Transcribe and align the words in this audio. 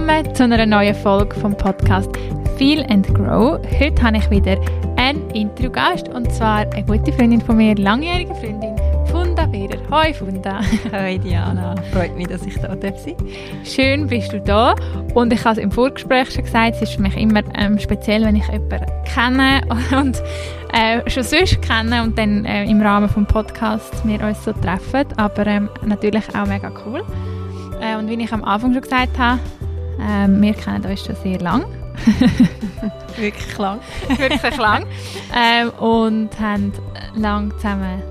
Willkommen 0.00 0.34
zu 0.34 0.44
einer 0.44 0.64
neuen 0.64 0.94
Folge 0.94 1.36
vom 1.36 1.54
Podcast 1.54 2.10
Feel 2.56 2.84
and 2.88 3.06
Grow. 3.14 3.60
Heute 3.78 4.02
habe 4.02 4.16
ich 4.16 4.30
wieder 4.30 4.56
einen 4.96 5.28
Interviewgast 5.30 6.08
und 6.08 6.32
zwar 6.32 6.60
eine 6.60 6.84
gute 6.84 7.12
Freundin 7.12 7.40
von 7.42 7.58
mir, 7.58 7.74
langjährige 7.74 8.34
Freundin 8.34 8.76
Funda 9.10 9.44
Beder. 9.44 9.76
Hoi 9.90 10.14
Funda. 10.14 10.62
Hoi 10.92 11.18
Diana, 11.18 11.74
freut 11.92 12.16
mich, 12.16 12.28
dass 12.28 12.46
ich 12.46 12.54
da 12.54 12.68
sein 12.68 12.80
darf. 12.80 13.14
Schön 13.64 14.06
bist 14.06 14.32
du 14.32 14.40
da 14.40 14.74
und 15.14 15.34
ich 15.34 15.44
habe 15.44 15.58
es 15.58 15.58
im 15.58 15.70
Vorgespräch 15.70 16.30
schon 16.30 16.44
gesagt, 16.44 16.76
es 16.76 16.82
ist 16.82 16.94
für 16.94 17.02
mich 17.02 17.16
immer 17.18 17.42
ähm, 17.58 17.78
speziell, 17.78 18.24
wenn 18.24 18.36
ich 18.36 18.48
jemanden 18.48 18.86
kenne 19.04 19.60
und 20.00 20.22
äh, 20.72 21.08
schon 21.10 21.24
sonst 21.24 21.60
kenne 21.60 22.02
und 22.02 22.16
dann 22.16 22.46
äh, 22.46 22.64
im 22.64 22.80
Rahmen 22.80 23.06
des 23.14 23.26
Podcasts 23.26 24.02
wir 24.06 24.20
uns 24.22 24.42
so 24.44 24.52
treffen, 24.54 25.04
aber 25.18 25.46
ähm, 25.46 25.68
natürlich 25.84 26.24
auch 26.34 26.46
mega 26.46 26.72
cool. 26.86 27.02
Äh, 27.82 27.96
und 27.96 28.08
wie 28.08 28.22
ich 28.22 28.32
am 28.32 28.44
Anfang 28.44 28.72
schon 28.72 28.82
gesagt 28.82 29.18
habe, 29.18 29.38
äh, 30.10 30.28
wir 30.28 30.54
kennen 30.54 30.84
uns 30.84 31.04
schon 31.04 31.16
sehr 31.16 31.40
lang. 31.40 31.64
Wirklich 33.16 33.58
lang. 33.58 33.80
Wirklich 34.08 34.56
lang. 34.56 34.84
ähm, 35.36 35.70
und 35.78 36.38
haben 36.40 36.72
lang 37.14 37.52
zusammen 37.56 38.02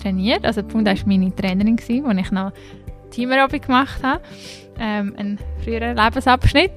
trainiert. 0.00 0.44
Also 0.44 0.62
die 0.62 0.70
Funda 0.70 0.92
war 0.92 0.98
meine 1.06 1.34
Trainerin, 1.34 1.76
als 1.78 1.88
ich 1.88 2.30
noch 2.30 2.52
Teamaerobic 3.10 3.66
gemacht 3.66 4.02
habe. 4.02 4.20
Ähm, 4.78 5.14
ein 5.16 5.38
früherer 5.64 5.94
Lebensabschnitt. 5.94 6.72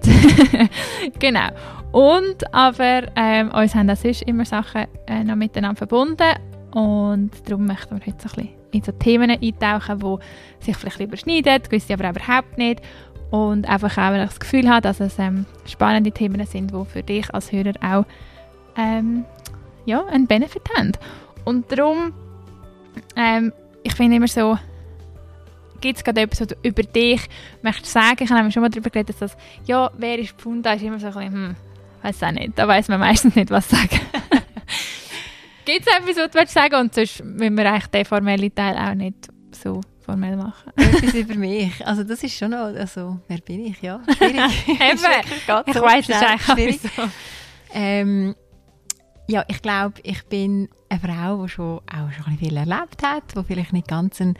genau. 1.19 1.49
Und 1.91 2.53
aber 2.53 3.03
ähm, 3.15 3.51
uns 3.51 3.75
haben 3.75 3.89
auch 3.89 3.95
sonst 3.95 4.21
immer 4.23 4.45
Sachen 4.45 4.85
äh, 5.07 5.23
noch 5.23 5.35
miteinander 5.35 5.75
verbunden 5.75 6.35
und 6.71 7.31
darum 7.45 7.65
möchten 7.65 7.97
wir 7.97 8.05
heute 8.05 8.29
so 8.29 8.29
ein 8.29 8.45
bisschen 8.45 8.59
in 8.71 8.83
so 8.83 8.91
Themen 8.91 9.31
eintauchen, 9.31 9.99
die 9.99 10.65
sich 10.65 10.77
vielleicht 10.77 10.99
überschneiden, 10.99 11.61
gewisse 11.63 11.93
aber 11.93 12.09
überhaupt 12.09 12.57
nicht 12.57 12.81
und 13.31 13.67
einfach 13.69 13.91
auch, 13.97 14.11
weil 14.11 14.23
ich 14.23 14.29
das 14.29 14.39
Gefühl 14.39 14.69
habe, 14.69 14.81
dass 14.81 14.99
es 14.99 15.19
ähm, 15.19 15.45
spannende 15.65 16.11
Themen 16.11 16.45
sind, 16.45 16.71
die 16.71 16.85
für 16.85 17.03
dich 17.03 17.33
als 17.33 17.51
Hörer 17.51 17.73
auch 17.81 18.05
ähm, 18.75 19.25
ja, 19.85 20.05
einen 20.05 20.27
Benefit 20.27 20.63
haben. 20.77 20.93
Und 21.45 21.71
darum, 21.71 22.13
ähm, 23.15 23.53
ich 23.83 23.93
finde 23.93 24.17
immer 24.17 24.27
so, 24.27 24.57
gibt 25.81 25.97
es 25.97 26.03
gerade 26.03 26.21
etwas, 26.21 26.41
was 26.41 26.47
du 26.47 26.55
über 26.63 26.83
dich 26.83 27.21
möchtest 27.61 27.93
sagen? 27.93 28.23
Ich 28.23 28.29
habe 28.29 28.51
schon 28.51 28.61
mal 28.61 28.69
darüber 28.69 28.89
geredet, 28.89 29.09
dass 29.21 29.31
das, 29.31 29.37
ja, 29.65 29.91
wer 29.97 30.19
ist 30.19 30.31
Pfund, 30.33 30.65
ist 30.65 30.81
immer 30.81 30.99
so 30.99 31.07
ein 31.07 31.13
bisschen, 31.13 31.33
hm, 31.33 31.55
weiß 32.01 32.23
auch 32.23 32.31
nicht, 32.31 32.57
da 32.57 32.67
weiß 32.67 32.87
man 32.89 32.99
meistens 32.99 33.35
nicht, 33.35 33.51
was 33.51 33.69
sagen. 33.69 33.99
gibt 35.65 35.87
es 35.87 35.95
etwas, 35.95 36.17
was 36.17 36.47
du 36.47 36.51
sagen 36.51 36.75
und 36.75 36.93
sonst 36.93 37.23
müssen 37.23 37.57
wir 37.57 37.71
eigentlich 37.71 37.87
den 37.87 38.05
formellen 38.05 38.53
Teil 38.53 38.75
auch 38.75 38.95
nicht 38.95 39.27
so 39.51 39.81
formell 40.09 40.35
machen. 40.35 40.71
Etwas 40.75 41.13
über 41.13 41.35
mich. 41.35 41.85
Also 41.85 42.03
das 42.03 42.23
ist 42.23 42.35
schon 42.35 42.51
noch, 42.51 42.73
also 42.75 43.19
wer 43.27 43.37
bin 43.39 43.65
ich? 43.65 43.81
Ja, 43.81 44.01
schwierig. 44.17 44.67
Eben, 44.67 44.99
ich 45.67 45.75
weiß 45.75 46.09
es 46.09 46.49
eigentlich 46.49 46.81
so. 46.81 47.03
Ähm, 47.73 48.35
ja, 49.27 49.45
ich 49.47 49.61
glaube, 49.61 49.99
ich 50.03 50.25
bin 50.25 50.69
eine 50.89 50.99
Frau, 50.99 51.43
die 51.43 51.49
schon 51.49 51.79
auch 51.79 52.11
schon 52.11 52.37
viel 52.37 52.57
erlebt 52.57 53.03
hat, 53.03 53.35
die 53.35 53.43
vielleicht 53.43 53.73
nicht 53.73 53.87
ganz 53.87 54.19
ein 54.19 54.35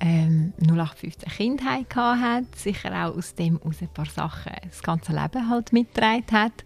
ähm, 0.00 0.52
0815 0.60 1.30
Kindheit 1.30 1.96
hat, 1.96 2.54
sicher 2.54 2.90
auch 2.90 3.16
aus 3.16 3.34
dem 3.34 3.62
aus 3.62 3.80
ein 3.80 3.88
paar 3.88 4.04
Sachen 4.04 4.52
das 4.62 4.82
ganze 4.82 5.12
Leben 5.12 5.48
halt 5.48 5.72
mitgetragen 5.72 6.26
hat. 6.32 6.64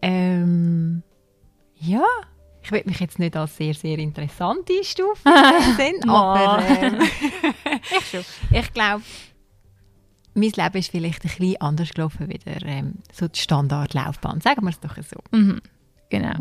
Ähm, 0.00 1.02
ja, 1.76 2.06
ich 2.64 2.72
will 2.72 2.82
mich 2.86 2.98
jetzt 2.98 3.18
nicht 3.18 3.36
als 3.36 3.56
sehr, 3.56 3.74
sehr 3.74 3.98
interessant 3.98 4.68
einstufen, 4.70 5.32
aber 6.08 6.64
ähm, 6.66 6.98
ich, 8.12 8.24
ich 8.50 8.72
glaube, 8.72 9.02
mein 10.34 10.50
Leben 10.50 10.78
ist 10.78 10.90
vielleicht 10.90 11.24
ein 11.24 11.28
bisschen 11.28 11.60
anders 11.60 11.90
gelaufen 11.90 12.28
wie 12.28 12.38
der, 12.38 12.62
ähm, 12.64 12.94
so 13.12 13.28
die 13.28 13.38
Standardlaufbahn. 13.38 14.40
Sagen 14.40 14.62
wir 14.62 14.70
es 14.70 14.80
doch 14.80 14.96
so. 14.96 15.20
Mhm. 15.30 15.60
Genau. 16.10 16.34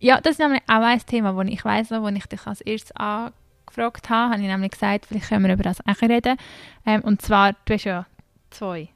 Ja, 0.00 0.20
das 0.20 0.32
ist 0.32 0.38
nämlich 0.38 0.62
auch 0.66 0.82
ein 0.82 1.00
Thema, 1.00 1.36
wo 1.36 1.42
ich 1.42 1.64
weiss, 1.64 1.90
wo 1.90 2.08
ich 2.08 2.26
dich 2.26 2.46
als 2.46 2.62
erstes 2.62 2.92
angefragt 2.96 4.08
habe, 4.08 4.32
habe 4.32 4.42
ich 4.42 4.48
nämlich 4.48 4.72
gesagt, 4.72 5.06
vielleicht 5.06 5.28
können 5.28 5.44
wir 5.44 5.52
über 5.52 5.62
das 5.62 5.80
auch 5.86 6.00
reden. 6.02 6.36
Ähm, 6.86 7.02
und 7.02 7.22
zwar, 7.22 7.52
du 7.66 7.74
hast 7.74 7.84
ja 7.84 8.06
zwei 8.50 8.88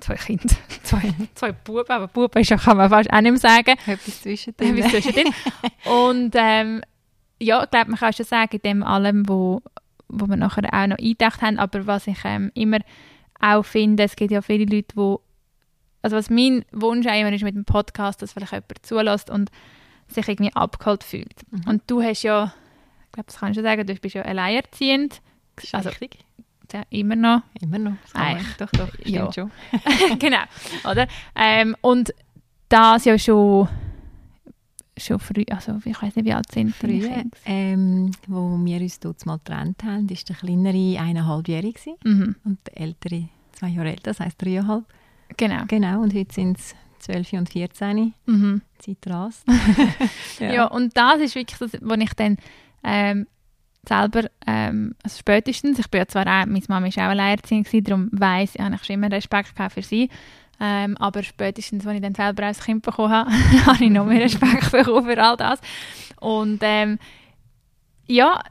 zwei 0.00 0.14
Kinder, 0.14 0.54
zwei, 0.82 1.14
zwei 1.34 1.52
Buben, 1.52 1.90
aber 1.90 2.08
Buben 2.08 2.40
ist 2.40 2.50
ja, 2.50 2.56
kann 2.56 2.76
man 2.76 2.90
fast 2.90 3.12
auch 3.12 3.20
nicht 3.20 3.30
mehr 3.30 3.40
sagen. 3.40 3.76
Etwas 3.86 4.22
zwischendrin. 4.22 4.78
Etwas 4.78 4.90
zwischendrin. 4.90 5.32
Und 5.84 6.34
ähm, 6.36 6.82
ja, 7.40 7.62
ich 7.62 7.70
glaube, 7.70 7.90
man 7.90 7.98
kann 7.98 8.12
schon 8.12 8.26
sagen, 8.26 8.56
in 8.56 8.62
dem 8.62 8.82
allem, 8.82 9.28
wo, 9.28 9.62
wo 10.08 10.26
wir 10.26 10.36
nachher 10.36 10.64
auch 10.72 10.86
noch 10.86 10.98
eingedacht 10.98 11.42
haben, 11.42 11.58
aber 11.58 11.86
was 11.86 12.06
ich 12.06 12.18
ähm, 12.24 12.50
immer 12.54 12.78
auch 13.40 13.64
finde, 13.64 14.04
es 14.04 14.16
gibt 14.16 14.30
ja 14.30 14.42
viele 14.42 14.64
Leute, 14.64 14.94
wo 14.94 15.22
also 16.02 16.16
was 16.16 16.30
mein 16.30 16.64
Wunsch 16.72 17.06
auch 17.06 17.18
immer 17.18 17.32
ist 17.32 17.42
mit 17.42 17.54
dem 17.54 17.64
Podcast, 17.64 18.22
dass 18.22 18.32
vielleicht 18.32 18.52
jemand 18.52 18.86
zulässt 18.86 19.30
und 19.30 19.50
sich 20.08 20.26
irgendwie 20.28 20.54
abgeholt 20.54 21.04
fühlt. 21.04 21.34
Mhm. 21.50 21.68
Und 21.68 21.82
du 21.86 22.02
hast 22.02 22.22
ja, 22.22 22.54
ich 23.06 23.12
glaube, 23.12 23.26
das 23.26 23.38
kann 23.38 23.50
ich 23.50 23.54
schon 23.54 23.64
sagen, 23.64 23.86
du 23.86 23.94
bist 23.94 24.14
ja 24.14 24.22
alleinerziehend. 24.22 25.20
Das 25.56 25.64
ist 25.64 25.74
also, 25.74 25.88
richtig 25.90 26.24
ja 26.72 26.82
immer 26.90 27.16
noch. 27.16 27.42
Immer 27.60 27.78
noch. 27.78 27.96
Eigentlich. 28.14 28.56
Doch, 28.56 28.70
doch, 28.70 28.92
stimmt 28.94 29.08
ja. 29.08 29.32
schon. 29.32 29.50
genau, 30.18 30.42
oder? 30.90 31.06
Ähm, 31.34 31.76
und 31.80 32.14
das 32.68 33.04
ja 33.04 33.18
schon 33.18 33.68
schon 34.96 35.18
früh, 35.18 35.44
also 35.50 35.78
ich 35.84 36.02
weiß 36.02 36.16
nicht, 36.16 36.26
wie 36.26 36.34
alt 36.34 36.52
sind 36.52 36.74
früh, 36.74 37.08
ähm, 37.46 38.10
wo 38.26 38.58
wir 38.62 38.80
uns 38.80 39.00
dort 39.00 39.24
mal 39.24 39.38
getrennt 39.38 39.82
haben, 39.82 40.06
ist 40.08 40.28
der 40.28 40.36
kleinere 40.36 41.00
eineinhalbjährig 41.00 41.76
mhm. 42.04 42.36
und 42.44 42.58
der 42.66 42.82
ältere 42.82 43.28
zwei 43.52 43.68
Jahre 43.68 43.90
älter, 43.90 44.10
das 44.10 44.20
heisst 44.20 44.42
dreieinhalb. 44.42 44.84
Genau. 45.36 45.64
Genau, 45.68 46.02
und 46.02 46.14
heute 46.14 46.34
sind 46.34 46.58
es 46.58 46.74
12 47.00 47.32
und 47.34 47.50
14. 47.50 48.14
Mhm. 48.26 48.62
Zeit 48.78 48.98
rast. 49.06 49.44
ja. 50.38 50.52
ja. 50.52 50.64
und 50.66 50.96
das 50.96 51.20
ist 51.20 51.34
wirklich 51.34 51.58
das, 51.58 51.80
wo 51.80 51.94
ich 51.94 52.14
dann 52.14 52.36
ähm, 52.82 53.26
selber, 53.86 54.30
ähm, 54.46 54.94
also 55.02 55.18
spätestens, 55.18 55.78
ich 55.78 55.90
bin 55.90 56.00
ja 56.00 56.08
zwar 56.08 56.26
auch, 56.26 56.46
meine 56.46 56.62
Mama 56.68 56.86
war 56.86 57.04
auch 57.06 57.10
Alleinerziehend, 57.10 57.68
darum 57.88 58.08
weiss 58.12 58.54
ich, 58.54 58.60
habe 58.60 58.74
ich 58.74 58.90
immer 58.90 59.10
Respekt 59.10 59.52
für 59.72 59.82
sie, 59.82 60.10
ähm, 60.60 60.96
aber 60.98 61.22
spätestens, 61.22 61.86
als 61.86 61.96
ich 61.96 62.02
dann 62.02 62.14
selber 62.14 62.44
ein 62.44 62.54
Kind 62.54 62.82
bekommen 62.82 63.10
habe, 63.10 63.30
habe 63.66 63.82
ich 63.82 63.90
noch 63.90 64.04
mehr 64.04 64.22
Respekt 64.22 64.70
bekommen 64.72 65.06
für 65.06 65.22
all 65.22 65.36
das. 65.36 65.60
Und 66.20 66.58
ähm, 66.62 66.98
ja, 68.06 68.42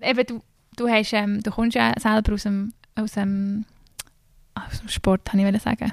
eben, 0.00 0.26
du, 0.26 0.42
du, 0.76 0.88
hast, 0.88 1.12
ähm, 1.12 1.42
du 1.42 1.50
kommst 1.52 1.76
ja 1.76 1.92
selber 1.98 2.32
aus 2.34 2.42
dem, 2.42 2.72
aus 2.96 3.12
dem, 3.12 3.64
aus 4.54 4.80
dem 4.80 4.88
Sport, 4.88 5.24
kann 5.24 5.38
ich 5.38 5.62
sagen. 5.62 5.92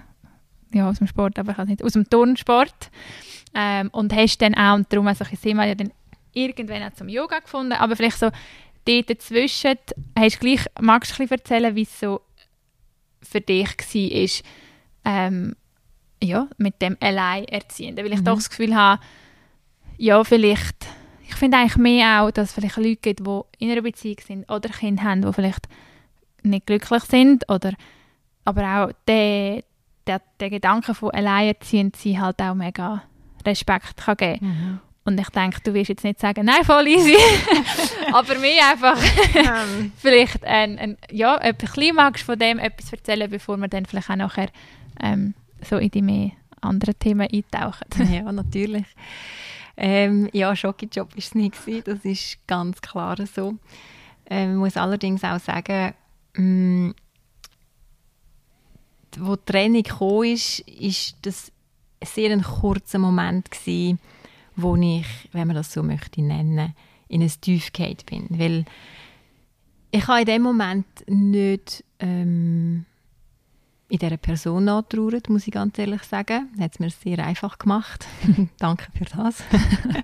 Ja, 0.73 0.89
aus 0.89 0.97
dem 0.97 1.07
Sport, 1.07 1.37
aber 1.37 1.51
ich 1.51 1.65
nicht, 1.65 1.83
aus 1.83 1.93
dem 1.93 2.09
Turnsport. 2.09 2.89
Ähm, 3.53 3.89
und 3.91 4.13
hast 4.13 4.41
dann 4.41 4.55
auch, 4.55 4.75
und 4.75 4.91
darum 4.91 5.07
also 5.07 5.25
ich 5.31 5.43
ja 5.43 5.75
dann 5.75 5.91
irgendwann 6.33 6.83
auch 6.83 6.93
zum 6.93 7.09
Yoga 7.09 7.39
gefunden, 7.39 7.73
aber 7.73 7.95
vielleicht 7.95 8.19
so 8.19 8.29
dort 8.89 9.09
dazwischen, 9.09 9.77
hast 10.17 10.39
gleich, 10.39 10.65
magst 10.79 11.17
du 11.17 11.23
ein 11.23 11.29
erzählen, 11.29 11.75
wie 11.75 11.83
es 11.83 11.99
so 11.99 12.21
für 13.21 13.41
dich 13.41 13.69
war, 13.69 14.45
ähm, 15.05 15.55
ja, 16.21 16.47
mit 16.57 16.81
dem 16.81 16.97
Alleinerziehenden? 16.99 18.03
Weil 18.03 18.13
ich 18.13 18.19
mhm. 18.19 18.25
doch 18.25 18.35
das 18.35 18.49
Gefühl 18.49 18.75
habe, 18.75 19.01
ja, 19.97 20.23
vielleicht, 20.23 20.87
ich 21.27 21.35
finde 21.35 21.57
eigentlich 21.57 21.77
mehr 21.77 22.23
auch, 22.23 22.31
dass 22.31 22.49
es 22.49 22.53
vielleicht 22.55 22.77
Leute 22.77 22.95
gibt, 22.95 23.19
die 23.19 23.41
in 23.59 23.71
einer 23.71 23.81
Beziehung 23.81 24.17
sind 24.25 24.51
oder 24.51 24.69
Kinder 24.69 25.03
haben, 25.03 25.21
die 25.21 25.33
vielleicht 25.33 25.67
nicht 26.41 26.65
glücklich 26.65 27.03
sind 27.03 27.49
oder 27.49 27.73
aber 28.45 28.63
auch 28.63 28.91
der, 29.07 29.63
der, 30.07 30.21
der 30.39 30.49
Gedanke 30.49 30.95
von 30.95 31.11
Alleinerziehend 31.11 31.95
sein 31.95 32.21
halt 32.21 32.41
auch 32.41 32.55
mega 32.55 33.03
Respekt 33.45 33.97
kann 33.97 34.17
geben 34.17 34.45
mhm. 34.45 34.79
Und 35.09 35.19
ich 35.19 35.29
denke, 35.29 35.59
du 35.63 35.73
wirst 35.73 35.89
jetzt 35.89 36.03
nicht 36.03 36.19
sagen, 36.19 36.45
nein, 36.45 36.63
voll 36.63 36.87
easy. 36.87 37.17
Aber 38.13 38.37
mir 38.37 38.63
einfach 38.63 38.95
vielleicht 39.97 40.45
ein, 40.45 40.77
ein, 40.77 40.97
ja, 41.09 41.35
etwas 41.37 41.75
magst 41.95 42.23
von 42.23 42.37
dem 42.37 42.59
etwas 42.59 42.93
erzählen, 42.93 43.27
bevor 43.27 43.57
wir 43.57 43.67
dann 43.67 43.87
vielleicht 43.87 44.11
auch 44.11 44.15
nachher 44.15 44.49
ähm, 45.01 45.33
so 45.67 45.77
in 45.77 45.89
die 45.89 46.03
mehr 46.03 46.31
anderen 46.61 46.99
Themen 46.99 47.27
eintauchen. 47.27 47.87
ja, 48.13 48.31
natürlich. 48.31 48.85
Ähm, 49.77 50.29
ja, 50.31 50.55
Schokijob 50.55 51.09
war 51.09 51.17
es 51.17 51.33
nicht, 51.33 51.55
das 51.85 52.05
ist 52.05 52.37
ganz 52.45 52.79
klar 52.79 53.17
so. 53.25 53.55
Ähm, 54.29 54.51
ich 54.51 54.57
muss 54.57 54.77
allerdings 54.77 55.23
auch 55.23 55.39
sagen, 55.39 55.95
mh, 56.35 56.43
mm, 56.43 56.95
wo 59.17 59.35
die 59.37 59.45
Trennung 59.45 59.81
kam, 59.81 60.23
ist, 60.23 60.59
ist 60.59 61.15
das 61.23 61.51
sehr 62.03 62.31
ein 62.31 62.43
kurzer 62.43 62.99
Moment 62.99 63.49
gewesen, 63.49 63.97
wo 64.61 64.75
ich, 64.75 65.07
wenn 65.31 65.47
man 65.47 65.55
das 65.55 65.73
so 65.73 65.83
möchte 65.83 66.21
nennen, 66.21 66.73
in 67.07 67.21
ein 67.21 67.31
Tiefgate 67.41 68.05
bin. 68.05 68.27
Weil 68.29 68.65
ich 69.91 70.07
habe 70.07 70.21
in 70.21 70.25
dem 70.25 70.41
Moment 70.43 70.85
nicht 71.07 71.83
ähm, 71.99 72.85
in 73.89 73.97
dieser 73.97 74.17
Person 74.17 74.65
nachgetrauert, 74.65 75.29
muss 75.29 75.47
ich 75.47 75.53
ganz 75.53 75.77
ehrlich 75.79 76.03
sagen. 76.03 76.49
Hat 76.59 76.73
es 76.73 76.79
mir 76.79 76.91
sehr 76.91 77.25
einfach 77.25 77.57
gemacht. 77.57 78.05
Danke 78.59 78.87
für 78.95 79.05
das. 79.05 79.43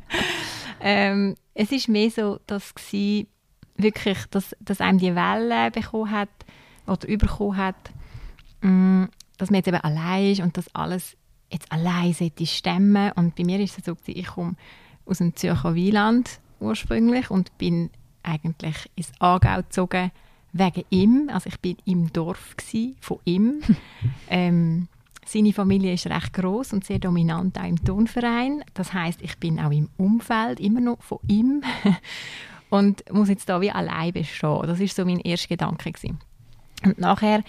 ähm, 0.82 1.36
es 1.54 1.72
ist 1.72 1.88
mehr 1.88 2.10
so, 2.10 2.40
dass 2.48 2.74
wirklich, 3.78 4.18
dass, 4.32 4.56
dass 4.60 4.82
einem 4.82 4.98
die 4.98 5.16
Welle 5.16 5.70
bekommen 5.72 6.12
hat 6.12 6.30
oder 6.88 7.08
bekommen 7.08 7.58
hat, 7.58 7.92
mm, 8.62 9.06
dass 9.38 9.52
man 9.52 9.58
jetzt 9.58 9.68
eben 9.68 9.78
allein 9.78 10.32
ist 10.32 10.42
und 10.42 10.58
das 10.58 10.74
alles 10.74 11.16
jetzt 11.50 11.72
allein 11.72 12.14
stemmen. 12.14 13.12
Und 13.14 13.36
bei 13.36 13.44
mir 13.44 13.60
ist 13.60 13.78
es 13.78 13.86
so, 13.86 13.96
ich 14.06 14.28
komme 14.28 14.56
aus 15.06 15.20
dem 15.20 15.36
Zürcher 15.36 15.76
Wieland 15.76 16.40
ursprünglich 16.60 17.30
und 17.30 17.58
bin 17.58 17.90
eigentlich 18.24 18.90
ins 18.96 19.12
Aargau 19.20 19.58
gezogen 19.58 20.12
wegen 20.54 20.84
ihm. 20.90 21.30
Also 21.32 21.50
ich 21.50 21.60
bin 21.60 21.78
im 21.86 22.12
Dorf 22.12 22.56
gewesen, 22.56 22.96
von 23.00 23.20
ihm. 23.26 23.62
ähm, 24.30 24.88
seine 25.26 25.54
Familie 25.54 25.94
ist 25.94 26.08
recht 26.08 26.34
groß 26.34 26.74
und 26.74 26.86
sehr 26.86 27.00
dominant 27.00 27.58
auch 27.60 27.68
im 27.68 27.84
Turnverein. 27.84 28.64
Das 28.74 28.94
heißt, 28.94 29.22
ich 29.22 29.38
bin 29.38 29.60
auch 29.60 29.72
im 29.72 29.90
Umfeld 29.98 30.60
immer 30.60 30.82
noch 30.82 31.02
von 31.02 31.20
ihm 31.28 31.64
und 32.70 33.12
muss 33.12 33.30
jetzt 33.30 33.50
da 33.50 33.60
wie 33.60 33.72
allein 33.72 34.14
bestehen. 34.14 34.62
Das 34.64 34.80
ist 34.80 34.96
so 34.96 35.04
mein 35.04 35.20
erster 35.20 35.50
Gedanke 35.50 35.92
gewesen. 35.92 36.20
Und 36.84 37.00
nachher, 37.00 37.44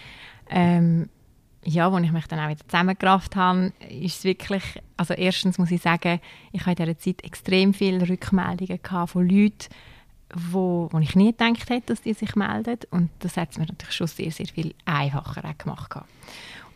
ähm, 0.48 1.10
ja, 1.66 1.90
als 1.90 2.04
ich 2.04 2.12
mich 2.12 2.26
dann 2.28 2.38
auch 2.38 2.48
wieder 2.48 2.66
zusammengerafft 2.68 3.34
habe, 3.34 3.72
ist 3.90 4.18
es 4.18 4.24
wirklich, 4.24 4.62
also 4.96 5.14
erstens 5.14 5.58
muss 5.58 5.70
ich 5.70 5.82
sagen, 5.82 6.20
ich 6.52 6.60
habe 6.60 6.70
in 6.70 6.76
dieser 6.76 6.98
Zeit 6.98 7.24
extrem 7.24 7.74
viele 7.74 8.08
Rückmeldungen 8.08 8.78
von 9.06 9.28
Leuten, 9.28 9.68
wo, 10.32 10.88
wo 10.92 10.98
ich 10.98 11.16
nie 11.16 11.32
gedacht 11.32 11.68
hätte, 11.68 11.86
dass 11.86 12.02
die 12.02 12.14
sich 12.14 12.36
melden. 12.36 12.78
Und 12.90 13.10
das 13.18 13.36
hat 13.36 13.50
es 13.50 13.58
mir 13.58 13.66
natürlich 13.66 13.94
schon 13.94 14.06
sehr, 14.06 14.30
sehr 14.30 14.46
viel 14.46 14.74
einfacher 14.84 15.42
gemacht. 15.58 15.94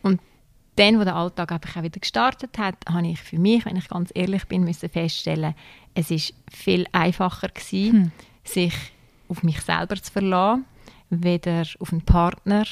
Und 0.03 0.21
dann, 0.77 0.99
wo 0.99 1.05
der 1.05 1.15
Alltag 1.15 1.53
einfach 1.53 1.77
auch 1.77 1.83
wieder 1.83 2.01
gestartet 2.01 2.59
hat, 2.59 2.77
habe 2.89 3.07
ich 3.07 3.21
für 3.21 3.39
mich, 3.39 3.65
wenn 3.67 3.77
ich 3.77 3.89
ganz 3.89 4.11
ehrlich 4.15 4.47
bin, 4.47 4.65
müssen 4.65 4.89
feststellen, 4.89 5.55
es 5.95 6.11
ist 6.11 6.35
viel 6.51 6.87
einfacher 6.93 7.49
gewesen, 7.49 7.93
hm. 7.93 8.13
sich 8.45 8.75
auf 9.29 9.43
mich 9.43 9.61
selber 9.61 9.97
zu 9.97 10.11
verlassen, 10.11 10.65
weder 11.11 11.65
auf 11.79 11.93
einen 11.93 12.03
Partner, 12.03 12.65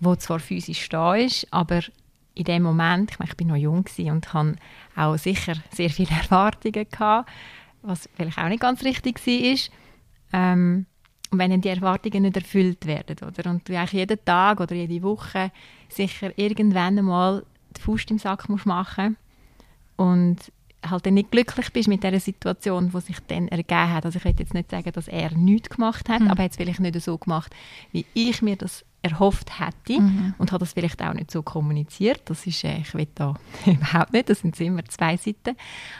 der 0.00 0.18
zwar 0.18 0.40
physisch 0.40 0.88
da 0.88 1.14
ist, 1.14 1.46
aber 1.50 1.80
in 2.34 2.44
dem 2.44 2.62
Moment, 2.62 3.12
ich 3.12 3.18
meine, 3.18 3.30
ich 3.30 3.36
bin 3.36 3.48
noch 3.48 3.56
jung 3.56 3.84
und 3.98 4.32
hatte 4.32 4.56
auch 4.94 5.16
sicher 5.16 5.54
sehr 5.72 5.90
viele 5.90 6.10
Erwartungen 6.22 6.86
gehabt, 6.90 7.30
was 7.82 8.08
vielleicht 8.14 8.38
auch 8.38 8.48
nicht 8.48 8.60
ganz 8.60 8.84
richtig 8.84 9.26
war. 9.26 10.40
Ähm, 10.40 10.86
und 11.30 11.38
wenn 11.38 11.50
dann 11.50 11.60
die 11.60 11.68
Erwartungen 11.68 12.22
nicht 12.22 12.36
erfüllt 12.36 12.86
werden, 12.86 13.16
oder? 13.26 13.50
Und 13.50 13.68
du 13.68 13.76
eigentlich 13.76 13.92
jeden 13.92 14.24
Tag 14.24 14.60
oder 14.60 14.74
jede 14.74 15.02
Woche 15.02 15.50
sicher 15.88 16.32
irgendwann 16.38 16.98
einmal 16.98 17.44
die 17.76 17.80
Faust 17.80 18.10
im 18.10 18.18
Sack 18.18 18.48
musst 18.48 18.66
machen 18.66 19.16
und 19.96 20.52
halt 20.88 21.06
dann 21.06 21.14
nicht 21.14 21.30
glücklich 21.30 21.72
bist 21.72 21.88
mit 21.88 22.02
der 22.02 22.20
Situation, 22.20 22.90
die 22.94 23.00
sich 23.00 23.18
dann 23.26 23.48
ergeben 23.48 23.92
hat. 23.92 24.04
Also 24.04 24.18
ich 24.18 24.24
will 24.24 24.34
jetzt 24.38 24.54
nicht 24.54 24.70
sagen, 24.70 24.92
dass 24.92 25.08
er 25.08 25.34
nichts 25.36 25.70
gemacht 25.70 26.08
hat, 26.08 26.20
mhm. 26.20 26.28
aber 26.28 26.40
er 26.40 26.44
hat 26.44 26.52
es 26.52 26.56
vielleicht 26.56 26.80
nicht 26.80 27.00
so 27.00 27.18
gemacht, 27.18 27.54
wie 27.92 28.06
ich 28.14 28.42
mir 28.42 28.56
das 28.56 28.84
erhofft 29.10 29.60
hätte 29.60 30.00
mhm. 30.00 30.34
und 30.38 30.52
hat 30.52 30.62
das 30.62 30.72
vielleicht 30.72 31.02
auch 31.02 31.14
nicht 31.14 31.30
so 31.30 31.42
kommuniziert. 31.42 32.22
Das 32.26 32.46
ist, 32.46 32.64
äh, 32.64 32.78
ich 32.78 32.94
will 32.94 33.08
da 33.14 33.34
überhaupt 33.66 34.12
nicht, 34.12 34.28
das 34.28 34.40
sind 34.40 34.58
immer 34.60 34.84
zwei 34.84 35.16
Seiten. 35.16 35.56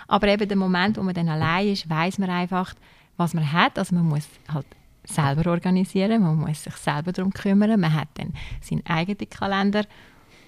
Aber 0.09 0.29
eben 0.29 0.49
der 0.49 0.57
Moment, 0.57 0.97
wo 0.97 1.03
man 1.03 1.15
dann 1.15 1.29
allein 1.29 1.69
ist, 1.69 1.89
weiß 1.89 2.19
man 2.19 2.31
einfach, 2.31 2.75
was 3.17 3.35
man 3.35 3.53
hat. 3.53 3.79
Also 3.79 3.95
man 3.95 4.07
muss 4.07 4.29
halt 4.53 4.67
selber 5.05 5.51
organisieren, 5.51 6.23
man 6.23 6.37
muss 6.37 6.65
sich 6.65 6.75
selber 6.75 7.13
darum 7.13 7.33
kümmern, 7.33 7.81
man 7.81 7.95
hat 7.95 8.09
dann 8.15 8.35
seinen 8.61 8.85
eigenen 8.87 9.31
Kalender 9.31 9.85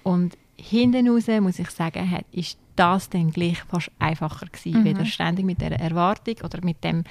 und 0.03 0.37
hinten 0.57 1.07
raus, 1.07 1.27
muss 1.39 1.59
ich 1.59 1.69
sagen, 1.69 2.11
hat, 2.11 2.25
ist 2.31 2.57
das 2.75 3.09
dann 3.09 3.31
gleich 3.31 3.59
fast 3.63 3.91
einfacher 3.99 4.47
gewesen, 4.47 4.81
mhm. 4.81 4.85
wieder 4.85 5.05
ständig 5.05 5.45
mit 5.45 5.61
der 5.61 5.79
Erwartung 5.79 6.35
oder 6.43 6.59
mit 6.63 6.83
dem 6.83 7.03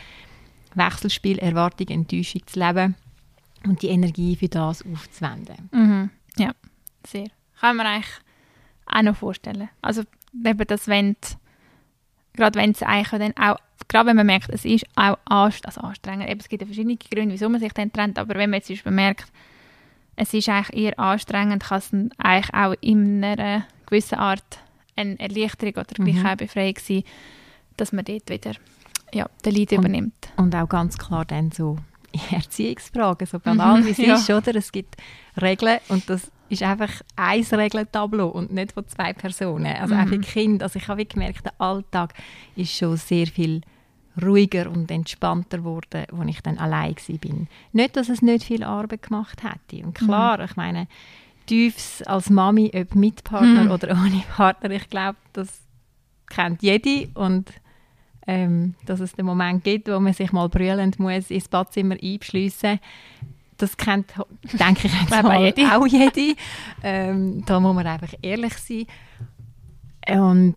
Wechselspiel 0.75 1.39
Erwartung, 1.39 1.89
Enttäuschung 1.89 2.43
zu 2.47 2.61
leben 2.61 2.95
und 3.65 3.83
die 3.83 3.89
Energie 3.89 4.37
für 4.37 4.49
das 4.49 4.85
aufzuwenden. 4.85 5.69
Mhm. 5.73 6.11
Ja, 6.37 6.53
sehr. 7.07 7.29
Kann 7.61 7.77
man 7.77 7.87
eigentlich 7.87 8.13
auch 8.87 9.03
noch 9.03 9.17
vorstellen. 9.17 9.69
Also 9.83 10.03
eben 10.45 10.67
das, 10.67 10.89
wenn 10.89 11.17
gerade 12.39 12.59
wenn 12.59 12.71
es 12.71 12.83
eigentlich 12.83 13.11
dann 13.11 13.37
auch, 13.37 13.59
gerade 13.89 14.09
wenn 14.09 14.17
man 14.17 14.27
merkt, 14.27 14.49
es 14.49 14.65
ist 14.65 14.87
auch 14.95 15.19
anst 15.27 15.67
also 15.67 15.83
anstrengend, 15.83 16.29
eben, 16.29 16.41
es 16.41 16.49
gibt 16.49 16.63
ja 16.63 16.67
verschiedene 16.67 16.97
Gründe, 16.97 17.35
wieso 17.35 17.49
man 17.49 17.61
sich 17.61 17.73
dann 17.73 17.93
trennt, 17.93 18.19
aber 18.19 18.35
wenn 18.37 18.51
man 18.51 18.61
jetzt 18.65 18.85
bemerkt, 18.85 19.31
es 20.17 20.33
ist 20.33 20.49
eigentlich 20.49 20.85
eher 20.85 20.99
anstrengend, 20.99 21.65
kann 21.65 21.79
es 21.79 21.91
dann 21.91 22.11
eigentlich 22.19 22.55
auch 22.55 22.75
in 22.81 23.23
einer 23.23 23.65
gewissen 23.87 24.19
Art 24.19 24.61
eine 24.97 25.19
Erleichterung 25.21 25.75
oder 25.75 26.03
mhm. 26.03 26.27
auch 26.27 26.37
Befreiung 26.37 26.75
sein, 26.81 27.03
dass 27.77 27.93
man 27.93 28.05
dort 28.05 28.29
wieder 28.31 28.53
ja, 29.13 29.29
den 29.45 29.55
Leid 29.55 29.73
und, 29.73 29.79
übernimmt. 29.79 30.33
Und 30.37 30.55
auch 30.55 30.69
ganz 30.69 30.99
klar 30.99 31.25
dann 31.25 31.51
so 31.51 31.77
Erziehungsfragen, 32.31 33.27
so 33.27 33.39
banal 33.39 33.81
mhm, 33.81 33.87
wie 33.87 33.91
es 33.91 33.99
ja. 33.99 34.15
ist, 34.15 34.31
oder? 34.31 34.55
Es 34.57 34.73
gibt 34.73 34.97
Regeln 35.41 35.79
und 35.89 36.09
das 36.09 36.31
ist 36.49 36.63
einfach 36.63 36.91
ein 37.17 37.43
Regeltableau 37.43 38.29
und 38.29 38.53
nicht 38.53 38.73
von 38.73 38.87
zwei 38.89 39.13
Personen. 39.13 39.77
Also 39.77 39.95
mhm. 39.95 40.01
auch 40.01 40.09
für 40.09 40.19
Kinder. 40.19 40.65
Also 40.65 40.79
ich 40.79 40.89
habe 40.89 41.05
gemerkt, 41.05 41.45
der 41.45 41.61
Alltag 41.61 42.15
ist 42.57 42.73
schon 42.73 42.97
sehr 42.97 43.27
viel 43.27 43.61
ruhiger 44.23 44.71
und 44.71 44.91
entspannter 44.91 45.59
geworden, 45.59 46.07
als 46.11 46.29
ich 46.29 46.41
dann 46.41 46.59
allein 46.59 46.97
war. 46.97 47.47
Nicht, 47.73 47.97
dass 47.97 48.09
es 48.09 48.23
nicht 48.23 48.45
viel 48.45 48.65
Arbeit 48.65 49.03
gemacht 49.03 49.43
hätte. 49.43 49.85
Und 49.85 49.95
klar, 49.95 50.39
mhm. 50.39 50.45
ich 50.45 50.57
meine, 50.57 50.89
Tiefs 51.47 52.03
als 52.03 52.31
Mami, 52.31 52.71
ob 52.75 52.95
mit 52.95 53.25
Partner 53.25 53.65
mhm. 53.65 53.71
oder 53.71 53.91
ohne 53.93 54.23
Partner, 54.35 54.71
ich 54.71 54.89
glaube, 54.91 55.19
das 55.33 55.61
kennt 56.29 56.63
jede 56.63 57.09
und 57.15 57.51
ähm, 58.29 58.75
dass 58.85 59.01
es 59.01 59.15
den 59.15 59.27
Moment 59.27 59.65
gibt, 59.65 59.89
wo 59.89 59.99
man 59.99 60.13
sich 60.13 60.31
mal 60.33 60.49
brüllend 60.49 61.01
muss 61.01 61.31
ins 61.31 61.49
Badzimmer 61.49 61.97
einschliessen 62.01 62.79
das 63.57 63.77
kennt, 63.77 64.15
denke 64.53 64.87
ich, 64.87 65.01
jetzt 65.01 65.11
mal 65.11 65.45
jede. 65.45 65.77
auch 65.77 65.85
jede. 65.85 66.37
Ähm, 66.83 67.45
da 67.45 67.59
muss 67.59 67.75
man 67.75 67.87
einfach 67.87 68.15
ehrlich 68.23 68.55
sein. 68.55 68.87
Und 70.09 70.55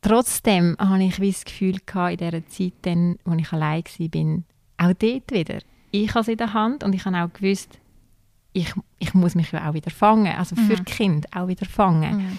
trotzdem 0.00 0.76
hatte 0.78 1.02
ich 1.02 1.16
das 1.16 1.44
Gefühl 1.44 1.78
gehabt, 1.84 2.12
in 2.12 2.30
dieser 2.30 2.46
Zeit, 2.46 2.72
dann, 2.82 3.18
als 3.24 3.40
ich 3.40 3.52
allein 3.52 3.82
war, 3.84 4.86
auch 4.86 4.94
dort 4.94 5.32
wieder. 5.32 5.58
Ich 5.90 6.10
habe 6.10 6.20
es 6.20 6.28
in 6.28 6.36
der 6.36 6.54
Hand 6.54 6.84
und 6.84 6.94
ich 6.94 7.04
habe 7.04 7.18
auch 7.18 7.32
gewusst, 7.32 7.80
ich, 8.52 8.72
ich 9.00 9.12
muss 9.12 9.34
mich 9.34 9.50
ja 9.50 9.68
auch 9.68 9.74
wieder 9.74 9.90
fangen, 9.90 10.32
also 10.32 10.54
für 10.54 10.78
mhm. 10.78 10.84
Kind 10.84 11.36
auch 11.36 11.48
wieder 11.48 11.66
fangen. 11.66 12.38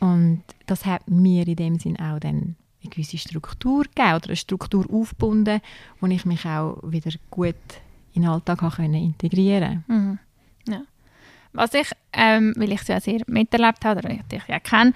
Mhm. 0.00 0.08
Und 0.08 0.42
das 0.66 0.86
hat 0.86 1.08
mir 1.10 1.46
in 1.48 1.56
dem 1.56 1.78
Sinn 1.80 1.98
auch 1.98 2.20
dann 2.20 2.54
eine 2.84 2.90
gewisse 2.90 3.18
Struktur 3.18 3.84
gegeben 3.84 4.14
oder 4.14 4.26
eine 4.28 4.36
Struktur 4.36 4.86
aufgebunden, 4.92 5.60
wo 6.00 6.06
ich 6.06 6.24
mich 6.24 6.44
auch 6.44 6.78
wieder 6.82 7.12
gut 7.30 7.54
in 8.14 8.22
den 8.22 8.30
Alltag 8.30 8.60
können 8.76 8.94
integrieren 8.94 9.84
mhm. 9.86 10.18
ja. 10.68 10.82
Was 11.52 11.72
ich, 11.74 11.90
ähm, 12.12 12.52
weil 12.56 12.72
ich 12.72 12.80
es 12.80 12.88
ja 12.88 13.00
sehr 13.00 13.20
miterlebt 13.26 13.84
habe, 13.84 14.00
oder 14.00 14.10
ich 14.10 14.22
dich 14.22 14.42
ja 14.48 14.58
kenne, 14.58 14.92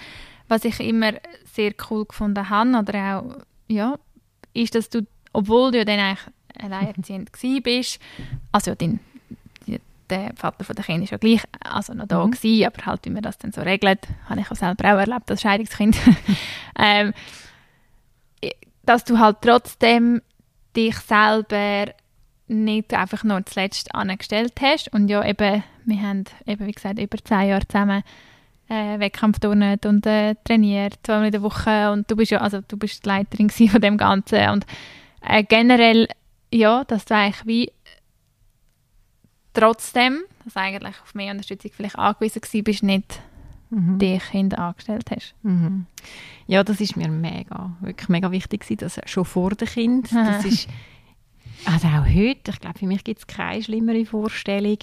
was 0.49 0.65
ich 0.65 0.79
immer 0.79 1.13
sehr 1.45 1.73
cool 1.89 2.05
gefunden 2.05 2.49
habe, 2.49 2.77
oder 2.77 3.17
auch, 3.17 3.37
ja, 3.67 3.97
ist, 4.53 4.75
dass 4.75 4.89
du, 4.89 5.05
obwohl 5.31 5.71
du 5.71 5.77
ja 5.79 5.85
dann 5.85 5.99
eigentlich 5.99 6.27
alleinerziehend 6.57 7.31
bist, 7.63 7.99
also 8.51 8.75
dein, 8.75 8.99
der 10.09 10.33
Vater 10.35 10.63
von 10.63 10.75
der 10.75 10.83
Kinder 10.83 11.03
ist 11.03 11.11
ja 11.11 11.17
gleich, 11.17 11.43
also 11.61 11.93
noch 11.93 12.07
da 12.07 12.25
mhm. 12.25 12.31
gewesen, 12.31 12.65
aber 12.65 12.85
halt, 12.85 13.05
wie 13.05 13.11
man 13.11 13.21
das 13.21 13.37
dann 13.37 13.51
so 13.51 13.61
regelt, 13.61 14.07
habe 14.27 14.41
ich 14.41 14.51
auch 14.51 14.55
selber 14.55 14.93
auch 14.93 14.99
erlebt 14.99 15.29
als 15.29 15.41
Scheidungskind, 15.41 15.97
ähm, 16.77 17.13
dass 18.89 19.03
du 19.03 19.19
halt 19.19 19.37
trotzdem 19.41 20.19
dich 20.75 20.97
selber 20.97 21.93
nicht 22.47 22.91
einfach 22.91 23.23
nur 23.23 23.45
zuletzt 23.45 23.93
angestellt 23.93 24.53
hast. 24.59 24.91
Und 24.91 25.09
ja, 25.09 25.23
eben, 25.23 25.63
wir 25.85 26.01
haben 26.01 26.23
eben, 26.47 26.65
wie 26.65 26.71
gesagt, 26.71 26.97
über 26.97 27.19
zehn 27.23 27.49
Jahre 27.49 27.67
zusammen 27.67 28.01
äh, 28.67 28.99
Wettkampfturnen 28.99 29.77
und 29.85 30.07
äh, 30.07 30.33
trainiert, 30.43 30.95
zweimal 31.03 31.27
in 31.27 31.31
der 31.33 31.43
Woche. 31.43 31.91
Und 31.91 32.09
du 32.09 32.15
bist 32.15 32.31
ja, 32.31 32.39
also 32.39 32.61
du 32.67 32.77
bist 32.77 33.05
die 33.05 33.09
Leiterin 33.09 33.49
von 33.69 33.79
dem 33.79 33.97
Ganzen. 33.97 34.49
Und 34.49 34.65
äh, 35.21 35.43
generell, 35.43 36.07
ja, 36.51 36.83
dass 36.83 37.05
du 37.05 37.13
eigentlich 37.13 37.45
wie 37.45 37.71
trotzdem, 39.53 40.23
dass 40.45 40.57
eigentlich 40.57 40.95
auf 41.03 41.13
mehr 41.13 41.31
Unterstützung 41.31 41.69
vielleicht 41.75 41.99
angewiesen 41.99 42.41
gewesen 42.41 42.63
bist, 42.63 42.81
nicht 42.81 43.21
mhm. 43.69 43.99
dich 43.99 44.23
hinter 44.23 44.59
angestellt 44.59 45.09
hast. 45.11 45.35
Mhm. 45.43 45.85
Ja, 46.47 46.63
das 46.63 46.81
ist 46.81 46.97
mir 46.97 47.09
mega, 47.09 47.75
wirklich 47.81 48.09
mega 48.09 48.31
wichtig 48.31 48.61
gewesen, 48.61 48.77
dass 48.77 48.99
schon 49.05 49.25
vor 49.25 49.51
dem 49.51 49.67
Kind, 49.67 50.11
das 50.13 50.45
ist 50.45 50.67
also 51.65 51.87
auch 51.87 52.05
heute, 52.05 52.51
ich 52.51 52.59
glaube, 52.59 52.79
für 52.79 52.87
mich 52.87 53.03
gibt 53.03 53.19
es 53.19 53.27
keine 53.27 53.61
schlimmere 53.61 54.05
Vorstellung, 54.05 54.77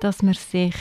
dass 0.00 0.22
man 0.22 0.34
sich, 0.34 0.74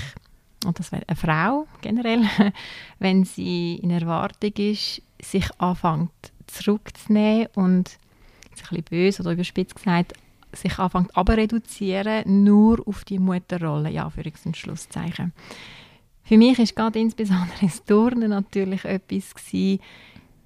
und 0.65 0.79
das 0.79 0.91
wäre 0.91 1.03
eine 1.07 1.15
Frau 1.15 1.67
generell, 1.81 2.23
wenn 2.99 3.23
sie 3.23 3.75
in 3.75 3.91
Erwartung 3.91 4.53
ist, 4.57 5.01
sich 5.21 5.49
anfängt 5.59 6.11
zurückzunehmen 6.47 7.47
und, 7.55 7.97
ein 8.51 8.59
bisschen 8.59 8.83
böse 8.83 9.21
oder 9.21 9.33
überspitzt 9.33 9.75
gesagt, 9.75 10.13
sich 10.51 10.79
anfängt 10.79 11.15
reduzieren 11.15 12.43
nur 12.43 12.87
auf 12.87 13.05
die 13.05 13.19
Mutterrolle, 13.19 13.91
ja, 13.91 14.09
für 14.09 14.21
ein 14.21 14.53
Schlusszeichen. 14.53 15.33
Für 16.27 16.37
mich 16.37 16.59
ist 16.59 16.75
gerade 16.75 16.99
insbesondere 16.99 17.57
das 17.61 17.85
Turnen 17.85 18.31
natürlich 18.31 18.83
etwas 18.83 19.33
gewesen, 19.33 19.79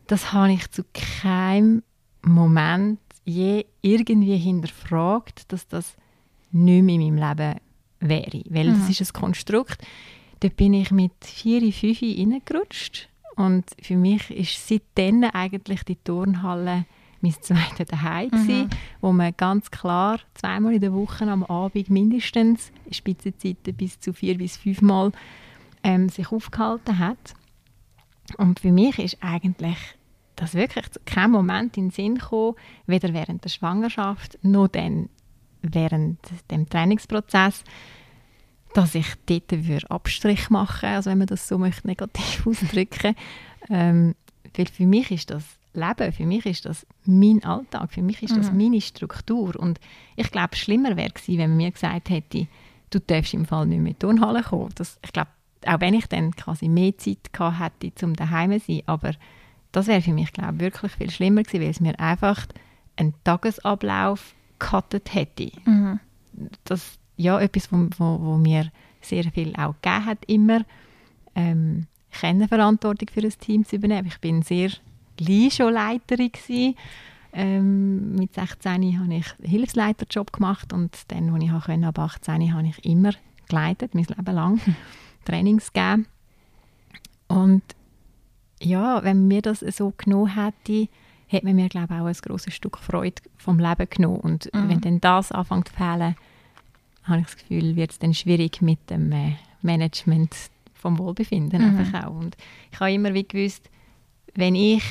das 0.06 0.32
habe 0.32 0.54
ich 0.54 0.70
zu 0.70 0.84
keinem 0.94 1.82
Moment 2.22 3.00
je 3.26 3.66
irgendwie 3.82 4.38
hinterfragt, 4.38 5.52
dass 5.52 5.68
das 5.68 5.96
nicht 6.52 6.84
mehr 6.84 6.96
in 6.96 7.16
meinem 7.16 7.30
Leben 7.30 7.60
wäre. 8.00 8.44
Weil 8.50 8.70
mhm. 8.70 8.80
das 8.80 8.90
ist 8.90 9.02
ein 9.02 9.20
Konstrukt, 9.20 9.82
dort 10.42 10.56
bin 10.56 10.74
ich 10.74 10.92
mit 10.92 11.14
4, 11.22 11.74
5 11.74 12.02
reingerutscht 12.02 13.10
und 13.36 13.66
für 13.82 13.96
mich 13.96 14.30
ist 14.30 14.68
seitdem 14.68 15.24
eigentlich 15.24 15.84
die 15.84 15.96
Turnhalle 15.96 16.86
mein 17.22 17.34
zweiter 17.40 17.86
daheim 17.86 18.30
mhm. 18.32 18.70
wo 19.00 19.12
man 19.12 19.34
ganz 19.38 19.70
klar 19.72 20.20
zweimal 20.34 20.74
in 20.74 20.82
der 20.82 20.94
Woche 20.94 21.26
am 21.26 21.44
Abend 21.44 21.90
mindestens 21.90 22.72
in 22.86 22.94
Spitzenzeiten 22.94 23.76
bis 23.76 24.00
zu 24.00 24.12
vier 24.12 24.38
bis 24.38 24.58
fünfmal 24.58 25.12
ähm, 25.84 26.10
sich 26.10 26.32
aufgehalten 26.32 27.00
hat. 27.00 27.34
Und 28.38 28.60
für 28.60 28.72
mich 28.72 29.00
ist 29.00 29.18
eigentlich 29.22 29.78
das 30.36 30.54
wirklich 30.56 30.86
kein 31.06 31.32
Moment 31.32 31.78
in 31.78 31.86
den 31.86 31.92
Sinn 31.92 32.16
gekommen, 32.16 32.56
weder 32.88 33.14
während 33.14 33.44
der 33.44 33.50
Schwangerschaft 33.50 34.40
noch 34.42 34.68
dann 34.68 35.10
während 35.62 36.20
dem 36.50 36.68
Trainingsprozess, 36.68 37.64
dass 38.74 38.96
ich 38.96 39.08
dort 39.26 39.92
Abstrich 39.92 40.50
machen 40.50 40.82
würde, 40.82 40.96
also 40.96 41.10
wenn 41.12 41.18
man 41.20 41.28
das 41.28 41.48
so 41.48 41.58
möchte, 41.58 41.88
negativ 41.88 42.48
ausdrücken 42.48 43.16
ähm, 43.70 44.16
Weil 44.56 44.66
für 44.68 44.86
mich 44.86 45.12
ist 45.12 45.30
das 45.30 45.44
Leben, 45.74 46.12
für 46.12 46.26
mich 46.26 46.46
ist 46.46 46.66
das 46.66 46.86
mein 47.06 47.44
Alltag, 47.44 47.94
für 47.94 48.02
mich 48.02 48.24
ist 48.24 48.36
das 48.36 48.52
mhm. 48.52 48.58
meine 48.58 48.82
Struktur. 48.82 49.56
Und 49.58 49.80
ich 50.16 50.32
glaube, 50.32 50.56
schlimmer 50.56 50.98
wäre 50.98 51.12
gewesen, 51.12 51.38
wenn 51.38 51.52
man 51.52 51.58
mir 51.58 51.72
gesagt 51.72 52.10
hätte, 52.10 52.48
du 52.90 53.00
darfst 53.00 53.34
im 53.34 53.46
Fall 53.46 53.68
nicht 53.68 53.80
mehr 53.80 53.92
in 53.92 53.94
die 53.94 54.00
Turnhalle 54.00 54.44
kommen. 54.44 54.72
Das, 54.76 55.00
ich 55.04 55.14
glaube, 55.14 55.30
auch 55.68 55.80
wenn 55.80 55.94
ich 55.94 56.08
dann 56.08 56.36
quasi 56.36 56.68
mehr 56.68 56.98
Zeit 56.98 57.34
gehabt 57.34 57.84
hätte, 57.84 58.06
um 58.06 58.16
daheim 58.16 58.52
zu 58.60 58.66
sein, 58.68 58.82
aber 58.86 59.14
das 59.72 59.88
wäre 59.88 60.02
für 60.02 60.14
mich, 60.14 60.34
glaube 60.34 60.56
ich, 60.56 60.62
wirklich 60.62 60.92
viel 60.94 61.10
schlimmer 61.10 61.44
gewesen, 61.44 61.62
weil 61.62 61.70
es 61.70 61.80
mir 61.80 62.00
einfach 62.00 62.46
einen 62.98 63.14
Tagesablauf 63.24 64.36
gecuttet 64.60 65.14
hätte. 65.14 65.52
Mhm. 65.66 66.00
Das 66.66 66.98
ja 67.18 67.40
etwas, 67.40 67.72
wo, 67.72 67.88
wo, 67.98 68.20
wo, 68.22 68.38
mir 68.38 68.72
sehr 69.02 69.24
viel 69.32 69.54
auch 69.56 69.76
gegeben 69.82 70.06
hat, 70.06 70.26
immer 70.28 70.62
ähm, 71.36 71.88
keine 72.12 72.48
Verantwortung 72.48 73.08
für 73.12 73.22
ein 73.22 73.40
Team 73.40 73.66
zu 73.66 73.78
übernehmen. 73.78 74.08
Ich 74.08 74.20
bin 74.20 74.42
sehr 74.42 74.72
gleich 75.18 75.56
schon 75.56 75.74
Leiterin 75.74 76.32
Ähm, 77.34 78.16
mit 78.16 78.34
16 78.34 79.00
habe 79.00 79.14
ich 79.14 79.34
einen 79.40 79.50
Hilfsleiterjob 79.50 80.34
gemacht 80.34 80.74
und 80.74 80.94
dann, 81.08 81.34
als 81.34 81.44
ich 81.44 81.66
konnte, 81.66 81.88
ab 81.88 82.00
18 82.00 82.54
habe 82.54 82.68
ich 82.68 82.86
immer 82.86 83.12
geleitet, 83.48 83.96
mein 83.96 84.06
Leben 84.06 84.36
lang, 84.36 84.60
Trainings 85.26 85.72
gegeben. 85.74 86.08
Und 87.28 87.64
ja, 88.62 89.04
wenn 89.04 89.28
mir 89.28 89.42
das 89.42 89.60
so 89.60 89.94
genommen 89.98 90.36
hätte, 90.36 90.90
hätte 91.28 91.46
man 91.46 91.56
mir, 91.56 91.70
glaube 91.70 91.94
ich, 91.94 92.00
auch 92.00 92.06
ein 92.06 92.14
grosses 92.14 92.54
Stück 92.54 92.78
Freude 92.78 93.22
vom 93.38 93.58
Leben 93.58 93.88
genommen. 93.90 94.20
Und 94.20 94.54
mhm. 94.54 94.70
wenn 94.70 94.82
dann 94.82 95.02
das 95.02 95.32
anfängt 95.32 95.70
zu 95.70 95.74
fehlen, 95.74 96.16
habe 97.04 97.20
ich 97.20 97.26
das 97.26 97.38
Gefühl, 97.38 97.76
wird 97.76 97.92
es 97.92 98.00
dann 98.00 98.14
schwierig 98.14 98.62
mit 98.62 98.90
dem 98.90 99.12
äh, 99.12 99.34
Management 99.62 100.36
vom 100.74 100.98
Wohlbefinden 100.98 101.62
mhm. 101.62 101.80
einfach 101.80 102.06
auch. 102.06 102.16
Und 102.16 102.36
ich 102.72 102.80
habe 102.80 102.92
immer 102.92 103.14
wie 103.14 103.28
gewusst, 103.28 103.70
wenn 104.36 104.56
ich 104.56 104.84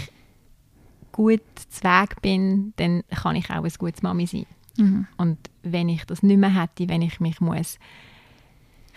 gut 1.13 1.43
zu 1.69 1.83
Weg 1.83 2.23
bin, 2.23 2.73
dann 2.77 3.03
kann 3.11 3.37
ich 3.37 3.51
auch 3.51 3.65
ein 3.65 3.73
gutes 3.79 4.03
Mami 4.03 4.27
sein. 4.27 4.47
Mhm. 4.77 5.07
Und 5.17 5.39
wenn 5.63 5.89
ich 5.89 6.05
das 6.05 6.23
nicht 6.23 6.39
mehr 6.39 6.55
hätte, 6.55 6.89
wenn 6.89 7.03
ich 7.03 7.21
mich 7.21 7.41
muss, 7.41 7.79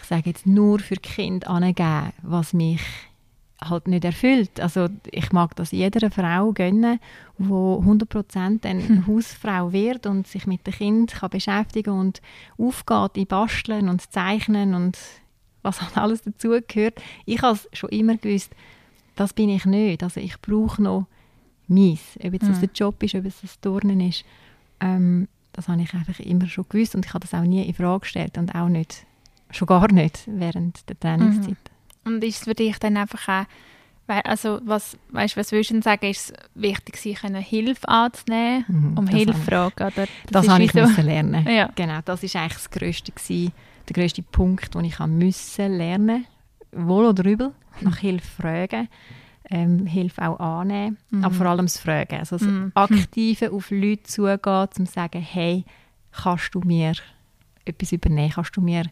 ich 0.04 0.10
sage 0.10 0.30
jetzt 0.30 0.46
nur 0.46 0.80
für 0.80 0.96
Kind 0.96 1.48
angeben, 1.48 2.12
was 2.22 2.54
mich 2.54 2.82
halt 3.62 3.88
nicht 3.88 4.04
erfüllt. 4.04 4.60
Also 4.60 4.90
ich 5.10 5.32
mag 5.32 5.56
das 5.56 5.72
jeder 5.72 6.12
Frau 6.12 6.52
gönnen, 6.52 7.00
die 7.38 7.46
100% 7.46 8.66
eine 8.66 8.88
hm. 8.88 9.08
Hausfrau 9.08 9.72
wird 9.72 10.06
und 10.06 10.28
sich 10.28 10.46
mit 10.46 10.68
dem 10.68 10.74
Kind 10.74 11.14
kann 11.14 11.30
beschäftigen 11.30 11.92
und 11.92 12.22
aufgeht 12.58 13.16
in 13.16 13.28
Basteln 13.28 13.88
und 13.88 14.12
Zeichnen 14.12 14.74
und 14.76 14.98
was 15.62 15.82
halt 15.82 15.98
alles 15.98 16.24
dazugehört. 16.24 17.02
Ich 17.26 17.42
habe 17.42 17.58
schon 17.72 17.90
immer 17.90 18.18
gewusst, 18.18 18.54
das 19.16 19.32
bin 19.32 19.48
ich 19.48 19.66
nicht. 19.66 20.04
Also 20.04 20.20
ich 20.20 20.40
brauche 20.42 20.84
noch 20.84 21.08
meins. 21.70 22.02
Ob 22.22 22.34
jetzt 22.34 22.44
mhm. 22.44 22.50
das 22.50 22.60
der 22.60 22.70
Job 22.76 23.02
ist, 23.02 23.16
ob 23.16 23.24
es 23.24 23.40
das 23.40 23.62
Turnen 23.62 24.02
ist. 24.02 24.26
Ähm, 24.82 25.30
das 25.54 25.70
habe 25.70 25.82
ich 25.82 25.94
einfach 25.94 26.20
immer 26.20 26.48
schon 26.48 26.66
gewusst 26.68 26.94
und 26.94 27.06
ich 27.06 27.14
habe 27.14 27.22
das 27.22 27.34
auch 27.34 27.46
nie 27.46 27.64
in 27.64 27.74
Frage 27.74 28.02
gestellt 28.02 28.38
und 28.38 28.54
auch 28.54 28.68
nicht, 28.68 29.06
schon 29.56 29.68
gar 29.68 29.92
nicht 29.92 30.24
während 30.28 30.88
der 30.90 31.00
Trainingszeit. 31.00 31.58
Mhm. 32.06 32.16
Und 32.16 32.24
ist 32.24 32.40
es 32.40 32.44
für 32.44 32.54
dich 32.54 32.78
dann 32.80 32.98
einfach 32.98 33.28
auch 33.28 33.46
also 34.08 34.60
was, 34.66 34.98
weißt, 35.10 35.38
was 35.38 35.52
würdest 35.52 35.72
du 35.72 35.82
sagen, 35.82 36.06
ist 36.08 36.32
es 36.32 36.34
wichtig, 36.56 36.98
sich 36.98 37.24
eine 37.24 37.40
Hilfe 37.40 37.88
anzunehmen, 37.88 38.66
mhm, 38.68 38.98
um 38.98 39.08
Hilfe 39.08 39.34
zu 39.34 39.40
fragen? 39.40 39.76
Oder? 39.76 39.92
Das, 39.92 40.08
das 40.30 40.48
habe 40.50 40.64
ich 40.64 40.72
so. 40.72 40.82
müssen 40.82 41.06
lernen. 41.06 41.48
Ja. 41.54 41.70
Genau, 41.76 42.00
das 42.04 42.24
ist 42.24 42.36
eigentlich 42.36 42.54
das 42.54 42.70
Größte 42.72 43.12
gewesen, 43.12 43.54
der 43.88 43.94
größte 43.94 44.22
Punkt, 44.24 44.76
den 44.76 44.86
ich 44.86 45.00
müssen 45.00 45.78
lernen, 45.78 46.26
wohl 46.72 47.06
oder 47.06 47.24
übel, 47.26 47.54
nach 47.82 47.98
Hilfe 47.98 48.42
fragen, 48.42 48.90
ähm, 49.50 49.86
Hilfe 49.86 50.28
auch 50.28 50.40
annehmen, 50.40 50.98
mhm. 51.10 51.24
aber 51.24 51.34
vor 51.36 51.46
allem 51.46 51.66
das 51.66 51.80
Fragen, 51.80 52.20
also 52.20 52.38
das 52.38 52.48
mhm. 52.48 52.72
Aktive 52.76 53.52
auf 53.52 53.72
Leute 53.72 54.04
zugehen, 54.04 54.40
um 54.44 54.86
zu 54.86 54.86
sagen, 54.86 55.22
hey, 55.22 55.64
kannst 56.12 56.54
du 56.56 56.60
mir 56.62 56.94
etwas 57.66 57.92
übernehmen, 57.92 58.32
kannst 58.34 58.56
du 58.58 58.62
mir 58.62 58.86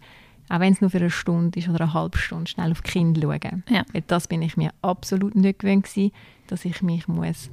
auch 0.51 0.59
wenn 0.59 0.73
es 0.73 0.81
nur 0.81 0.89
für 0.89 0.97
eine 0.97 1.09
Stunde 1.09 1.57
ist 1.59 1.69
oder 1.69 1.81
eine 1.81 1.93
halbe 1.93 2.17
Stunde, 2.17 2.49
schnell 2.49 2.71
auf 2.71 2.81
die 2.81 2.91
Kinder 2.91 3.21
schauen. 3.21 3.63
Ja. 3.69 3.83
Das 4.07 4.27
bin 4.27 4.41
ich 4.41 4.57
mir 4.57 4.71
absolut 4.81 5.33
nicht 5.33 5.59
gewöhnt 5.59 5.85
gewesen, 5.85 6.11
dass 6.47 6.65
ich 6.65 6.81
mich 6.81 7.07
muss, 7.07 7.49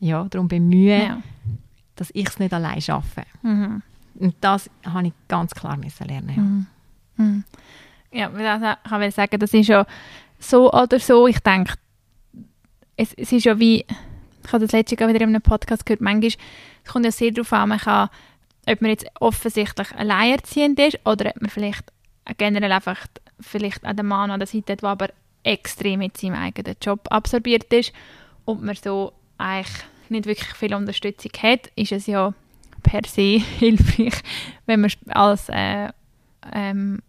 ja, 0.00 0.24
darum 0.28 0.46
bemühen, 0.46 1.02
ja. 1.02 1.22
dass 1.96 2.10
ich 2.12 2.28
es 2.28 2.38
nicht 2.38 2.52
allein 2.52 2.80
schaffe. 2.82 3.22
Mhm. 3.42 3.82
Und 4.16 4.34
das 4.42 4.68
habe 4.84 5.06
ich 5.06 5.12
ganz 5.28 5.54
klar 5.54 5.78
müssen 5.78 6.06
lernen. 6.08 6.66
Ja, 7.16 7.24
mhm. 7.24 7.44
ja 8.12 8.28
das 8.28 8.78
kann 8.86 9.02
ich 9.02 9.14
sagen, 9.14 9.38
das 9.38 9.54
ist 9.54 9.68
ja 9.68 9.86
so 10.38 10.70
oder 10.72 10.98
so. 10.98 11.26
Ich 11.26 11.40
denke, 11.40 11.72
es, 12.96 13.14
es 13.14 13.32
ist 13.32 13.44
ja 13.44 13.58
wie, 13.58 13.86
ich 14.44 14.52
habe 14.52 14.66
das 14.66 14.72
letzte 14.72 14.96
Mal 14.96 15.14
wieder 15.14 15.24
in 15.24 15.30
einem 15.30 15.40
Podcast 15.40 15.86
gehört, 15.86 16.02
manchmal 16.02 16.32
es 16.84 16.92
kommt 16.92 17.06
ja 17.06 17.12
sehr 17.12 17.30
darauf 17.30 17.50
an, 17.54 17.70
man 17.70 17.78
kann, 17.78 18.10
ob 18.66 18.82
man 18.82 18.90
jetzt 18.90 19.06
offensichtlich 19.20 19.94
alleinerziehend 19.96 20.78
ist 20.78 20.98
oder 21.06 21.30
ob 21.30 21.40
man 21.40 21.50
vielleicht 21.50 21.90
generell 22.36 22.72
einfach 22.72 23.06
vielleicht 23.40 23.84
an 23.84 23.96
der 23.96 24.04
Mann 24.04 24.30
an 24.30 24.40
der 24.40 24.46
Seite 24.46 24.76
der 24.76 24.88
aber 24.88 25.08
extrem 25.42 26.00
mit 26.00 26.16
seinem 26.16 26.34
eigenen 26.34 26.76
Job 26.80 27.00
absorbiert 27.10 27.72
ist 27.72 27.92
und 28.44 28.62
man 28.62 28.76
so 28.76 29.12
eigentlich 29.38 29.84
nicht 30.08 30.26
wirklich 30.26 30.54
viel 30.54 30.74
Unterstützung 30.74 31.32
hat, 31.42 31.70
ist 31.76 31.92
es 31.92 32.06
ja 32.06 32.34
per 32.82 33.02
se 33.06 33.40
hilfreich, 33.58 34.22
wenn 34.66 34.80
man 34.82 34.90
als 35.08 35.48
äh, 35.48 35.88
ähm, 36.52 37.00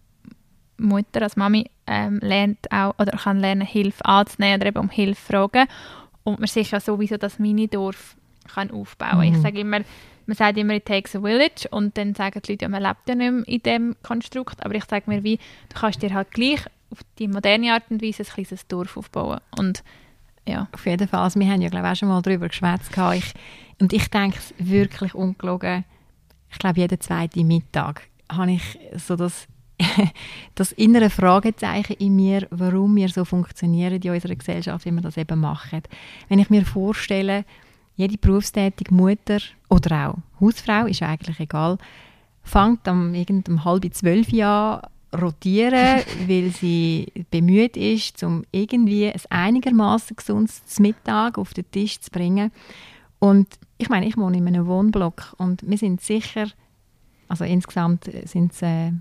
Mutter, 0.78 1.22
als 1.22 1.36
Mami 1.36 1.70
ähm, 1.88 2.20
lernt 2.22 2.72
auch 2.72 2.98
oder 3.00 3.18
kann 3.18 3.40
lernen, 3.40 3.66
Hilfe 3.66 4.04
anzunehmen 4.06 4.62
oder 4.62 4.68
eben 4.68 4.80
um 4.80 4.90
Hilfe 4.90 5.22
fragen. 5.22 5.68
Und 6.24 6.40
man 6.40 6.48
sich 6.48 6.72
ja 6.72 6.80
sowieso 6.80 7.18
das 7.18 7.40
Minidorf 7.40 8.16
kann 8.54 8.72
aufbauen. 8.72 9.30
Mhm. 9.30 9.36
Ich 9.36 9.42
sage 9.42 9.60
immer, 9.60 9.82
man 10.26 10.38
sagt 10.38 10.58
immer, 10.58 10.76
it 10.76 10.86
takes 10.86 11.16
a 11.16 11.22
village 11.22 11.68
und 11.72 11.98
dann 11.98 12.14
sagen 12.16 12.42
die 12.46 12.52
Leute, 12.52 12.66
ja, 12.66 12.70
man 12.70 12.84
lebt 12.84 13.08
ja 13.08 13.16
nicht 13.16 13.32
mehr 13.32 13.48
in 13.48 13.64
diesem 13.64 13.96
Konstrukt, 14.04 14.64
aber 14.64 14.76
ich 14.76 14.86
sage 14.86 15.04
mir, 15.08 15.24
wie, 15.24 15.38
du 15.70 15.80
kannst 15.80 16.02
dir 16.02 16.14
halt 16.14 16.32
gleich 16.32 16.62
auf 16.90 17.00
die 17.20 17.28
moderne 17.28 17.74
Art 17.74 17.84
und 17.90 18.02
Weise 18.02 18.24
ein 18.24 18.30
kleines 18.30 18.68
Dorf 18.68 18.98
aufbauen 18.98 19.40
und 19.58 19.84
ja. 20.48 20.68
Auf 20.72 20.86
jeden 20.88 21.08
Fall, 21.08 21.22
also 21.22 21.40
wir 21.40 21.48
haben 21.48 21.62
ja 21.62 21.70
glaube 21.70 21.86
ich 21.86 21.92
auch 21.92 21.96
schon 21.98 22.10
mal 22.10 22.22
darüber 22.22 22.48
geschwätzt 22.48 22.92
ich, 23.14 23.34
und 23.80 23.94
ich 23.94 24.10
denke 24.10 24.38
es 24.40 24.54
wirklich 24.58 25.14
ungelogen, 25.14 25.86
ich 26.50 26.58
glaube 26.58 26.80
jeden 26.80 27.00
zweiten 27.00 27.48
Mittag 27.48 28.04
habe 28.30 28.54
ich 28.54 28.80
so 28.98 29.16
das 29.16 29.48
das 30.56 30.72
innere 30.74 31.10
Fragezeichen 31.10 31.94
in 31.94 32.16
mir, 32.16 32.48
warum 32.52 32.96
wir 32.96 33.10
so 33.10 33.26
funktionieren 33.26 34.02
in 34.02 34.12
unserer 34.12 34.36
Gesellschaft, 34.36 34.86
wie 34.86 34.92
wir 34.92 35.02
das 35.02 35.18
eben 35.18 35.40
machen. 35.40 35.82
Wenn 36.30 36.40
ich 36.40 36.50
mir 36.50 36.66
vorstelle, 36.66 37.46
jede 37.96 38.18
berufstätige 38.18 38.94
Mutter 38.94 39.40
oder 39.70 40.10
auch 40.10 40.18
Hausfrau, 40.40 40.86
ist 40.86 41.04
eigentlich 41.04 41.40
egal, 41.40 41.78
fängt 42.44 42.88
am 42.88 43.14
um 43.48 43.66
halb 43.66 43.94
zwölf 43.94 44.30
Jahr 44.30 44.90
rotieren, 45.20 46.02
weil 46.28 46.52
sie 46.52 47.12
bemüht 47.30 47.78
ist, 47.78 48.24
um 48.24 48.44
irgendwie 48.52 49.08
ein 49.08 49.22
einigermaßen 49.30 50.16
gesundes 50.16 50.80
Mittag 50.80 51.38
auf 51.38 51.54
den 51.54 51.70
Tisch 51.72 52.00
zu 52.00 52.10
bringen. 52.12 52.52
Und 53.20 53.48
ich 53.78 53.90
meine, 53.90 54.08
ich 54.08 54.18
wohne 54.18 54.38
in 54.38 54.48
einem 54.48 54.66
Wohnblock 54.66 55.36
und 55.38 55.68
wir 55.68 55.78
sind 55.78 56.02
sicher, 56.02 56.48
also 57.28 57.44
insgesamt 57.44 58.10
sind 58.26 58.52
es 58.52 58.62
äh, 58.62 58.92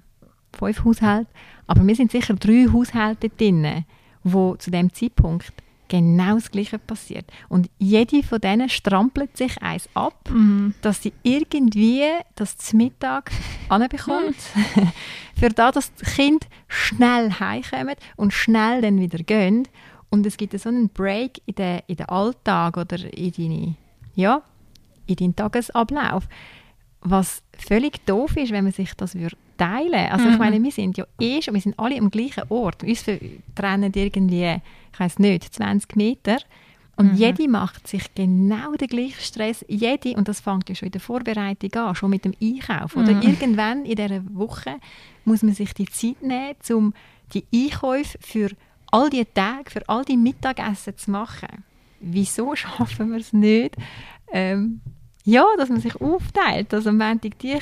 fünf 0.53 0.85
Haushalte, 0.85 1.31
aber 1.67 1.87
wir 1.87 1.95
sind 1.95 2.11
sicher 2.11 2.35
drei 2.35 2.67
Haushalte 2.73 3.31
drin, 3.31 3.85
wo 4.23 4.57
zu 4.57 4.71
dem 4.71 4.93
Zeitpunkt 4.93 5.53
genau 5.91 6.37
das 6.37 6.51
Gleiche 6.51 6.79
passiert. 6.79 7.31
Und 7.51 7.69
jede 7.79 8.23
von 8.23 8.41
denen 8.41 8.71
strampelt 8.71 9.37
sich 9.37 9.61
eins 9.61 9.89
ab, 9.93 10.31
mhm. 10.31 10.73
dass 10.81 11.03
sie 11.03 11.13
irgendwie 11.23 12.05
das 12.37 12.57
zum 12.57 12.79
Mittag 12.79 13.31
anbekommt, 13.69 14.37
für 15.39 15.51
das, 15.51 15.75
dass 15.75 15.95
das 15.95 16.15
Kind 16.15 16.47
schnell 16.69 17.33
heimkommt 17.39 17.97
und 18.17 18.33
schnell 18.33 18.81
dann 18.81 18.99
wieder 18.99 19.19
gehen. 19.19 19.69
Und 20.09 20.25
es 20.25 20.37
gibt 20.37 20.59
so 20.59 20.69
einen 20.69 20.89
Break 20.89 21.43
in 21.45 21.57
den, 21.57 21.81
in 21.87 21.97
den 21.97 22.09
Alltag 22.09 22.77
oder 22.77 22.99
in, 23.13 23.33
deine, 23.33 23.75
ja, 24.15 24.43
in 25.07 25.17
deinen 25.17 25.37
Tagesablauf. 25.37 26.29
Was 27.03 27.43
völlig 27.57 28.05
doof 28.07 28.37
ist, 28.37 28.53
wenn 28.53 28.65
man 28.65 28.73
sich 28.73 28.95
das 28.95 29.15
würde 29.15 29.37
teilen. 29.57 30.11
Also 30.11 30.27
mhm. 30.27 30.33
ich 30.33 30.39
meine, 30.39 30.63
wir 30.63 30.71
sind 30.71 30.97
ja 30.97 31.05
eh 31.21 31.41
schon, 31.43 31.55
wir 31.55 31.61
sind 31.61 31.79
alle 31.79 31.99
am 31.99 32.11
gleichen 32.11 32.45
Ort. 32.49 32.83
Uns 32.83 33.05
trennen 33.55 33.93
irgendwie, 33.95 34.61
ich 34.93 35.01
weiß 35.01 35.19
nicht, 35.19 35.55
20 35.55 35.97
Meter. 35.97 36.39
Und 36.97 37.13
mhm. 37.13 37.19
jede 37.19 37.49
macht 37.49 37.89
sich 37.89 38.15
genau 38.15 38.73
den 38.75 38.89
gleichen 38.89 39.21
Stress. 39.21 39.65
Jede, 39.69 40.15
und 40.15 40.29
das 40.29 40.41
fängt 40.41 40.69
ja 40.69 40.75
schon 40.75 40.87
in 40.87 40.93
der 40.93 41.01
Vorbereitung 41.01 41.73
an, 41.75 41.95
schon 41.95 42.11
mit 42.11 42.25
dem 42.25 42.35
Einkauf. 42.43 42.97
Oder 42.97 43.15
mhm. 43.15 43.23
irgendwann 43.23 43.85
in 43.85 43.97
dieser 43.97 44.23
Woche 44.35 44.77
muss 45.25 45.43
man 45.43 45.55
sich 45.55 45.73
die 45.73 45.87
Zeit 45.87 46.21
nehmen, 46.23 46.57
um 46.71 46.95
die 47.33 47.45
Einkäufe 47.55 48.19
für 48.21 48.51
all 48.91 49.09
die 49.09 49.25
Tage, 49.25 49.71
für 49.71 49.89
all 49.89 50.05
die 50.05 50.17
Mittagessen 50.17 50.97
zu 50.97 51.11
machen. 51.11 51.65
Wieso 52.01 52.55
schaffen 52.57 53.11
wir 53.11 53.19
es 53.19 53.33
nicht, 53.33 53.77
ähm, 54.33 54.81
ja, 55.25 55.45
dass 55.57 55.69
man 55.69 55.81
sich 55.81 56.01
aufteilt. 56.01 56.73
Also 56.73 56.91
am 56.91 56.99
Montag 56.99 57.39
die 57.39 57.59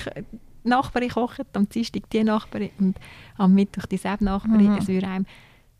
Nachbarin 0.65 1.11
kocht, 1.11 1.47
am 1.55 1.69
Dienstag 1.69 2.09
die 2.11 2.25
Nachbarin 2.25 2.71
und 2.79 2.97
am 3.37 3.55
Mittwoch 3.55 3.87
dieselbe 3.87 4.25
Nachbarin. 4.25 4.73
Mhm. 4.73 4.79
Es 4.79 4.88
würde 4.88 5.09
einem 5.09 5.27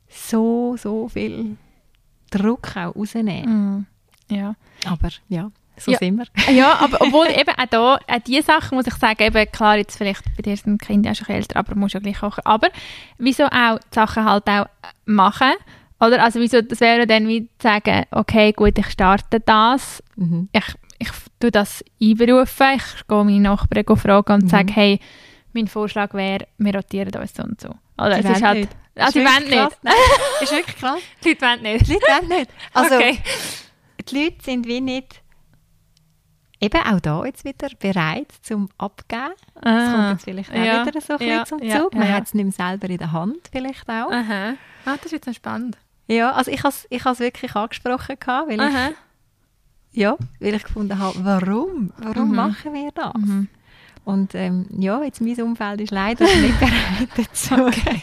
so, 0.09 0.77
so 0.79 1.09
viel 1.09 1.57
Druck 2.31 2.77
auch 2.77 2.97
rausnehmen. 2.97 3.87
Mhm. 4.29 4.37
Ja. 4.37 4.55
Aber 4.85 5.09
ja, 5.29 5.51
so 5.77 5.93
ja. 5.93 5.99
sind 5.99 6.17
wir. 6.17 6.27
ja, 6.55 6.75
aber 6.81 7.01
obwohl 7.01 7.27
eben 7.29 7.55
auch 7.57 7.67
da, 7.71 7.95
auch 7.97 8.23
diese 8.27 8.43
Sachen 8.43 8.77
muss 8.77 8.87
ich 8.87 8.95
sagen, 8.95 9.23
eben 9.23 9.53
klar, 9.53 9.77
jetzt 9.77 9.97
vielleicht 9.97 10.25
bei 10.37 10.43
dir 10.43 10.57
sind 10.57 10.81
Kinder 10.81 11.13
auch 11.13 11.15
schon 11.15 11.35
älter, 11.35 11.57
aber 11.57 11.75
du 11.75 11.79
musst 11.79 11.95
ja 11.95 12.01
gleich 12.01 12.19
kochen. 12.19 12.45
Aber 12.45 12.69
wieso 13.19 13.45
auch 13.45 13.79
die 13.79 13.95
Sachen 13.95 14.25
halt 14.25 14.49
auch 14.49 14.67
machen? 15.07 15.53
Oder? 16.01 16.23
Also 16.23 16.41
wieso, 16.41 16.63
das 16.63 16.81
wäre 16.81 17.07
dann 17.07 17.27
wie 17.27 17.47
zu 17.59 17.69
sagen, 17.69 18.05
okay, 18.11 18.53
gut, 18.53 18.79
ich 18.79 18.91
starte 18.91 19.41
das, 19.41 20.03
mhm. 20.17 20.49
ich 20.53 20.65
ich 20.99 21.09
tue 21.41 21.51
das 21.51 21.85
einberufen, 22.03 22.67
ich 22.77 23.07
gehe 23.07 23.25
meine 23.25 23.41
Nachbarn 23.41 23.97
fragen 23.97 24.33
und 24.33 24.45
mhm. 24.45 24.49
sage, 24.49 24.73
hey, 24.73 25.01
mein 25.53 25.69
Vorschlag 25.69 26.13
wäre, 26.15 26.47
wir 26.59 26.75
rotieren 26.75 27.15
uns 27.21 27.35
so 27.35 27.43
und 27.43 27.61
so. 27.61 27.71
Oder 27.97 28.21
die 28.21 28.29
es 28.29 28.37
ist 28.37 28.43
halt, 28.43 28.59
nicht. 28.59 28.77
Also, 28.97 29.19
die 29.19 29.25
wollen 29.25 29.49
nicht. 29.49 29.79
Nein, 29.83 29.95
ist 30.41 30.53
wirklich 30.53 30.77
krass. 30.77 31.01
Die 31.25 31.29
Leute 31.31 31.41
wollen 31.43 31.63
nicht. 31.63 31.87
Die 31.87 31.93
Leute 31.93 32.07
wollen 32.07 32.29
nicht. 32.29 32.51
Also, 32.75 32.95
okay. 32.97 33.19
die 34.09 34.25
Leute 34.25 34.37
sind 34.43 34.67
wie 34.67 34.81
nicht 34.81 35.23
eben 36.61 36.83
auch 36.83 37.01
da 37.01 37.25
jetzt 37.25 37.45
wieder 37.45 37.69
bereit 37.79 38.33
zum 38.43 38.69
Abgeben. 38.79 39.33
Ah, 39.55 39.61
das 39.63 39.93
kommt 39.93 40.11
jetzt 40.11 40.25
vielleicht 40.25 40.51
auch 40.51 40.65
ja, 40.65 40.87
wieder 40.87 41.01
so 41.01 41.17
ein 41.17 41.29
ja, 41.29 41.45
zum 41.45 41.63
ja, 41.63 41.81
Zug. 41.81 41.95
Man 41.95 42.09
ja, 42.09 42.15
hat 42.15 42.27
es 42.27 42.35
nicht 42.35 42.45
mehr 42.45 42.53
selber 42.53 42.89
in 42.89 42.99
der 42.99 43.13
Hand 43.13 43.49
vielleicht 43.51 43.89
auch. 43.89 44.11
Aha. 44.11 44.55
Ah, 44.85 44.97
das 44.97 45.07
ist 45.07 45.13
jetzt 45.13 45.35
spannend. 45.35 45.77
Ja, 46.07 46.33
also 46.33 46.51
ich 46.51 46.63
habe 46.65 46.75
es 47.13 47.21
wirklich 47.21 47.55
angesprochen, 47.55 48.17
weil 48.19 48.61
Aha. 48.61 48.89
ich 48.89 48.97
ja, 49.93 50.17
weil 50.41 50.55
ich 50.55 50.63
gefunden 50.63 50.99
habe, 50.99 51.19
warum? 51.25 51.93
Warum 51.99 52.31
mhm. 52.31 52.37
machen 52.37 52.73
wir 52.75 52.91
das? 52.93 53.15
Mhm. 53.15 53.49
Und 54.05 54.35
ähm, 54.35 54.67
ja, 54.71 55.03
jetzt 55.03 55.21
mein 55.21 55.41
Umfeld 55.43 55.83
ist 55.83 55.91
leider 55.91 56.25
nicht 56.25 56.59
bereit 56.61 57.09
dazu. 57.17 57.55
Okay. 57.55 58.03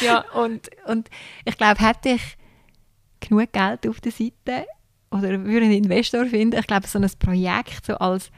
ja, 0.00 0.24
und, 0.34 0.70
und 0.86 1.10
ich 1.44 1.56
glaube, 1.56 1.80
hätte 1.80 2.10
ich 2.10 2.36
genug 3.20 3.52
Geld 3.52 3.88
auf 3.88 4.00
der 4.00 4.12
Seite 4.12 4.66
oder 5.10 5.44
würde 5.44 5.66
einen 5.66 5.84
Investor 5.84 6.26
finden, 6.26 6.58
ich 6.58 6.66
glaube, 6.66 6.86
so 6.86 6.98
ein 6.98 7.10
Projekt 7.18 7.86
so 7.86 7.96
als 7.96 8.30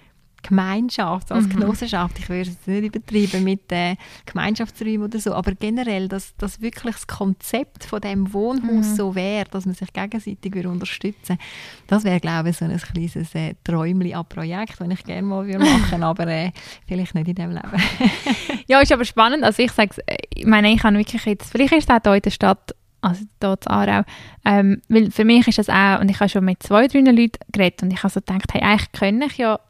Gemeinschaft, 0.46 1.32
als 1.32 1.46
mhm. 1.46 1.60
Genossenschaft, 1.60 2.18
ich 2.18 2.28
würde 2.28 2.50
es 2.50 2.66
nicht 2.66 2.94
übertreiben 2.94 3.44
mit 3.44 3.72
äh, 3.72 3.96
Gemeinschaftsräumen 4.26 5.04
oder 5.04 5.18
so, 5.18 5.34
aber 5.34 5.54
generell, 5.54 6.08
dass, 6.08 6.36
dass 6.36 6.60
wirklich 6.60 6.94
das 6.94 7.06
Konzept 7.06 7.84
von 7.84 8.00
dem 8.00 8.32
Wohnhaus 8.32 8.88
mhm. 8.88 8.96
so 8.96 9.14
wäre, 9.14 9.46
dass 9.50 9.66
man 9.66 9.74
sich 9.74 9.92
gegenseitig 9.92 10.54
würde 10.54 10.68
unterstützen 10.68 11.38
das 11.86 12.04
wäre, 12.04 12.20
glaube 12.20 12.50
ich, 12.50 12.56
so 12.56 12.64
ein 12.64 12.76
kleines 12.76 13.34
äh, 13.34 13.54
Träumchen 13.62 14.14
an 14.14 14.26
Projekt, 14.26 14.80
das 14.80 14.88
ich 14.88 15.04
gerne 15.04 15.22
mal 15.22 15.46
würde 15.46 15.58
machen 15.64 16.02
aber 16.02 16.26
äh, 16.26 16.50
vielleicht 16.86 17.14
nicht 17.14 17.28
in 17.28 17.34
diesem 17.34 17.52
Leben. 17.52 17.70
ja, 18.66 18.80
ist 18.80 18.92
aber 18.92 19.04
spannend, 19.04 19.44
also 19.44 19.62
ich 19.62 19.72
sage 19.72 19.94
äh, 20.06 20.16
ich 20.34 20.46
meine, 20.46 20.72
ich 20.72 20.82
habe 20.82 20.96
wirklich 20.96 21.24
jetzt, 21.24 21.50
vielleicht 21.52 21.72
ist 21.72 21.90
es 21.90 21.94
auch 21.94 22.00
hier 22.02 22.14
in 22.14 22.22
der 22.22 22.30
Stadt 22.30 22.74
also 23.00 23.22
hier 23.40 23.50
in 23.50 23.66
Aarau. 23.66 24.02
Ähm, 24.46 24.82
weil 24.88 25.10
für 25.10 25.24
mich 25.24 25.46
ist 25.46 25.58
das 25.58 25.68
auch, 25.68 26.00
und 26.00 26.10
ich 26.10 26.18
habe 26.20 26.28
schon 26.30 26.44
mit 26.44 26.62
zwei, 26.62 26.86
drei 26.86 27.00
Leuten 27.00 27.38
geredet 27.52 27.82
und 27.82 27.92
ich 27.92 28.02
habe 28.02 28.12
so 28.12 28.20
gedacht, 28.20 28.52
hey, 28.52 28.62
eigentlich 28.62 28.92
könnte 28.92 29.26
ich 29.26 29.36
ja 29.36 29.60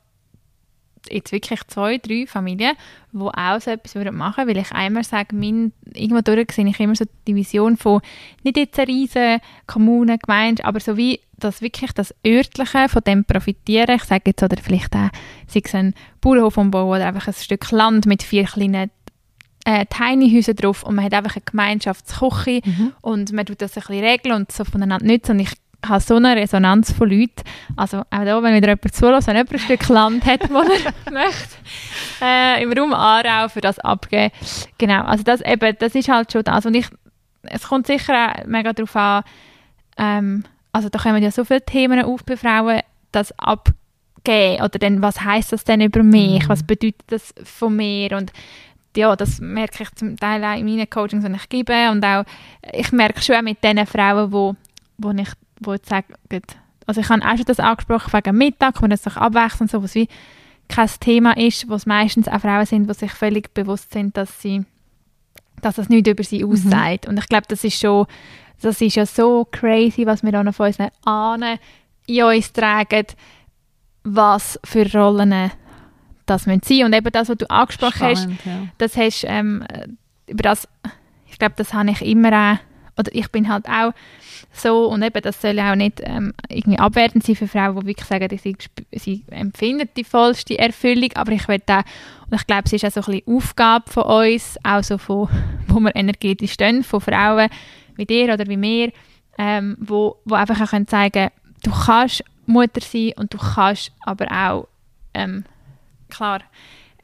jetzt 1.10 1.32
wirklich 1.32 1.60
zwei, 1.66 1.98
drei 1.98 2.26
Familien, 2.26 2.74
die 3.12 3.18
auch 3.18 3.60
so 3.60 3.70
etwas 3.70 3.94
machen 3.94 4.46
würden, 4.46 4.48
weil 4.48 4.56
ich 4.58 4.72
einmal 4.72 5.04
sage, 5.04 5.34
mein, 5.34 5.72
irgendwo 5.92 6.20
durch 6.20 6.52
sehe 6.52 6.66
ich 6.66 6.80
immer 6.80 6.94
so 6.94 7.04
die 7.26 7.34
Vision 7.34 7.76
von 7.76 8.00
nicht 8.42 8.56
jetzt 8.56 8.78
eine 8.78 8.88
riesige 8.88 9.40
Kommune, 9.66 10.18
Gemeinde, 10.18 10.64
aber 10.64 10.80
so 10.80 10.96
wie 10.96 11.20
das 11.38 11.62
wirklich 11.62 11.92
das 11.92 12.14
Örtliche 12.26 12.88
von 12.88 13.02
dem 13.02 13.24
profitieren. 13.24 13.96
Ich 13.96 14.04
sage 14.04 14.22
jetzt, 14.26 14.42
oder 14.42 14.56
vielleicht 14.62 14.94
auch, 14.94 15.10
sei 15.46 15.62
es 15.64 15.74
ein 15.74 15.94
Bauernhof 16.20 16.56
umbauen 16.56 16.88
oder 16.88 17.06
einfach 17.06 17.26
ein 17.26 17.34
Stück 17.34 17.70
Land 17.70 18.06
mit 18.06 18.22
vier 18.22 18.44
kleinen 18.44 18.90
äh, 19.64 19.86
Tiny 19.86 20.30
Häuser 20.30 20.54
drauf 20.54 20.82
und 20.84 20.94
man 20.94 21.04
hat 21.04 21.14
einfach 21.14 21.36
eine 21.36 21.44
Gemeinschaftsküche 21.44 22.60
mhm. 22.64 22.92
und 23.00 23.32
man 23.32 23.46
tut 23.46 23.62
das 23.62 23.76
ein 23.76 23.82
bisschen 23.82 24.04
regeln 24.04 24.34
und 24.34 24.52
so 24.52 24.64
voneinander 24.64 25.06
nutzen 25.06 25.32
und 25.32 25.40
ich 25.40 25.52
habe 25.88 26.00
so 26.00 26.16
eine 26.16 26.36
Resonanz 26.36 26.92
von 26.92 27.10
Leuten. 27.10 27.42
Also 27.76 27.98
auch 27.98 28.24
da, 28.24 28.42
wenn 28.42 28.54
wieder 28.54 28.68
jemand 28.68 28.94
zulässt, 28.94 29.26
wenn 29.26 29.36
jemand 29.36 29.52
ein 29.52 29.58
Stück 29.58 29.88
Land 29.88 30.24
hat, 30.24 30.42
das 30.42 30.50
er 30.50 31.12
möchte, 31.12 31.56
äh, 32.22 32.62
im 32.62 32.72
Raum 32.72 32.92
Aarau 32.92 33.48
für 33.48 33.60
das 33.60 33.78
abgeben. 33.78 34.32
Genau, 34.78 35.02
also 35.02 35.24
das, 35.24 35.40
eben, 35.40 35.76
das 35.78 35.94
ist 35.94 36.08
halt 36.08 36.32
schon 36.32 36.44
das. 36.44 36.66
Und 36.66 36.74
ich, 36.74 36.86
es 37.42 37.68
kommt 37.68 37.86
sicher 37.86 38.32
auch 38.32 38.46
mega 38.46 38.72
darauf 38.72 38.96
an, 38.96 39.22
ähm, 39.96 40.44
also 40.72 40.88
da 40.88 40.98
kommen 40.98 41.22
ja 41.22 41.30
so 41.30 41.44
viele 41.44 41.64
Themen 41.64 42.04
auf 42.04 42.24
bei 42.24 42.36
Frauen, 42.36 42.80
das 43.12 43.32
abgeben 43.38 44.62
oder 44.62 44.78
dann, 44.78 45.02
was 45.02 45.20
heißt 45.20 45.52
das 45.52 45.64
denn 45.64 45.80
über 45.80 46.02
mich, 46.02 46.44
mhm. 46.44 46.48
was 46.48 46.64
bedeutet 46.64 47.04
das 47.06 47.32
von 47.44 47.76
mir 47.76 48.16
und 48.16 48.32
ja, 48.96 49.14
das 49.16 49.40
merke 49.40 49.82
ich 49.82 49.90
zum 49.94 50.16
Teil 50.16 50.44
auch 50.44 50.56
in 50.56 50.66
meinen 50.66 50.88
Coachings, 50.88 51.24
die 51.24 51.32
ich 51.32 51.48
gebe 51.48 51.90
und 51.90 52.04
auch, 52.04 52.24
ich 52.72 52.92
merke 52.92 53.22
schon 53.22 53.44
mit 53.44 53.62
den 53.62 53.86
Frauen, 53.86 54.32
wo, 54.32 54.56
wo 54.98 55.10
ich 55.10 55.30
wo 55.60 55.72
jetzt 55.72 55.88
sagen, 55.88 56.14
also 56.86 57.00
ich 57.00 57.08
habe 57.08 57.24
auch 57.24 57.36
schon 57.36 57.46
das 57.46 57.60
angesprochen 57.60 58.12
wegen 58.12 58.36
Mittag, 58.36 58.82
wenn 58.82 58.92
es 58.92 59.02
sich 59.02 59.16
abwechseln, 59.16 59.68
so 59.68 59.82
was 59.82 59.94
wie 59.94 60.08
kein 60.68 60.88
Thema 61.00 61.36
ist, 61.36 61.68
wo 61.68 61.74
es 61.74 61.86
meistens 61.86 62.28
auch 62.28 62.40
Frauen 62.40 62.66
sind, 62.66 62.88
die 62.88 62.94
sich 62.94 63.12
völlig 63.12 63.52
bewusst 63.54 63.92
sind, 63.92 64.16
dass 64.16 64.40
sie 64.40 64.64
dass 65.64 65.76
das 65.76 65.88
nicht 65.88 66.06
über 66.06 66.22
sie 66.22 66.44
mhm. 66.44 66.52
aussagt. 66.52 67.06
Mhm. 67.06 67.10
Und 67.10 67.18
ich 67.18 67.28
glaube, 67.28 67.46
das 67.48 67.64
ist 67.64 67.80
schon, 67.80 68.06
das 68.60 68.80
ist 68.80 68.96
ja 68.96 69.06
so 69.06 69.46
crazy, 69.50 70.06
was 70.06 70.22
wir 70.22 70.32
da 70.32 70.44
noch 70.44 70.54
von 70.54 70.66
unseren 70.66 70.90
Ahnen 71.04 71.58
in 72.06 72.22
uns 72.22 72.52
tragen, 72.52 73.06
was 74.04 74.58
für 74.64 74.90
Rollen 74.92 75.50
das 76.26 76.46
müssen 76.46 76.62
sein. 76.62 76.84
Und 76.84 76.92
eben 76.94 77.10
das, 77.10 77.28
was 77.28 77.38
du 77.38 77.50
angesprochen 77.50 78.16
Spannend, 78.16 78.38
hast, 78.40 78.46
ja. 78.46 78.68
das 78.78 78.96
hast, 78.96 79.24
ähm, 79.26 79.64
über 80.26 80.42
das, 80.42 80.68
ich 81.28 81.38
glaube, 81.38 81.54
das 81.56 81.72
habe 81.72 81.90
ich 81.90 82.02
immer 82.02 82.32
auch, 82.32 82.98
oder 82.98 83.14
ich 83.14 83.30
bin 83.30 83.48
halt 83.48 83.68
auch 83.68 83.92
so. 84.56 84.86
Und 84.86 85.02
eben 85.02 85.22
das 85.22 85.40
soll 85.40 85.58
auch 85.60 85.74
nicht 85.74 86.00
ähm, 86.02 86.32
irgendwie 86.48 86.78
abwertend 86.78 87.24
sein 87.24 87.36
für 87.36 87.48
Frauen, 87.48 87.80
die 87.80 87.86
wirklich 87.86 88.08
sagen, 88.08 88.28
sie, 88.38 88.56
sie 88.92 89.24
empfinden 89.30 89.88
die 89.96 90.04
vollste 90.04 90.58
Erfüllung, 90.58 91.10
aber 91.14 91.32
ich 91.32 91.46
will 91.48 91.62
und 91.66 92.40
ich 92.40 92.46
glaube, 92.46 92.62
es 92.64 92.72
ist 92.72 92.84
auch 92.84 92.90
so 92.90 93.00
ein 93.00 93.18
bisschen 93.18 93.36
Aufgabe 93.36 93.90
von 93.90 94.02
uns, 94.04 94.58
auch 94.62 94.82
so 94.82 94.98
von, 94.98 95.28
wo 95.68 95.80
wir 95.80 95.94
energetisch 95.94 96.52
stehen, 96.52 96.82
von 96.82 97.00
Frauen 97.00 97.48
wie 97.96 98.06
dir 98.06 98.32
oder 98.32 98.46
wie 98.48 98.56
mir, 98.56 98.92
ähm, 99.38 99.76
wo, 99.80 100.16
wo 100.24 100.34
einfach 100.34 100.60
auch 100.60 100.70
können 100.70 100.88
zeigen 100.88 101.30
du 101.64 101.70
kannst 101.70 102.22
Mutter 102.46 102.80
sein 102.80 103.12
und 103.16 103.34
du 103.34 103.38
kannst 103.38 103.92
aber 104.02 104.26
auch, 104.30 104.68
ähm, 105.14 105.44
klar, 106.10 106.40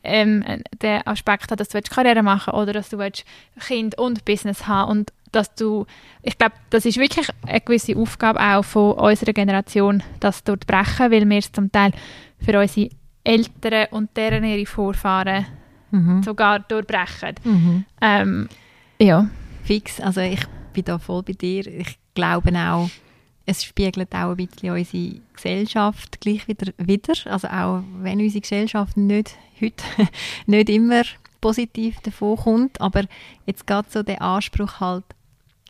ähm, 0.03 0.45
den 0.81 1.07
Aspekt 1.07 1.51
haben, 1.51 1.59
dass 1.59 1.69
du 1.69 1.81
Karriere 1.83 2.23
machen 2.23 2.53
willst 2.53 2.63
oder 2.63 2.73
dass 2.73 2.89
du 2.89 3.25
Kind 3.61 3.99
und 3.99 4.25
Business 4.25 4.67
haben 4.67 4.91
und 4.91 5.13
dass 5.33 5.55
du, 5.55 5.87
ich 6.23 6.37
glaube, 6.37 6.55
das 6.71 6.85
ist 6.85 6.99
wirklich 6.99 7.29
eine 7.47 7.61
gewisse 7.61 7.97
Aufgabe 7.97 8.41
auch 8.41 8.65
von 8.65 8.93
unserer 8.93 9.33
Generation, 9.33 10.03
das 10.21 10.45
dort 10.45 10.67
brechen, 10.67 11.11
weil 11.11 11.29
wir 11.29 11.39
es 11.39 11.53
zum 11.53 11.71
Teil 11.71 11.93
für 12.39 12.59
unsere 12.59 12.91
Eltern 13.25 13.87
und 13.91 14.17
deren 14.17 14.45
ihre 14.45 14.67
Vorfahren 14.67 15.47
mhm. 15.91 16.23
sogar 16.23 16.61
durchbrechen. 16.61 17.35
Mhm. 17.45 17.85
Ähm, 18.01 18.49
ja. 18.99 19.29
Fix, 19.65 20.01
also 20.01 20.21
ich 20.21 20.41
bin 20.73 20.85
da 20.85 20.99
voll 20.99 21.23
bei 21.23 21.33
dir. 21.33 21.67
Ich 21.67 21.99
glaube 22.15 22.51
auch, 22.55 22.89
es 23.47 23.65
spiegelt 23.65 24.15
auch 24.15 24.31
ein 24.31 24.37
bisschen 24.37 24.71
unsere 24.71 25.21
Gesellschaft 25.35 26.21
gleich 26.21 26.47
wieder 26.49 26.73
wieder. 26.79 27.15
Also 27.27 27.49
auch 27.49 27.83
wenn 28.01 28.21
unsere 28.21 28.41
Gesellschaft 28.41 28.97
nicht 28.97 29.37
heute 29.61 29.85
nicht 30.47 30.69
immer 30.69 31.03
positiv 31.41 32.01
davon 32.01 32.37
kommt, 32.37 32.81
aber 32.81 33.05
jetzt 33.47 33.67
geht 33.67 33.91
so 33.91 34.03
der 34.03 34.23
Anspruch 34.23 34.81
halt 34.81 35.05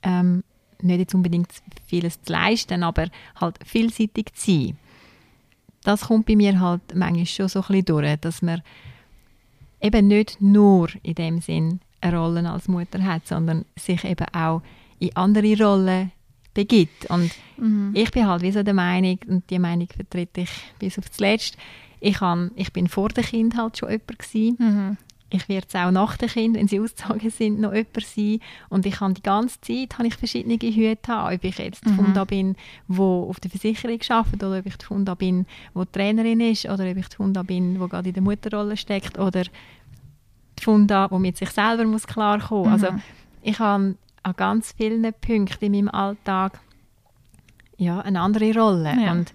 ähm, 0.02 0.44
nicht 0.82 0.98
jetzt 0.98 1.14
unbedingt 1.14 1.50
vieles 1.86 2.22
zu 2.22 2.32
leisten, 2.32 2.82
aber 2.82 3.08
halt 3.40 3.58
vielseitig 3.64 4.32
zu 4.34 4.50
sein. 4.50 4.78
Das 5.82 6.02
kommt 6.02 6.26
bei 6.26 6.36
mir 6.36 6.60
halt 6.60 6.82
manchmal 6.94 7.26
schon 7.26 7.48
so 7.48 7.60
ein 7.60 7.66
bisschen 7.66 7.84
durch, 7.86 8.16
dass 8.20 8.42
man 8.42 8.62
eben 9.80 10.08
nicht 10.08 10.40
nur 10.40 10.88
in 11.02 11.14
dem 11.14 11.40
Sinn 11.40 11.80
eine 12.00 12.18
Rolle 12.18 12.50
als 12.50 12.68
Mutter 12.68 13.02
hat, 13.02 13.26
sondern 13.26 13.64
sich 13.76 14.04
eben 14.04 14.26
auch 14.32 14.62
in 14.98 15.14
andere 15.16 15.58
Rollen 15.58 16.12
begibt. 16.54 17.08
Und 17.10 17.30
mhm. 17.56 17.92
ich 17.94 18.10
bin 18.10 18.26
halt 18.26 18.42
wie 18.42 18.52
so 18.52 18.62
der 18.62 18.74
Meinung, 18.74 19.18
und 19.26 19.48
die 19.50 19.58
Meinung 19.58 19.88
vertrete 19.94 20.42
ich 20.42 20.50
bis 20.78 20.98
auf 20.98 21.08
das 21.08 21.20
Letzte, 21.20 21.58
Ich, 22.00 22.20
han, 22.20 22.50
ich 22.56 22.72
bin 22.72 22.88
vor 22.88 23.10
dem 23.10 23.24
Kind 23.24 23.56
halt 23.56 23.78
schon 23.78 23.90
jemand 23.90 24.18
gewesen. 24.18 24.56
Mhm. 24.58 24.96
Ich 25.32 25.48
werde 25.48 25.66
es 25.68 25.74
auch 25.74 25.90
nach 25.90 26.16
dem 26.16 26.28
Kind, 26.28 26.56
wenn 26.56 26.68
sie 26.68 26.80
ausgezogen 26.80 27.30
sind, 27.30 27.60
noch 27.60 27.72
jemand 27.72 28.04
sein. 28.04 28.40
Und 28.68 28.84
ich 28.84 29.00
habe 29.00 29.14
die 29.14 29.22
ganze 29.22 29.60
Zeit 29.60 29.96
habe 29.96 30.08
ich 30.08 30.16
verschiedene 30.16 30.54
Hüte. 30.56 31.12
Ob 31.12 31.44
ich 31.44 31.58
jetzt 31.58 31.84
die 31.86 31.90
mhm. 31.90 31.96
Funda 31.96 32.24
bin, 32.24 32.56
die 32.88 32.98
auf 32.98 33.38
der 33.40 33.50
Versicherung 33.50 34.00
arbeitet, 34.08 34.42
oder 34.42 34.58
ob 34.58 34.66
ich 34.66 34.76
die 34.76 34.84
Funda 34.84 35.14
bin, 35.14 35.46
die 35.74 35.86
Trainerin 35.92 36.40
ist, 36.40 36.64
oder 36.66 36.90
ob 36.90 36.96
ich 36.96 37.08
die 37.08 37.16
Funda 37.16 37.42
bin, 37.42 37.80
die 37.80 37.88
gerade 37.88 38.08
in 38.08 38.14
der 38.14 38.22
Mutterrolle 38.22 38.76
steckt, 38.76 39.18
oder 39.18 39.44
die 39.44 40.62
Funda, 40.62 41.08
die 41.08 41.18
mit 41.18 41.36
sich 41.36 41.50
selber 41.50 41.84
muss 41.84 42.06
klarkommen 42.06 42.72
muss. 42.72 42.82
Also, 42.82 42.92
mhm. 42.92 42.98
Also 42.98 43.04
ich 43.42 43.58
habe 43.58 43.94
an 44.22 44.36
ganz 44.36 44.72
vielen 44.76 45.02
Punkten 45.20 45.64
in 45.64 45.72
meinem 45.72 45.88
Alltag 45.88 46.60
ja, 47.76 48.00
eine 48.00 48.20
andere 48.20 48.52
Rolle. 48.54 48.94
Ja. 49.00 49.12
Und 49.12 49.32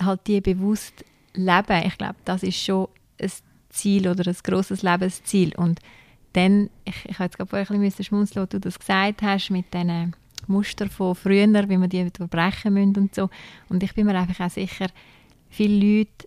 halt 0.00 0.26
die 0.26 0.40
bewusst 0.40 1.04
leben, 1.34 1.86
ich 1.86 1.96
glaube, 1.96 2.16
das 2.24 2.42
ist 2.42 2.62
schon 2.62 2.88
ein 3.20 3.30
Ziel 3.70 4.08
oder 4.08 4.28
ein 4.28 4.36
grosses 4.42 4.82
Lebensziel. 4.82 5.54
Und 5.56 5.80
dann, 6.32 6.70
ich, 6.84 7.04
ich 7.04 7.14
habe 7.14 7.24
jetzt 7.24 7.36
gerade 7.36 7.50
vorher 7.50 7.70
ein 7.70 7.80
bisschen 7.80 8.04
schmunzeln, 8.04 8.42
als 8.42 8.50
du 8.50 8.60
das 8.60 8.78
gesagt 8.78 9.22
hast, 9.22 9.50
mit 9.50 9.72
diesen 9.72 10.14
Mustern 10.46 10.90
von 10.90 11.14
früher, 11.14 11.68
wie 11.68 11.76
man 11.76 11.88
die 11.88 12.04
brechen 12.04 12.74
müssen 12.74 12.96
und 12.96 13.14
so. 13.14 13.28
Und 13.68 13.82
ich 13.82 13.94
bin 13.94 14.06
mir 14.06 14.18
einfach 14.18 14.46
auch 14.46 14.50
sicher, 14.50 14.86
viele 15.48 15.98
Leute 15.98 16.26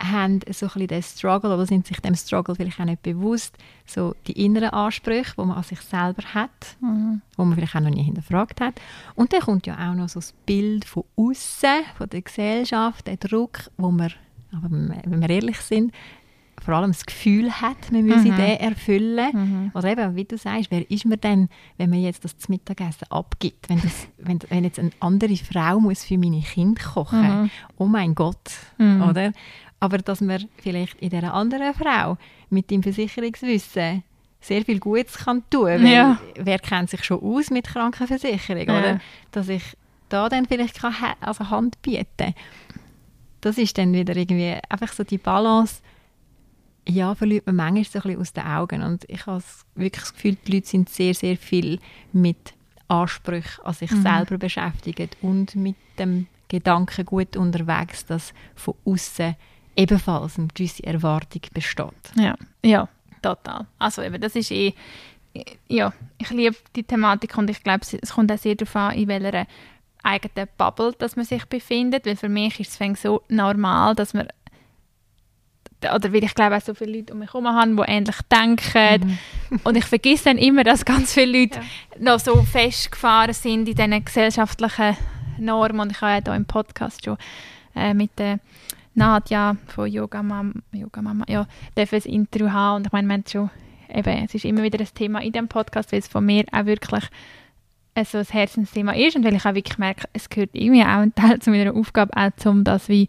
haben 0.00 0.40
so 0.50 0.66
ein 0.66 0.72
bisschen 0.72 0.86
den 0.86 1.02
Struggle 1.02 1.54
oder 1.54 1.66
sind 1.66 1.86
sich 1.86 1.98
dem 2.00 2.14
Struggle 2.14 2.54
vielleicht 2.54 2.78
auch 2.78 2.84
nicht 2.84 3.02
bewusst, 3.02 3.56
so 3.84 4.14
die 4.26 4.44
inneren 4.44 4.70
Ansprüche, 4.70 5.34
die 5.36 5.44
man 5.44 5.56
an 5.56 5.64
sich 5.64 5.80
selber 5.80 6.22
hat, 6.34 6.76
mhm. 6.80 7.20
wo 7.36 7.44
man 7.44 7.56
vielleicht 7.56 7.74
auch 7.74 7.80
noch 7.80 7.90
nie 7.90 8.04
hinterfragt 8.04 8.60
hat. 8.60 8.80
Und 9.16 9.32
dann 9.32 9.40
kommt 9.40 9.66
ja 9.66 9.74
auch 9.74 9.94
noch 9.94 10.08
so 10.08 10.20
das 10.20 10.32
Bild 10.46 10.84
von 10.84 11.04
außen, 11.16 11.84
von 11.96 12.08
der 12.08 12.22
Gesellschaft, 12.22 13.06
der 13.08 13.16
Druck, 13.16 13.70
wo 13.76 13.90
man, 13.90 14.12
aber 14.52 14.70
wenn 14.70 15.20
wir 15.20 15.30
ehrlich 15.30 15.60
sind, 15.60 15.92
vor 16.60 16.74
allem 16.74 16.90
das 16.90 17.06
Gefühl 17.06 17.50
hat, 17.50 17.92
man 17.92 18.04
müsse 18.04 18.30
mhm. 18.30 18.36
den 18.36 18.60
erfüllen. 18.60 19.30
Mhm. 19.32 19.70
Oder 19.74 19.92
eben, 19.92 20.16
wie 20.16 20.24
du 20.24 20.36
sagst, 20.36 20.70
wer 20.70 20.90
ist 20.90 21.04
man 21.04 21.20
denn, 21.20 21.48
wenn 21.76 21.90
man 21.90 22.00
jetzt 22.00 22.24
das 22.24 22.48
Mittagessen 22.48 23.10
abgibt? 23.10 23.68
Wenn, 23.68 23.80
das, 23.80 24.08
wenn, 24.18 24.38
wenn 24.48 24.64
jetzt 24.64 24.78
eine 24.78 24.90
andere 25.00 25.36
Frau 25.36 25.80
muss 25.80 26.04
für 26.04 26.18
meine 26.18 26.40
Kinder 26.40 26.82
kochen 26.82 27.42
mhm. 27.42 27.50
oh 27.76 27.86
mein 27.86 28.14
Gott, 28.14 28.50
mhm. 28.78 29.02
oder? 29.02 29.32
Aber 29.80 29.98
dass 29.98 30.20
man 30.20 30.44
vielleicht 30.56 31.00
in 31.00 31.10
dieser 31.10 31.32
anderen 31.32 31.72
Frau 31.74 32.18
mit 32.50 32.70
dem 32.70 32.82
Versicherungswissen 32.82 34.02
sehr 34.40 34.64
viel 34.64 34.78
Gutes 34.78 35.18
kann 35.18 35.42
tun 35.50 35.66
kann. 35.66 35.86
Ja. 35.86 36.18
Wer 36.36 36.58
kennt 36.58 36.90
sich 36.90 37.04
schon 37.04 37.20
aus 37.20 37.50
mit 37.50 37.66
Krankenversicherung? 37.66 38.66
Ja. 38.66 38.78
Oder? 38.78 39.00
Dass 39.32 39.48
ich 39.48 39.62
da 40.08 40.28
dann 40.28 40.46
vielleicht 40.46 40.80
kann 40.80 40.94
also 41.20 41.50
Hand 41.50 41.80
bieten 41.82 42.34
Das 43.40 43.58
ist 43.58 43.76
dann 43.78 43.92
wieder 43.92 44.16
irgendwie 44.16 44.56
einfach 44.68 44.92
so 44.92 45.04
die 45.04 45.18
Balance, 45.18 45.82
ja, 46.88 47.14
verliert 47.14 47.46
man 47.46 47.56
manchmal 47.56 47.84
so 47.84 47.98
ein 47.98 48.02
bisschen 48.02 48.20
aus 48.20 48.32
den 48.32 48.44
Augen. 48.44 48.82
Und 48.82 49.04
ich 49.08 49.26
habe 49.26 49.42
wirklich 49.74 50.02
das 50.02 50.14
Gefühl, 50.14 50.36
die 50.46 50.52
Leute 50.52 50.68
sind 50.68 50.88
sehr, 50.88 51.14
sehr 51.14 51.36
viel 51.36 51.78
mit 52.12 52.54
Ansprüchen 52.88 53.64
an 53.64 53.74
sich 53.74 53.90
mhm. 53.90 54.02
selber 54.02 54.38
beschäftigt 54.38 55.16
und 55.20 55.54
mit 55.54 55.76
dem 55.98 56.26
Gedanken 56.48 57.04
gut 57.04 57.36
unterwegs, 57.36 58.06
dass 58.06 58.32
von 58.54 58.74
außen 58.86 59.36
ebenfalls 59.76 60.38
eine 60.38 60.48
gewisse 60.48 60.84
Erwartung 60.84 61.42
besteht. 61.52 62.12
Ja, 62.16 62.34
ja, 62.64 62.88
total. 63.20 63.66
Also 63.78 64.02
eben, 64.02 64.20
das 64.20 64.34
ist 64.34 64.50
eh, 64.50 64.72
ja, 65.68 65.92
ich 66.16 66.30
liebe 66.30 66.56
die 66.74 66.82
Thematik 66.82 67.36
und 67.36 67.50
ich 67.50 67.62
glaube, 67.62 67.84
es 68.00 68.12
kommt 68.12 68.32
auch 68.32 68.38
sehr 68.38 68.54
darauf 68.54 68.74
an, 68.74 68.94
in 68.94 69.08
welcher 69.08 69.46
eigenen 70.02 70.48
Bubble 70.56 70.92
dass 70.98 71.16
man 71.16 71.24
sich 71.24 71.44
befindet, 71.46 72.06
weil 72.06 72.16
für 72.16 72.28
mich 72.28 72.58
ist 72.60 72.80
es 72.80 73.02
so 73.02 73.22
normal, 73.28 73.94
dass 73.94 74.14
man 74.14 74.28
oder 75.84 76.12
weil 76.12 76.24
ich 76.24 76.34
glaube 76.34 76.56
auch 76.56 76.60
so 76.60 76.74
viele 76.74 76.96
Leute 76.98 77.12
um 77.12 77.20
mich 77.20 77.32
herum 77.32 77.46
haben, 77.46 77.76
die 77.76 77.82
ähnlich 77.82 78.16
denken. 78.30 79.18
Mhm. 79.50 79.60
Und 79.64 79.76
ich 79.76 79.84
vergesse 79.84 80.24
dann 80.24 80.38
immer, 80.38 80.64
dass 80.64 80.84
ganz 80.84 81.14
viele 81.14 81.40
Leute 81.40 81.60
ja. 81.60 81.64
noch 82.00 82.20
so 82.20 82.42
festgefahren 82.42 83.32
sind 83.32 83.68
in 83.68 83.76
diesen 83.76 84.04
gesellschaftlichen 84.04 84.96
Normen. 85.38 85.80
Und 85.80 85.92
ich 85.92 86.00
habe 86.00 86.12
ja 86.14 86.20
hier 86.24 86.34
im 86.34 86.44
Podcast 86.44 87.04
schon 87.04 87.16
äh, 87.76 87.94
mit 87.94 88.10
der 88.18 88.40
Nadja 88.94 89.56
von 89.68 89.90
Yoga 89.90 90.22
Mama, 90.22 90.52
Yoga 90.72 91.00
Mama 91.00 91.24
ja, 91.28 91.46
ein 91.76 91.86
Interview 92.04 92.50
haben. 92.50 92.76
Und 92.78 92.86
ich 92.86 92.92
meine, 92.92 93.06
man 93.06 93.24
schon, 93.30 93.50
eben, 93.88 94.24
es 94.24 94.34
ist 94.34 94.44
immer 94.44 94.62
wieder 94.62 94.80
ein 94.80 94.88
Thema 94.94 95.20
in 95.20 95.32
diesem 95.32 95.48
Podcast, 95.48 95.92
weil 95.92 96.00
es 96.00 96.08
von 96.08 96.26
mir 96.26 96.44
auch 96.52 96.66
wirklich 96.66 97.04
äh, 97.94 98.04
so 98.04 98.18
ein 98.18 98.26
Herzensthema 98.28 98.92
ist 98.92 99.16
und 99.16 99.24
weil 99.24 99.34
ich 99.34 99.46
auch 99.46 99.54
wirklich 99.54 99.78
merke, 99.78 100.08
es 100.12 100.28
gehört 100.28 100.50
irgendwie 100.52 100.82
auch 100.82 100.98
ein 100.98 101.14
Teil 101.14 101.38
zu 101.38 101.50
meiner 101.50 101.74
Aufgabe, 101.74 102.12
auch 102.16 102.46
um 102.46 102.64
das 102.64 102.88
wie 102.88 103.08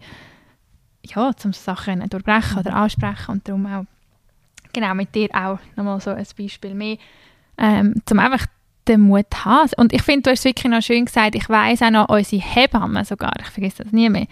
ja, 1.04 1.36
zum 1.36 1.54
Sachen 1.54 2.08
durchbrechen 2.10 2.60
oder 2.60 2.76
ansprechen 2.76 3.32
und 3.32 3.48
darum 3.48 3.66
auch 3.66 3.86
genau 4.74 4.94
mit 4.94 5.14
dir 5.16 5.30
auch 5.34 5.60
nochmal 5.76 6.00
so 6.00 6.12
ein 6.12 6.26
Beispiel 6.38 6.74
mehr, 6.74 6.98
ähm, 7.58 7.96
zum 8.06 8.20
einfach 8.20 8.46
den 8.88 9.02
Mut 9.02 9.46
haben. 9.46 9.70
Und 9.78 9.94
ich 9.94 10.02
finde, 10.02 10.24
du 10.24 10.32
hast 10.32 10.40
es 10.40 10.46
wirklich 10.46 10.72
noch 10.72 10.82
schön 10.82 11.06
gesagt, 11.06 11.36
ich 11.36 11.48
weiß 11.48 11.84
auch 11.84 11.92
noch 11.92 12.10
unsere 12.10 12.42
Hebamme 12.42 13.06
sogar, 13.06 13.34
ich 13.40 13.48
vergesse 13.48 13.84
das 13.84 13.94
nie 13.94 14.10
mehr, 14.10 14.28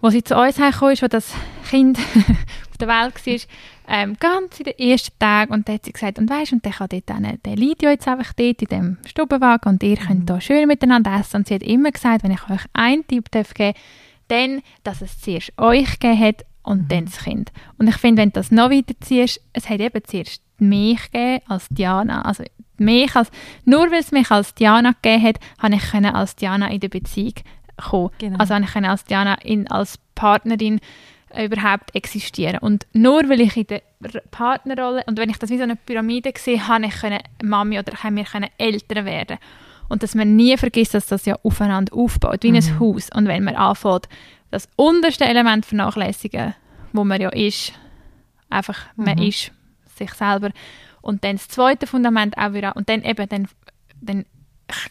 wo 0.00 0.10
sie 0.10 0.24
zu 0.24 0.36
uns 0.36 0.58
hergekommen 0.58 0.94
ist, 0.94 1.02
wo 1.02 1.08
das 1.08 1.32
Kind 1.68 1.98
auf 2.70 2.76
der 2.78 2.88
Welt 2.88 3.26
war, 3.26 3.48
ähm, 3.88 4.16
ganz 4.18 4.58
in 4.58 4.64
den 4.64 4.78
ersten 4.78 5.18
Tagen 5.18 5.52
und 5.52 5.68
dann 5.68 5.76
hat 5.76 5.84
sie 5.84 5.92
gesagt, 5.92 6.18
und 6.18 6.28
weißt, 6.28 6.52
und 6.52 6.64
der 6.64 6.72
kann 6.72 6.88
dort 6.88 7.08
dann, 7.08 7.38
der 7.44 7.56
liegt 7.56 7.82
ja 7.82 7.90
jetzt 7.90 8.08
einfach 8.08 8.32
dort 8.32 8.62
in 8.62 8.68
dem 8.68 8.98
Stubenwagen 9.06 9.72
und 9.72 9.82
ihr 9.82 9.96
könnt 9.96 10.20
mhm. 10.20 10.26
da 10.26 10.40
schön 10.40 10.66
miteinander 10.66 11.14
essen 11.18 11.38
und 11.38 11.48
sie 11.48 11.54
hat 11.54 11.62
immer 11.62 11.90
gesagt, 11.90 12.24
wenn 12.24 12.32
ich 12.32 12.50
euch 12.50 12.62
einen 12.72 13.06
Tipp 13.06 13.30
geben 13.30 13.44
darf, 13.54 13.74
dann, 14.32 14.62
dass 14.82 15.02
es 15.02 15.20
zuerst 15.20 15.52
euch 15.58 15.98
gegeben 15.98 16.20
hat 16.20 16.44
und 16.62 16.82
mhm. 16.82 16.88
dann 16.88 17.04
das 17.06 17.18
Kind. 17.18 17.52
Und 17.78 17.88
ich 17.88 17.96
finde, 17.96 18.22
wenn 18.22 18.30
du 18.30 18.34
das 18.34 18.50
noch 18.50 18.70
weiter 18.70 18.94
ziehst, 19.00 19.40
es 19.52 19.68
hat 19.68 19.80
eben 19.80 20.02
zuerst 20.04 20.42
mich 20.58 21.10
gegeben 21.10 21.42
als 21.48 21.68
Diana. 21.68 22.22
Also 22.22 22.44
mich 22.78 23.14
als, 23.14 23.30
nur 23.64 23.90
weil 23.90 24.00
es 24.00 24.12
mich 24.12 24.30
als 24.30 24.54
Diana 24.54 24.92
gegeben 25.02 25.22
hat, 25.22 25.40
habe 25.58 25.74
ich 25.74 25.94
als 25.94 26.36
Diana 26.36 26.70
in 26.70 26.80
der 26.80 26.88
Beziehung 26.88 27.34
kommen. 27.76 28.10
Genau. 28.18 28.38
Also 28.38 28.54
habe 28.54 28.64
ich 28.64 28.74
als 28.74 29.04
Diana 29.04 29.34
in, 29.42 29.70
als 29.70 29.98
Partnerin 30.14 30.80
überhaupt 31.38 31.94
existieren. 31.94 32.58
Und 32.58 32.86
nur 32.92 33.28
weil 33.28 33.40
ich 33.40 33.56
in 33.56 33.66
der 33.66 33.82
Partnerrolle, 34.30 35.02
und 35.06 35.18
wenn 35.18 35.30
ich 35.30 35.38
das 35.38 35.50
wie 35.50 35.56
so 35.56 35.62
eine 35.62 35.76
Pyramide 35.76 36.32
sehe, 36.36 36.66
habe 36.66 36.86
ich 36.86 37.00
können 37.00 37.20
Mami 37.42 37.78
oder 37.78 37.92
haben 38.02 38.16
wir 38.16 38.24
können 38.24 38.50
Eltern 38.58 39.04
werden 39.04 39.38
und 39.92 40.02
dass 40.02 40.14
man 40.14 40.36
nie 40.36 40.56
vergisst, 40.56 40.94
dass 40.94 41.04
das 41.04 41.26
ja 41.26 41.36
aufeinander 41.42 41.94
aufbaut, 41.94 42.44
wie 42.44 42.50
mhm. 42.50 42.56
ein 42.56 42.80
Haus. 42.80 43.10
Und 43.14 43.28
wenn 43.28 43.44
man 43.44 43.56
anfängt, 43.56 44.08
das 44.50 44.66
unterste 44.74 45.26
Element 45.26 45.66
vernachlässigen, 45.66 46.54
wo 46.94 47.04
man 47.04 47.20
ja 47.20 47.28
ist, 47.28 47.74
einfach, 48.48 48.86
mhm. 48.96 49.04
man 49.04 49.18
ist 49.18 49.52
sich 49.98 50.14
selber. 50.14 50.50
Und 51.02 51.24
dann 51.24 51.36
das 51.36 51.48
zweite 51.48 51.86
Fundament 51.86 52.38
auch 52.38 52.54
wieder, 52.54 52.74
und 52.74 52.88
dann 52.88 53.02
eben, 53.02 53.28
dann, 53.28 53.48
dann 54.00 54.24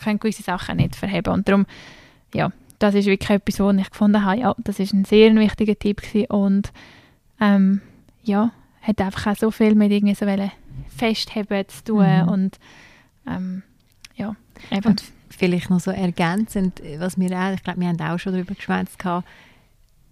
können 0.04 0.20
gewisse 0.20 0.44
Sachen 0.44 0.78
nicht 0.78 0.96
verheben. 0.96 1.34
Und 1.34 1.48
darum, 1.50 1.66
ja, 2.36 2.52
das 2.78 2.94
ist 2.94 3.08
wirklich 3.08 3.32
etwas, 3.32 3.60
was 3.60 3.76
ich 3.78 3.90
gefunden 3.90 4.24
habe, 4.24 4.40
ja, 4.40 4.56
das 4.60 4.78
ist 4.78 4.94
ein 4.94 5.06
sehr 5.06 5.34
wichtiger 5.34 5.80
Tipp 5.80 6.04
gewesen. 6.04 6.28
und 6.28 6.72
ähm, 7.40 7.82
ja, 8.22 8.52
hat 8.84 9.02
einfach 9.02 9.32
auch 9.32 9.36
so 9.36 9.50
viel 9.50 9.74
mit 9.74 9.92
irgendwie 9.92 10.14
so 10.14 10.28
festheben 10.96 11.68
zu 11.70 11.84
tun 11.86 12.06
mhm. 12.06 12.28
und 12.28 12.60
ähm, 13.28 13.64
ja, 14.16 14.36
Eben. 14.70 14.86
Und 14.86 15.04
vielleicht 15.30 15.70
noch 15.70 15.80
so 15.80 15.92
ergänzend, 15.92 16.82
was 16.98 17.20
wir 17.20 17.32
auch, 17.38 17.54
ich 17.54 17.64
glaube, 17.64 17.80
wir 17.80 17.88
haben 17.88 18.02
auch 18.02 18.18
schon 18.18 18.34
darüber 18.34 18.54
geschwätzt, 18.54 18.98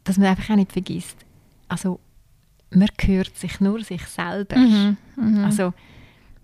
dass 0.03 0.17
man 0.17 0.27
einfach 0.27 0.49
auch 0.51 0.55
nicht 0.55 0.71
vergisst, 0.71 1.17
also 1.67 1.99
man 2.71 2.89
gehört 2.97 3.35
sich 3.35 3.59
nur 3.59 3.83
sich 3.83 4.05
selber. 4.05 4.57
Mhm, 4.57 4.97
mh. 5.15 5.45
Also 5.45 5.73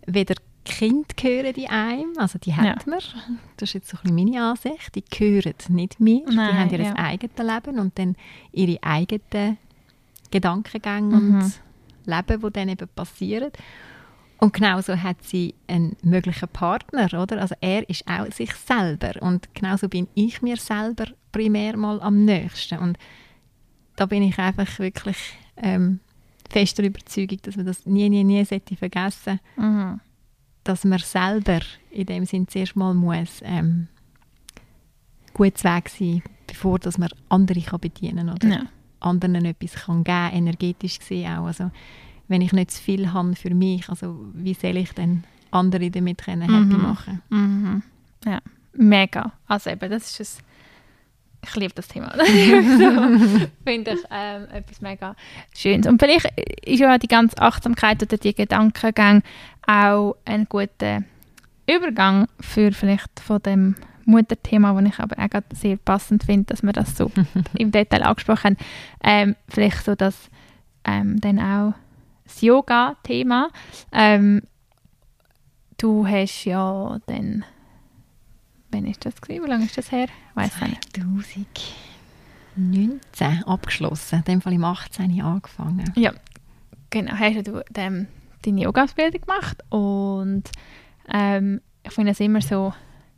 weder 0.07 0.35
Kind 0.63 1.15
gehören 1.15 1.53
die 1.53 1.67
einem, 1.67 2.13
also 2.17 2.39
die 2.39 2.55
hat 2.55 2.65
ja. 2.65 2.75
man, 2.91 2.99
das 3.57 3.69
ist 3.69 3.73
jetzt 3.73 3.89
so 3.89 3.97
ein 4.03 4.15
meine 4.15 4.43
Ansicht, 4.43 4.95
die 4.95 5.03
gehören 5.03 5.53
nicht 5.69 5.99
mir, 5.99 6.25
die 6.25 6.37
haben 6.37 6.69
ihr 6.71 6.79
ja. 6.79 6.95
eigenes 6.95 7.37
Leben 7.37 7.79
und 7.79 7.97
dann 7.99 8.15
ihre 8.51 8.81
eigenen 8.81 9.57
Gedankengänge 10.31 11.15
mhm. 11.15 11.35
und 11.35 11.53
Leben, 12.05 12.41
die 12.41 12.51
dann 12.51 12.69
eben 12.69 12.87
passieren. 12.95 13.51
Und 14.37 14.53
genauso 14.53 15.01
hat 15.01 15.23
sie 15.23 15.55
einen 15.67 15.95
möglichen 16.03 16.49
Partner, 16.49 17.05
oder? 17.21 17.41
Also 17.41 17.55
er 17.61 17.89
ist 17.89 18.07
auch 18.07 18.31
sich 18.31 18.53
selber 18.53 19.21
und 19.21 19.53
genauso 19.53 19.87
bin 19.87 20.07
ich 20.13 20.41
mir 20.41 20.57
selber 20.57 21.05
primär 21.31 21.77
mal 21.77 22.01
am 22.01 22.25
nächsten. 22.25 22.79
Und 22.79 22.97
da 23.95 24.05
bin 24.05 24.23
ich 24.23 24.37
einfach 24.37 24.79
wirklich 24.79 25.17
ähm, 25.57 25.99
fester 26.49 26.83
Überzeugung, 26.83 27.39
dass 27.43 27.55
man 27.55 27.65
das 27.65 27.85
nie, 27.85 28.09
nie, 28.09 28.23
nie 28.23 28.43
sollte 28.45 28.75
vergessen 28.75 29.39
mhm. 29.55 29.99
dass 30.63 30.83
man 30.83 30.99
selber 30.99 31.59
in 31.91 32.05
dem 32.05 32.25
Sinn 32.25 32.47
zuerst 32.47 32.75
mal 32.75 32.93
muss 32.93 33.41
ähm, 33.43 33.87
gut 35.33 35.63
Weg 35.63 35.89
sein, 35.89 36.23
bevor 36.47 36.79
dass 36.79 36.97
man 36.97 37.09
andere 37.29 37.61
kann 37.61 37.79
bedienen 37.79 38.29
oder 38.29 38.47
ja. 38.47 38.61
anderen 38.99 39.45
etwas 39.45 39.73
kann 39.73 40.03
geben, 40.03 40.31
energetisch 40.33 40.99
gesehen 40.99 41.31
auch. 41.31 41.45
Also 41.45 41.71
wenn 42.27 42.41
ich 42.41 42.53
nicht 42.53 42.71
zu 42.71 42.81
viel 42.81 43.13
habe 43.13 43.35
für 43.35 43.53
mich, 43.53 43.89
also 43.89 44.25
wie 44.33 44.53
soll 44.53 44.77
ich 44.77 44.93
dann 44.93 45.23
andere 45.51 45.91
damit 45.91 46.23
können 46.23 46.41
happy 46.41 46.75
mhm. 46.75 46.81
machen? 46.81 47.21
Mhm. 47.29 47.83
Ja, 48.25 48.39
mega. 48.73 49.31
Also 49.47 49.69
eben, 49.69 49.89
das 49.89 50.19
ist 50.19 50.43
ich 51.47 51.55
liebe 51.55 51.73
das 51.75 51.87
Thema. 51.87 52.11
so, 52.17 53.47
Finde 53.63 53.91
ich 53.91 53.99
ähm, 54.11 54.47
etwas 54.51 54.81
mega 54.81 55.15
Schönes. 55.55 55.87
Und 55.87 56.01
vielleicht 56.01 56.27
ist 56.65 56.79
ja 56.79 56.97
die 56.97 57.07
ganze 57.07 57.37
Achtsamkeit 57.37 58.01
oder 58.01 58.17
die 58.17 58.33
Gedankengänge 58.33 59.21
auch 59.67 60.15
ein 60.25 60.45
guter 60.45 61.03
Übergang 61.67 62.27
für 62.39 62.71
vielleicht 62.71 63.19
von 63.19 63.41
dem 63.41 63.75
Mutterthema, 64.05 64.73
das 64.73 64.93
ich 64.93 64.99
aber 64.99 65.17
auch 65.17 65.41
sehr 65.53 65.77
passend 65.77 66.23
finde, 66.23 66.45
dass 66.45 66.63
wir 66.63 66.73
das 66.73 66.95
so 66.95 67.11
im 67.57 67.71
Detail 67.71 68.03
angesprochen 68.03 68.43
haben. 68.43 68.57
Ähm, 69.03 69.35
vielleicht 69.47 69.83
so 69.85 69.95
das 69.95 70.29
ähm, 70.83 71.19
dann 71.21 71.39
auch 71.39 71.73
das 72.25 72.41
Yoga-Thema. 72.41 73.49
Ähm, 73.91 74.41
du 75.77 76.05
hast 76.05 76.43
ja 76.45 76.99
dann 77.07 77.45
wann 78.75 78.85
ist 78.85 79.05
das 79.05 79.19
gewesen? 79.21 79.45
Wie 79.45 79.49
lange 79.49 79.65
ist 79.65 79.77
das 79.77 79.91
her? 79.91 80.07
Weiß 80.33 80.53
2019 82.55 83.43
abgeschlossen. 83.45 84.17
In 84.19 84.23
dem 84.23 84.41
Fall 84.41 84.53
im 84.53 84.63
18. 84.63 85.21
angefangen. 85.21 85.91
Ja, 85.95 86.13
genau. 86.89 87.13
Hast 87.13 87.47
du 87.47 87.63
ähm, 87.75 88.07
deine 88.43 88.61
Yoga-Ausbildung 88.61 89.21
gemacht 89.21 89.63
und 89.69 90.43
ähm, 91.11 91.61
ich 91.83 91.91
finde 91.93 92.11
es 92.11 92.19
immer 92.19 92.41
so, 92.41 92.73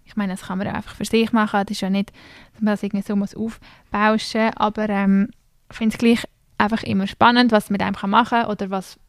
ich 0.05 0.15
meine, 0.15 0.33
das 0.33 0.43
kann 0.43 0.57
man 0.57 0.67
einfach 0.67 0.95
für 0.95 1.05
sich 1.05 1.31
machen, 1.31 1.63
das 1.65 1.71
ist 1.71 1.81
ja 1.81 1.89
nicht, 1.89 2.11
dass 2.53 2.61
man 2.61 2.73
das 2.73 2.83
irgendwie 2.83 3.05
so 3.05 3.15
muss 3.15 3.35
aufbauschen, 3.35 4.51
aber 4.55 4.89
ähm, 4.89 5.29
ich 5.69 5.77
finde 5.77 5.93
es 5.95 5.99
gleich 5.99 6.23
einfach 6.57 6.83
immer 6.83 7.07
spannend, 7.07 7.51
was 7.51 7.69
man 7.69 7.73
mit 7.73 7.81
einem 7.81 8.11
machen 8.11 8.39
kann 8.39 8.47
oder 8.47 8.69
was 8.69 8.99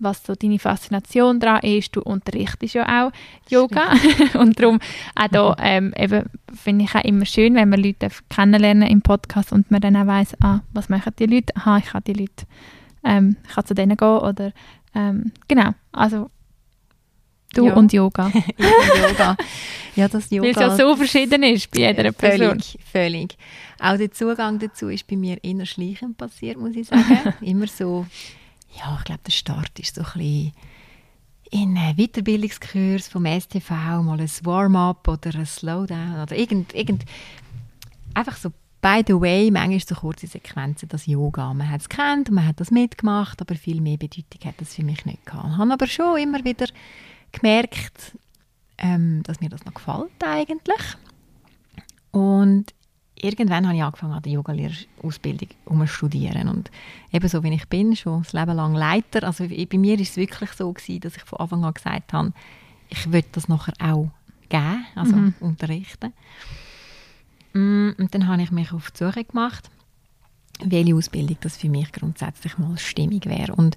was 0.00 0.24
so 0.24 0.34
deine 0.34 0.58
Faszination 0.58 1.40
daran 1.40 1.62
ist. 1.62 1.94
Du 1.94 2.00
unterrichtest 2.02 2.74
ja 2.74 3.06
auch 3.06 3.12
Yoga 3.48 3.92
und 4.38 4.58
darum 4.58 4.80
auch 5.14 5.28
da, 5.28 5.56
ähm, 5.60 5.92
eben 5.96 6.24
finde 6.52 6.84
ich 6.86 6.94
auch 6.94 7.04
immer 7.04 7.26
schön, 7.26 7.54
wenn 7.54 7.68
man 7.68 7.82
Leute 7.82 8.08
kennenlernen 8.28 8.88
im 8.88 9.02
Podcast 9.02 9.52
und 9.52 9.70
man 9.70 9.80
dann 9.80 9.96
auch 9.96 10.06
weiss, 10.06 10.34
ah, 10.42 10.60
was 10.72 10.88
machen 10.88 11.12
die 11.18 11.26
Leute? 11.26 11.54
Aha, 11.56 11.78
ich 11.78 11.86
kann 11.86 12.02
die 12.06 12.14
Leute, 12.14 12.46
ähm, 13.04 13.36
ich 13.46 13.54
kann 13.54 13.66
zu 13.66 13.74
denen 13.74 13.96
gehen 13.96 14.08
oder 14.18 14.52
ähm, 14.94 15.32
genau, 15.46 15.70
also 15.92 16.30
du 17.54 17.66
ja. 17.66 17.74
und 17.74 17.92
Yoga. 17.92 18.26
und 18.34 18.34
Yoga. 19.08 19.36
Ja, 19.96 20.08
das 20.08 20.30
Yoga. 20.30 20.44
Weil 20.44 20.50
es 20.50 20.60
ja 20.60 20.76
so 20.76 20.96
verschieden 20.96 21.42
ist 21.42 21.70
bei 21.70 21.80
jeder 21.80 22.12
Person. 22.12 22.48
Völlig, 22.48 22.78
völlig. 22.90 23.36
Auch 23.78 23.96
der 23.96 24.12
Zugang 24.12 24.58
dazu 24.58 24.88
ist 24.88 25.06
bei 25.06 25.16
mir 25.16 25.42
eher 25.42 25.66
schleichend 25.66 26.16
passiert, 26.16 26.58
muss 26.58 26.76
ich 26.76 26.86
sagen. 26.86 27.34
immer 27.40 27.66
so 27.66 28.06
ja, 28.76 28.96
ich 28.98 29.04
glaube, 29.04 29.20
der 29.26 29.32
Start 29.32 29.78
ist 29.78 29.94
so 29.94 30.02
ein 30.02 30.06
bisschen 30.12 30.52
in 31.50 31.76
einem 31.76 31.96
Weiterbildungskurs 31.96 33.08
vom 33.08 33.26
STV, 33.26 33.70
mal 34.02 34.20
ein 34.20 34.30
Warm-up 34.42 35.08
oder 35.08 35.34
ein 35.34 35.46
Slowdown 35.46 36.22
oder 36.22 36.36
irgend, 36.36 36.74
irgend 36.74 37.04
einfach 38.14 38.36
so 38.36 38.50
by 38.80 39.02
the 39.06 39.14
way, 39.14 39.50
manchmal 39.50 39.80
so 39.80 39.94
kurze 39.94 40.26
Sequenzen, 40.26 40.88
das 40.88 41.06
Yoga. 41.06 41.52
Man 41.52 41.68
hat 41.68 41.82
es 41.82 41.88
kennt, 41.88 42.30
man 42.30 42.46
hat 42.46 42.60
das 42.60 42.70
mitgemacht, 42.70 43.40
aber 43.42 43.54
viel 43.54 43.80
mehr 43.80 43.98
Bedeutung 43.98 44.40
hat 44.44 44.54
das 44.58 44.74
für 44.74 44.82
mich 44.82 45.04
nicht 45.04 45.26
gehabt. 45.26 45.50
Ich 45.52 45.58
habe 45.58 45.72
aber 45.72 45.86
schon 45.86 46.18
immer 46.18 46.42
wieder 46.44 46.66
gemerkt, 47.32 48.16
ähm, 48.78 49.22
dass 49.22 49.40
mir 49.40 49.48
das 49.48 49.64
noch 49.64 49.74
gefällt 49.74 50.10
eigentlich. 50.24 50.96
Und 52.10 52.74
irgendwann 53.14 53.66
habe 53.66 53.76
ich 53.76 53.82
angefangen, 53.82 54.14
an 54.14 54.22
der 54.22 54.32
Yogalehrerausbildung 54.32 55.48
zu 55.66 55.86
studieren. 55.86 56.48
Und 56.48 56.70
ebenso 57.12 57.42
wie 57.42 57.52
ich 57.54 57.68
bin, 57.68 57.94
schon 57.94 58.22
das 58.22 58.32
Leben 58.32 58.56
lang 58.56 58.74
Leiter. 58.74 59.26
Also 59.26 59.46
bei 59.46 59.78
mir 59.78 59.98
ist 59.98 60.10
es 60.10 60.16
wirklich 60.16 60.50
so 60.52 60.72
gewesen, 60.72 61.00
dass 61.00 61.16
ich 61.16 61.22
von 61.24 61.40
Anfang 61.40 61.64
an 61.64 61.74
gesagt 61.74 62.12
habe, 62.12 62.32
ich 62.88 63.12
will 63.12 63.24
das 63.32 63.48
nachher 63.48 63.74
auch 63.80 64.10
geben, 64.48 64.84
also 64.94 65.16
mhm. 65.16 65.34
unterrichten. 65.40 66.12
Mm, 67.52 67.90
und 67.98 68.14
dann 68.14 68.26
habe 68.26 68.42
ich 68.42 68.50
mich 68.50 68.72
auf 68.72 68.90
die 68.90 69.04
Suche 69.04 69.24
gemacht, 69.24 69.70
welche 70.62 70.94
Ausbildung 70.94 71.36
das 71.40 71.56
für 71.56 71.68
mich 71.68 71.92
grundsätzlich 71.92 72.58
mal 72.58 72.76
stimmig 72.78 73.26
wäre. 73.26 73.54
Und 73.54 73.76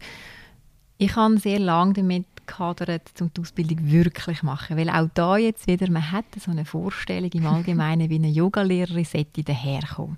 ich 0.98 1.16
habe 1.16 1.38
sehr 1.38 1.60
lange 1.60 1.94
damit 1.94 2.26
gehadert, 2.46 3.10
um 3.22 3.32
die 3.34 3.42
Ausbildung 3.42 3.92
wirklich 3.92 4.40
zu 4.40 4.46
machen. 4.46 4.78
Weil 4.78 4.90
auch 4.90 5.10
da 5.14 5.38
jetzt 5.38 5.68
wieder, 5.68 5.90
man 5.90 6.12
hat 6.12 6.26
so 6.40 6.52
eine 6.52 6.66
Vorstellung 6.66 7.32
im 7.32 7.46
Allgemeinen, 7.46 8.10
wie 8.10 8.16
eine 8.16 8.30
Yogalehrerin 8.30 9.06
sollte 9.06 9.44
daherkommen. 9.44 10.18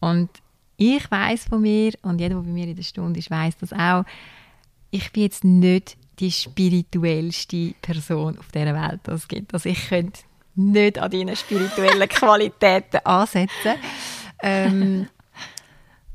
Und 0.00 0.30
ich 0.76 1.10
weiß 1.10 1.44
von 1.44 1.62
mir, 1.62 1.92
und 2.02 2.20
jeder, 2.20 2.36
der 2.36 2.42
bei 2.42 2.50
mir 2.50 2.68
in 2.68 2.76
der 2.76 2.82
Stunde 2.82 3.18
ist, 3.18 3.30
weiß 3.30 3.58
das 3.58 3.72
auch, 3.72 4.04
ich 4.90 5.12
bin 5.12 5.24
jetzt 5.24 5.44
nicht 5.44 5.96
die 6.18 6.32
spirituellste 6.32 7.74
Person 7.82 8.38
auf 8.38 8.48
dieser 8.52 8.74
Welt, 8.74 9.00
die 9.06 9.10
es 9.10 9.28
gibt. 9.28 9.54
Also 9.54 9.68
ich 9.68 9.88
könnte 9.88 10.20
nicht 10.54 10.98
an 10.98 11.10
deinen 11.10 11.36
spirituellen 11.36 12.08
Qualitäten 12.08 12.98
ansetzen. 13.04 13.74
Ähm, 14.42 15.08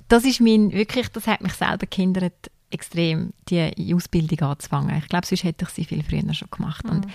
das 0.08 0.26
ist 0.26 0.42
mein, 0.42 0.72
wirklich, 0.72 1.10
das 1.10 1.28
hat 1.28 1.42
mich 1.42 1.54
selber 1.54 1.86
gehindert, 1.88 2.52
extrem, 2.76 3.34
die 3.50 3.94
Ausbildung 3.94 4.50
anzufangen. 4.50 4.98
Ich 4.98 5.08
glaube, 5.08 5.26
sonst 5.26 5.44
hätte 5.44 5.66
ich 5.66 5.72
sie 5.72 5.86
viel 5.86 6.04
früher 6.04 6.34
schon 6.34 6.50
gemacht. 6.52 6.86
Mhm. 6.86 6.92
Und 6.92 7.08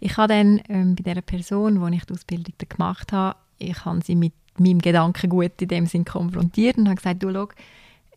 ich 0.00 0.16
habe 0.16 0.28
dann 0.34 0.60
ähm, 0.68 0.94
bei 0.94 1.14
der 1.14 1.22
Person, 1.22 1.80
wo 1.80 1.86
ich 1.86 2.04
die 2.04 2.12
Ausbildung 2.12 2.54
gemacht 2.68 3.12
habe, 3.12 3.38
ich 3.58 3.84
habe 3.84 4.00
sie 4.04 4.16
mit 4.16 4.32
meinem 4.58 4.80
Gedankengut 4.80 5.60
in 5.62 5.68
dem 5.68 5.86
Sinn 5.86 6.04
konfrontiert 6.04 6.76
und 6.76 6.86
habe 6.86 6.96
gesagt, 6.96 7.22
du, 7.22 7.32
schau, 7.32 7.48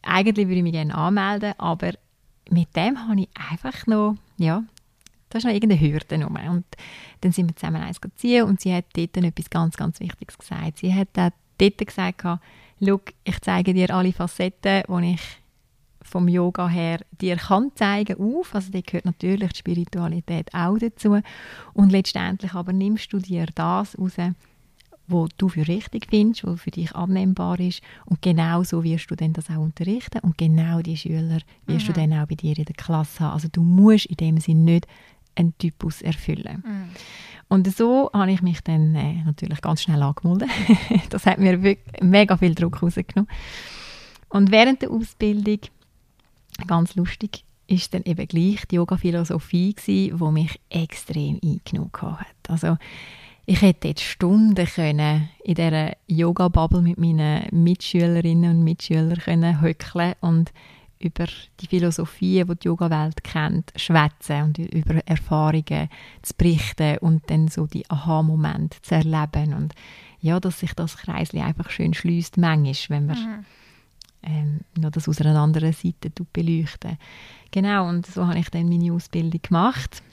eigentlich 0.04 0.48
würde 0.48 0.58
ich 0.58 0.64
mich 0.64 0.74
gerne 0.74 0.96
anmelden, 0.96 1.54
aber 1.58 1.94
mit 2.50 2.76
dem 2.76 3.08
habe 3.08 3.22
ich 3.22 3.30
einfach 3.52 3.88
noch, 3.88 4.16
ja, 4.38 4.64
da 5.30 5.38
ist 5.38 5.44
noch 5.44 5.54
irgendeine 5.54 5.82
Hürde 5.82 6.24
rum. 6.24 6.38
Und 6.50 6.66
dann 7.22 7.32
sind 7.32 7.50
wir 7.50 7.56
zusammen 7.56 7.82
eins 7.82 8.00
ziehen 8.16 8.44
und 8.44 8.62
sie 8.62 8.74
hat 8.74 8.86
dort 8.96 9.18
etwas 9.18 9.50
ganz, 9.50 9.76
ganz 9.76 10.00
Wichtiges 10.00 10.38
gesagt. 10.38 10.80
Sie 10.80 10.94
hat 10.94 11.10
dort 11.16 11.78
gesagt, 11.78 12.22
schau, 12.24 13.02
ich 13.24 13.40
zeige 13.42 13.74
dir 13.74 13.94
alle 13.94 14.14
Facetten, 14.14 14.84
die 14.88 15.14
ich 15.14 15.22
vom 16.08 16.28
Yoga 16.28 16.68
her 16.68 17.00
dir 17.22 17.36
kann 17.36 17.72
zeigen 17.76 18.18
auf. 18.20 18.56
Also 18.56 18.72
da 18.72 18.82
gehört 18.82 19.06
natürlich 19.06 19.52
die 19.54 19.60
Spiritualität 19.60 20.54
auch 20.54 20.78
dazu. 20.78 21.20
Und 21.74 21.92
letztendlich 21.92 22.54
aber 22.54 22.74
nimmst 22.74 23.12
du 23.12 23.20
dir 23.20 23.46
das 23.54 23.98
raus, 24.00 24.14
wo 25.08 25.28
du 25.38 25.50
für 25.50 25.68
richtig 25.68 26.08
findest, 26.10 26.46
was 26.46 26.62
für 26.62 26.72
dich 26.72 26.96
annehmbar 26.96 27.60
ist. 27.60 27.82
Und 28.06 28.22
genau 28.22 28.64
so 28.64 28.84
wirst 28.84 29.10
du 29.10 29.16
dann 29.16 29.34
das 29.34 29.50
auch 29.50 29.60
unterrichten. 29.60 30.20
Und 30.20 30.38
genau 30.38 30.82
die 30.82 30.98
Schüler 30.98 31.40
wirst 31.66 31.88
mhm. 31.88 31.94
du 31.94 32.00
dann 32.00 32.14
auch 32.14 32.28
bei 32.28 32.36
dir 32.36 32.58
in 32.58 32.66
der 32.66 32.76
Klasse 32.76 33.22
haben. 33.22 33.34
Also 33.34 33.48
du 33.52 33.62
musst 33.62 34.08
in 34.08 34.18
dem 34.18 34.38
Sinne 34.40 34.62
nicht 34.62 34.88
einen 35.36 35.58
Typus 35.58 36.02
erfüllen. 36.02 36.64
Mhm. 36.66 36.90
Und 37.50 37.74
so 37.74 38.10
habe 38.14 38.32
ich 38.32 38.42
mich 38.42 38.62
dann 38.62 38.96
äh, 38.96 39.24
natürlich 39.24 39.62
ganz 39.62 39.82
schnell 39.82 40.04
angemeldet. 40.04 40.50
das 41.10 41.26
hat 41.26 41.38
mir 41.38 41.64
wirklich 41.64 42.02
mega 42.02 42.36
viel 42.36 42.56
Druck 42.56 42.82
rausgenommen. 42.82 43.30
Und 44.30 44.52
während 44.52 44.82
der 44.82 44.92
Ausbildung 44.92 45.60
ganz 46.66 46.96
lustig, 46.96 47.44
ist 47.68 47.94
dann 47.94 48.04
eben 48.04 48.28
gleich 48.28 48.66
die 48.68 48.76
Yoga-Philosophie 48.76 49.76
die 49.86 50.12
mich 50.32 50.60
extrem 50.70 51.40
eingenommen 51.44 51.92
hat. 52.02 52.50
Also 52.50 52.78
ich 53.46 53.62
hätte 53.62 53.90
jetzt 53.90 54.04
Stunden 54.04 54.66
können 54.66 55.30
in 55.44 55.56
dieser 55.56 55.94
Yoga-Bubble 56.08 56.82
mit 56.82 56.98
meinen 56.98 57.48
Mitschülerinnen 57.52 58.58
und 58.58 58.64
Mitschülern 58.64 59.18
können 59.18 59.62
hückeln 59.62 60.16
und 60.22 60.52
über 61.00 61.28
die 61.60 61.68
Philosophie, 61.68 62.44
die 62.44 62.56
die 62.56 62.68
Yoga-Welt 62.68 63.24
kennt, 63.24 63.72
schwätzen 63.76 64.44
und 64.44 64.58
über 64.58 64.96
Erfahrungen 65.06 65.90
zu 66.24 66.34
berichten 66.36 66.98
und 67.00 67.30
dann 67.30 67.48
so 67.48 67.68
die 67.68 67.90
Aha-Momente 67.90 68.82
zu 68.82 68.96
erleben 68.96 69.54
und 69.54 69.74
ja, 70.20 70.40
dass 70.40 70.60
sich 70.60 70.74
das 70.74 70.98
Kreisli 70.98 71.40
einfach 71.40 71.70
schön 71.70 71.94
schließt 71.94 72.38
manchmal, 72.38 72.76
wenn 72.90 73.06
man 73.06 73.18
mhm 73.18 73.46
ähm, 74.28 74.60
noch 74.78 74.92
das 74.92 75.08
aus 75.08 75.22
einer 75.22 75.40
anderen 75.40 75.74
Seite 75.74 76.12
beleuchten. 76.34 76.98
Genau, 77.52 77.88
und 77.88 78.06
so 78.06 78.28
habe 78.28 78.40
ich 78.40 78.50
dann 78.50 78.70
meine 78.70 78.92
Ausbildung 78.92 79.42
gemacht. 79.42 80.04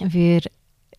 Wir 0.00 0.40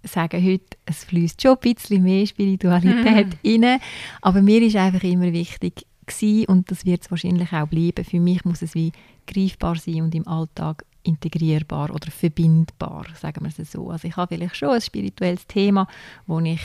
sagen 0.04 0.44
heute, 0.44 0.78
es 0.86 1.04
fließt 1.04 1.42
schon 1.42 1.58
ein 1.62 1.74
bisschen 1.74 2.04
mehr 2.04 2.26
Spiritualität 2.26 3.38
mhm. 3.44 3.64
rein, 3.64 3.80
aber 4.22 4.42
mir 4.42 4.62
ist 4.62 4.78
einfach 4.78 5.04
immer 5.04 5.34
wichtig 5.34 5.86
gewesen, 6.06 6.46
und 6.46 6.72
das 6.72 6.86
wird 6.86 7.04
es 7.04 7.12
wahrscheinlich 7.12 7.52
auch 7.52 7.68
bleiben, 7.68 8.06
für 8.06 8.20
mich 8.20 8.46
muss 8.46 8.62
es 8.62 8.74
wie 8.74 8.94
greifbar 9.28 9.76
sein 9.76 10.02
und 10.04 10.16
im 10.16 10.28
Alltag 10.28 10.86
integrierbar 11.04 11.94
oder 11.94 12.10
verbindbar, 12.12 13.06
sagen 13.16 13.44
wir 13.44 13.52
es 13.56 13.72
so. 13.72 13.90
Also 13.90 14.08
ich 14.08 14.16
habe 14.16 14.36
vielleicht 14.36 14.56
schon 14.56 14.70
ein 14.70 14.82
spirituelles 14.82 15.46
Thema, 15.48 15.88
wo 16.26 16.40
ich 16.40 16.62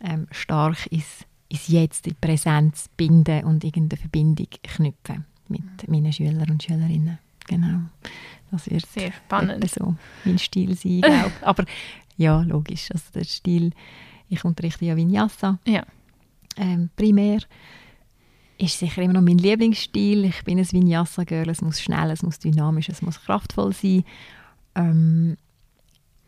ähm, 0.00 0.26
stark 0.30 0.86
ins 0.90 1.24
ins 1.52 1.68
Jetzt, 1.68 2.06
in 2.06 2.14
die 2.14 2.26
Präsenz 2.26 2.88
binden 2.96 3.44
und 3.44 3.62
irgendeine 3.62 4.00
Verbindung 4.00 4.48
knüpfen 4.62 5.24
mit 5.48 5.62
mhm. 5.62 5.68
meinen 5.88 6.12
Schülern 6.12 6.50
und 6.50 6.62
Schülerinnen. 6.62 7.18
Genau. 7.46 7.80
Das 8.50 8.70
wird 8.70 8.86
sehr 8.86 9.12
spannend. 9.12 9.68
So 9.68 9.94
mein 10.24 10.38
Stil 10.38 10.74
sein, 10.76 11.00
glaube 11.00 11.32
Aber 11.42 11.64
ja, 12.16 12.40
logisch. 12.42 12.90
Also 12.92 13.04
der 13.14 13.24
Stil, 13.24 13.72
ich 14.28 14.44
unterrichte 14.44 14.84
ja 14.84 14.96
Vinyasa. 14.96 15.58
Ja. 15.66 15.84
Ähm, 16.56 16.90
primär 16.96 17.40
ist 18.58 18.78
sicher 18.78 19.02
immer 19.02 19.14
noch 19.14 19.22
mein 19.22 19.38
Lieblingsstil. 19.38 20.24
Ich 20.24 20.44
bin 20.44 20.58
ein 20.58 20.70
Vinyasa-Girl. 20.70 21.48
Es 21.48 21.62
muss 21.62 21.80
schnell, 21.80 22.10
es 22.10 22.22
muss 22.22 22.38
dynamisch, 22.38 22.88
es 22.88 23.02
muss 23.02 23.20
kraftvoll 23.20 23.72
sein. 23.72 24.04
Ähm, 24.74 25.36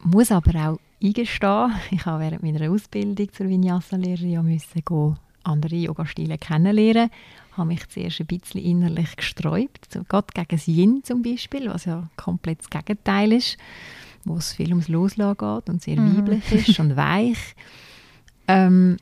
muss 0.03 0.33
aber 0.33 0.71
auch 0.71 0.79
eingestehen, 1.05 1.73
ich 1.91 2.07
habe 2.07 2.25
während 2.25 2.43
meiner 2.43 2.71
Ausbildung 2.71 3.33
zur 3.33 3.49
Vinyasa-Lehrerin 3.49 4.31
ja 4.31 4.43
müssen 4.43 4.83
gehen, 4.85 5.17
andere 5.43 5.77
Yoga-Stile 5.77 6.39
kennenlernen. 6.39 7.11
Ich 7.51 7.57
habe 7.59 7.69
mich 7.69 7.87
zuerst 7.89 8.21
ein 8.21 8.27
bisschen 8.27 8.63
innerlich 8.63 9.15
gesträubt, 9.17 9.93
so 9.93 10.03
gerade 10.05 10.27
gegen 10.35 10.49
das 10.49 10.67
Yin 10.67 11.05
zum 11.05 11.23
Beispiel, 11.23 11.69
was 11.69 11.85
ja 11.85 12.09
komplett 12.17 12.61
das 12.61 12.71
Gegenteil 12.71 13.33
ist, 13.33 13.59
wo 14.25 14.37
es 14.37 14.55
viel 14.55 14.71
ums 14.71 14.89
Loslassen 14.89 15.37
geht 15.37 15.69
und 15.69 15.83
sehr 15.83 16.01
mm. 16.01 16.17
weiblich 16.17 16.53
ist 16.53 16.81
und 16.81 16.97
weich. 16.97 17.55
Ähm, 18.49 18.97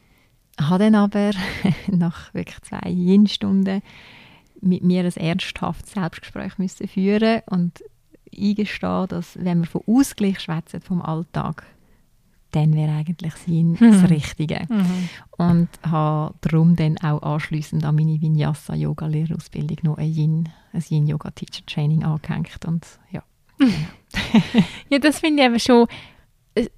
habe 0.60 0.84
dann 0.84 0.96
aber 0.96 1.30
nach 1.86 2.34
wirklich 2.34 2.60
zwei 2.62 2.90
Yin-Stunden 2.90 3.80
mit 4.60 4.82
mir 4.82 5.04
ein 5.04 5.16
ernsthaftes 5.16 5.92
Selbstgespräch 5.92 6.58
müssen 6.58 6.88
führen 6.88 7.42
und 7.46 7.82
eingestehen, 8.36 9.08
dass 9.08 9.42
wenn 9.42 9.60
wir 9.60 9.66
von 9.66 9.82
Ausgleich 9.86 10.40
schwätzen 10.40 10.80
vom 10.80 11.02
Alltag, 11.02 11.64
dann 12.52 12.74
wäre 12.74 12.92
eigentlich 12.92 13.34
Yin 13.46 13.72
mhm. 13.72 13.78
das 13.80 14.10
Richtige. 14.10 14.66
Mhm. 14.68 15.08
Und 15.36 15.68
habe 15.84 16.34
darum 16.40 16.76
dann 16.76 16.98
auch 16.98 17.22
anschliessend 17.22 17.84
an 17.84 17.96
meine 17.96 18.20
Vinyasa-Yoga-Lehrerausbildung 18.20 19.78
noch 19.82 19.98
ein 19.98 20.12
Yin, 20.12 20.48
ein 20.72 20.84
Yin-Yoga-Teacher-Training 20.88 22.04
angehängt 22.04 22.64
und 22.66 22.86
ja. 23.10 23.22
Ja, 24.88 24.98
das 24.98 25.20
finde 25.20 25.42
ich 25.42 25.48
eben 25.48 25.58
schon, 25.58 25.86
äh, 26.54 26.68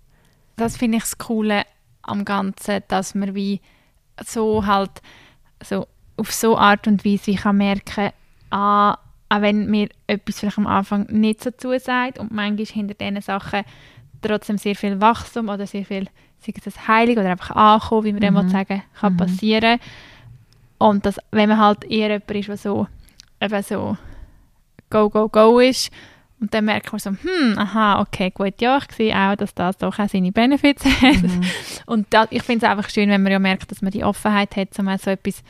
das 0.57 0.77
finde 0.77 0.99
ich 0.99 1.03
das 1.03 1.19
Coole 1.19 1.65
am 2.03 2.25
Ganzen, 2.25 2.81
dass 2.89 3.15
man 3.15 3.35
wie 3.35 3.61
so 4.25 4.65
halt 4.65 5.03
so 5.63 5.87
auf 6.17 6.33
so 6.33 6.57
Art 6.57 6.87
und 6.87 7.05
Weise 7.05 7.27
wie 7.27 7.35
kann 7.35 7.57
merken, 7.57 8.11
ah, 8.51 8.99
auch 9.29 9.41
wenn 9.41 9.69
mir 9.69 9.89
etwas 10.07 10.39
vielleicht 10.39 10.59
am 10.59 10.67
Anfang 10.67 11.07
nicht 11.11 11.43
so 11.43 11.51
zusagt 11.51 12.19
und 12.19 12.31
manchmal 12.31 12.67
hinter 12.67 12.95
diesen 12.95 13.21
Sachen 13.21 13.65
trotzdem 14.25 14.59
sehr 14.59 14.75
viel 14.75 15.01
Wachstum 15.01 15.49
oder 15.49 15.67
sehr 15.67 15.85
viel, 15.85 16.07
sei 16.41 16.53
es 16.65 16.89
Heilig 16.89 17.19
oder 17.19 17.31
einfach 17.31 17.55
Ankommen, 17.55 18.05
wie 18.05 18.13
man 18.13 18.23
mhm. 18.23 18.37
dann 18.37 18.49
sagen 18.49 18.83
kann 18.99 19.13
mhm. 19.15 19.17
passieren. 19.19 19.79
Und 20.79 21.07
dass, 21.07 21.19
wenn 21.31 21.49
man 21.49 21.59
halt 21.59 21.85
eher 21.85 22.09
jemand 22.09 22.31
ist, 22.31 22.49
der 22.49 22.57
so, 22.57 22.87
eben 23.41 23.63
so 23.63 23.97
go, 24.91 25.09
go, 25.09 25.29
go 25.29 25.59
ist, 25.61 25.91
und 26.41 26.53
dann 26.53 26.67
merkt 26.67 26.93
man 26.93 26.99
so, 26.99 27.11
hm, 27.11 27.57
aha, 27.57 28.01
okay, 28.01 28.31
gut, 28.31 28.61
ja, 28.61 28.77
ich 28.77 28.95
sehe 28.95 29.17
auch, 29.17 29.35
dass 29.35 29.55
das 29.55 29.79
doch 29.79 29.99
auch 29.99 30.09
seine 30.09 30.31
Benefits 30.31 30.85
hat. 31.01 31.23
Mhm. 31.23 31.43
Und 31.87 32.07
das, 32.11 32.27
ich 32.31 32.43
finde 32.43 32.67
es 32.67 32.71
einfach 32.71 32.91
schön, 32.91 33.09
wenn 33.09 33.23
man 33.23 33.33
ja 33.33 33.39
merkt, 33.39 33.71
dass 33.71 33.81
man 33.81 33.93
die 33.93 34.05
Offenheit 34.05 34.55
hat, 34.57 34.79
um 34.79 34.95
so 34.99 35.11
etwas 35.11 35.43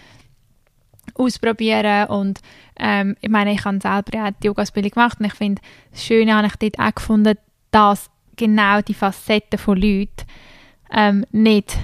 ausprobieren 1.15 2.09
und 2.09 2.41
ähm, 2.79 3.17
ich 3.21 3.29
meine, 3.29 3.53
ich 3.53 3.65
habe 3.65 3.79
selber 3.81 4.15
ja 4.15 4.31
die 4.31 4.47
Yoga-Ausbildung 4.47 4.91
gemacht 4.93 5.21
und 5.21 5.27
ich 5.27 5.35
finde, 5.35 5.61
das 5.91 6.05
Schöne 6.05 6.35
habe 6.35 6.47
ich 6.47 6.57
dort 6.57 6.79
auch 6.79 6.95
gefunden, 6.95 7.37
dass 7.71 8.11
genau 8.37 8.81
die 8.81 8.95
Facetten 8.95 9.59
von 9.59 9.77
Leuten 9.79 10.27
ähm, 10.91 11.25
nicht, 11.33 11.77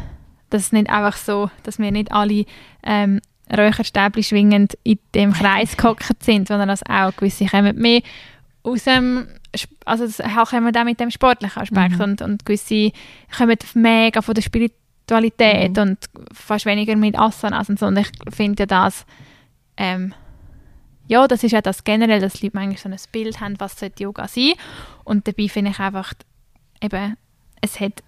dass 0.51 0.63
es 0.63 0.73
nicht 0.73 0.91
einfach 0.91 1.17
so, 1.17 1.51
dass 1.63 1.79
wir 1.79 1.91
nicht 1.91 2.13
alle 2.13 2.45
ähm, 2.83 3.21
Räucherstäbchen 3.53 4.23
schwingend 4.23 4.79
in 4.85 4.99
dem 5.15 5.33
Kreis 5.33 5.77
gehockt 5.77 6.23
sind, 6.23 6.49
sondern 6.49 6.69
dass 6.69 6.87
auch 6.87 7.15
gewisse 7.17 7.47
kommen 7.47 7.77
mehr 7.77 8.03
aus 8.63 8.85
dem 8.85 9.27
also 9.85 10.07
das 10.07 10.19
kommen 10.49 10.77
auch 10.77 10.85
mit 10.85 11.01
dem 11.01 11.11
sportlichen 11.11 11.63
Aspekt 11.63 11.97
mhm. 11.97 12.01
und, 12.03 12.23
und 12.23 12.47
gewisse 12.47 12.93
kommen 13.37 13.57
mega 13.75 14.23
von 14.23 14.35
der 14.35 14.43
Spiritualität 14.43 15.77
mhm. 15.77 15.83
und 15.83 15.99
fast 16.33 16.67
weniger 16.67 16.95
mit 16.95 17.19
Asanas 17.19 17.69
und 17.69 17.79
so 17.79 17.87
und 17.87 17.99
ich 17.99 18.09
finde 18.31 18.63
ja 18.63 18.67
das 18.67 19.05
ähm, 19.77 20.15
ja, 21.09 21.27
das 21.27 21.43
ist 21.43 21.51
ja 21.51 21.61
das 21.61 21.83
generell, 21.83 22.21
dass 22.21 22.41
Leute 22.41 22.55
manchmal 22.55 22.77
so 22.77 22.89
ein 22.89 23.11
Bild 23.11 23.41
haben, 23.41 23.59
was 23.59 23.81
sollte 23.81 24.05
Yoga 24.05 24.29
sein 24.29 24.53
und 25.03 25.27
dabei 25.27 25.49
finde 25.49 25.73
ich 25.73 25.81
einfach 25.81 26.15
eben, 26.81 27.17
es 27.61 27.81
hat 27.81 28.03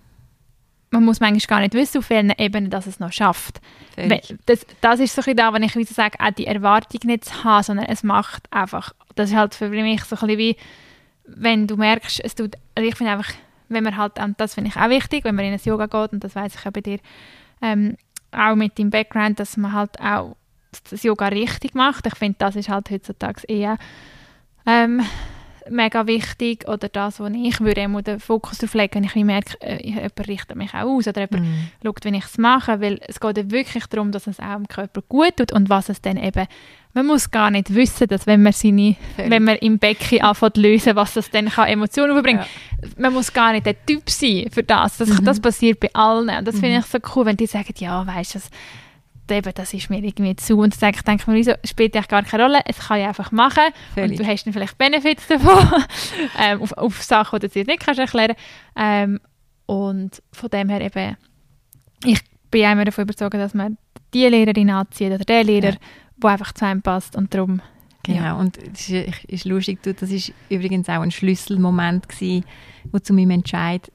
man 0.92 1.04
muss 1.04 1.20
manchmal 1.20 1.58
gar 1.58 1.60
nicht 1.60 1.74
wissen, 1.74 1.98
auf 1.98 2.10
welchen 2.10 2.32
Ebenen 2.36 2.70
dass 2.70 2.86
es 2.86 3.00
noch 3.00 3.12
schafft. 3.12 3.60
Das, 4.46 4.66
das 4.80 5.00
ist 5.00 5.14
so 5.14 5.22
ein 5.26 5.36
da, 5.36 5.52
wenn 5.52 5.62
ich 5.62 5.74
wie 5.74 5.84
sage, 5.84 6.18
auch 6.20 6.30
die 6.30 6.46
Erwartung 6.46 7.00
nicht 7.04 7.24
zu 7.24 7.44
haben, 7.44 7.62
sondern 7.62 7.86
es 7.86 8.02
macht 8.02 8.52
einfach, 8.52 8.92
das 9.14 9.30
ist 9.30 9.36
halt 9.36 9.54
für 9.54 9.70
mich 9.70 10.04
so 10.04 10.16
ein 10.16 10.20
bisschen 10.20 10.38
wie, 10.38 10.56
wenn 11.24 11.66
du 11.66 11.76
merkst, 11.76 12.20
es 12.22 12.34
tut, 12.34 12.56
also 12.74 12.88
ich 12.88 12.94
finde 12.94 13.12
einfach, 13.12 13.32
wenn 13.68 13.84
man 13.84 13.96
halt, 13.96 14.18
und 14.18 14.38
das 14.38 14.54
finde 14.54 14.68
ich 14.68 14.76
auch 14.76 14.90
wichtig, 14.90 15.24
wenn 15.24 15.34
man 15.34 15.46
in 15.46 15.54
ein 15.54 15.60
Yoga 15.64 15.86
geht, 15.86 16.12
und 16.12 16.22
das 16.22 16.36
weiß 16.36 16.54
ich 16.54 16.66
auch 16.66 16.72
bei 16.72 16.82
dir, 16.82 16.98
ähm, 17.62 17.96
auch 18.30 18.54
mit 18.54 18.76
dem 18.76 18.90
Background, 18.90 19.40
dass 19.40 19.56
man 19.56 19.72
halt 19.72 19.98
auch 19.98 20.36
das 20.90 21.02
Yoga 21.02 21.28
richtig 21.28 21.74
macht. 21.74 22.06
Ich 22.06 22.16
finde, 22.16 22.36
das 22.38 22.56
ist 22.56 22.68
halt 22.68 22.90
heutzutage 22.90 23.46
eher 23.46 23.76
ähm, 24.66 25.02
mega 25.70 26.06
wichtig 26.06 26.66
oder 26.68 26.88
das, 26.88 27.20
wo 27.20 27.26
ich 27.26 27.60
würde 27.60 27.86
den 28.02 28.20
Fokus 28.20 28.58
darauf 28.58 28.74
legen, 28.74 28.94
wenn 28.94 29.04
ich 29.04 29.14
merke, 29.14 29.60
äh, 29.60 29.86
jemand 29.86 30.28
richtet 30.28 30.56
mich 30.56 30.74
auch 30.74 30.82
aus 30.82 31.08
oder 31.08 31.22
jemand 31.22 31.46
mm. 31.46 31.84
schaut, 31.84 32.04
wenn 32.04 32.14
ich 32.14 32.24
es 32.24 32.38
mache, 32.38 32.80
weil 32.80 33.00
es 33.06 33.20
geht 33.20 33.36
ja 33.36 33.50
wirklich 33.50 33.86
darum, 33.86 34.12
dass 34.12 34.26
es 34.26 34.40
auch 34.40 34.56
dem 34.56 34.68
Körper 34.68 35.02
gut 35.08 35.36
tut 35.36 35.52
und 35.52 35.68
was 35.68 35.88
es 35.88 36.00
dann 36.00 36.16
eben, 36.16 36.46
man 36.94 37.06
muss 37.06 37.30
gar 37.30 37.50
nicht 37.50 37.74
wissen, 37.74 38.08
dass 38.08 38.26
wenn 38.26 38.42
man 38.42 38.52
seine, 38.52 38.96
Völlig. 39.16 39.30
wenn 39.30 39.44
man 39.44 39.56
im 39.56 39.78
Becken 39.78 40.22
anfängt 40.22 40.56
lösen, 40.56 40.96
was 40.96 41.14
das 41.14 41.30
dann 41.30 41.48
kann 41.48 41.68
Emotionen 41.68 42.12
überbringen 42.12 42.40
ja. 42.82 42.88
man 42.98 43.12
muss 43.12 43.32
gar 43.32 43.52
nicht 43.52 43.66
der 43.66 43.86
Typ 43.86 44.10
sein 44.10 44.48
für 44.50 44.62
das, 44.62 44.98
das, 44.98 45.08
mhm. 45.08 45.24
das 45.24 45.40
passiert 45.40 45.80
bei 45.80 45.90
allen 45.94 46.28
und 46.38 46.46
das 46.46 46.56
mhm. 46.56 46.60
finde 46.60 46.78
ich 46.78 46.86
so 46.86 46.98
cool, 47.14 47.26
wenn 47.26 47.36
die 47.36 47.46
sagen, 47.46 47.74
ja, 47.78 48.06
weißt 48.06 48.34
du, 48.34 48.40
eben, 49.32 49.52
das 49.54 49.74
ist 49.74 49.90
mir 49.90 50.02
irgendwie 50.02 50.36
zu. 50.36 50.58
Und 50.58 50.80
dann 50.80 50.92
denke 50.92 51.22
ich 51.22 51.26
mir, 51.26 51.34
wieso 51.34 51.52
spielt 51.64 51.94
eigentlich 51.94 52.08
gar 52.08 52.22
keine 52.22 52.42
Rolle, 52.44 52.60
es 52.66 52.78
kann 52.78 53.00
ich 53.00 53.06
einfach 53.06 53.32
machen 53.32 53.64
Völlig. 53.94 54.12
und 54.12 54.20
du 54.20 54.26
hast 54.26 54.44
dann 54.44 54.52
vielleicht 54.52 54.78
Benefits 54.78 55.26
davon, 55.26 55.84
ähm, 56.38 56.62
auf, 56.62 56.72
auf 56.72 57.02
Sachen, 57.02 57.40
die 57.40 57.48
du 57.48 57.52
dir 57.52 57.64
nicht 57.64 57.80
kannst 57.80 58.00
erklären 58.00 58.34
ähm, 58.76 59.20
Und 59.66 60.22
von 60.32 60.50
dem 60.50 60.68
her 60.68 60.80
eben, 60.80 61.16
ich 62.04 62.20
bin 62.50 62.70
immer 62.70 62.84
davon 62.84 63.04
überzeugt, 63.04 63.34
dass 63.34 63.54
man 63.54 63.78
die 64.14 64.26
Lehrerin 64.26 64.70
anzieht 64.70 65.12
oder 65.12 65.24
den 65.24 65.46
Lehrer, 65.46 65.72
ja. 65.72 65.78
der 66.22 66.30
einfach 66.30 66.52
zu 66.52 66.66
einem 66.66 66.82
passt 66.82 67.16
und 67.16 67.34
darum 67.34 67.60
Genau, 68.04 68.20
ja. 68.20 68.34
und 68.34 68.58
es 68.58 68.88
ist, 68.88 69.24
ist, 69.24 69.44
lustig, 69.44 69.78
das 69.82 70.10
ist 70.10 70.32
übrigens 70.48 70.88
auch 70.88 71.02
ein 71.02 71.12
Schlüsselmoment 71.12 72.08
gewesen, 72.08 72.44
der 72.92 73.02
zu 73.02 73.12
meinem 73.12 73.30
Entscheid 73.30 73.92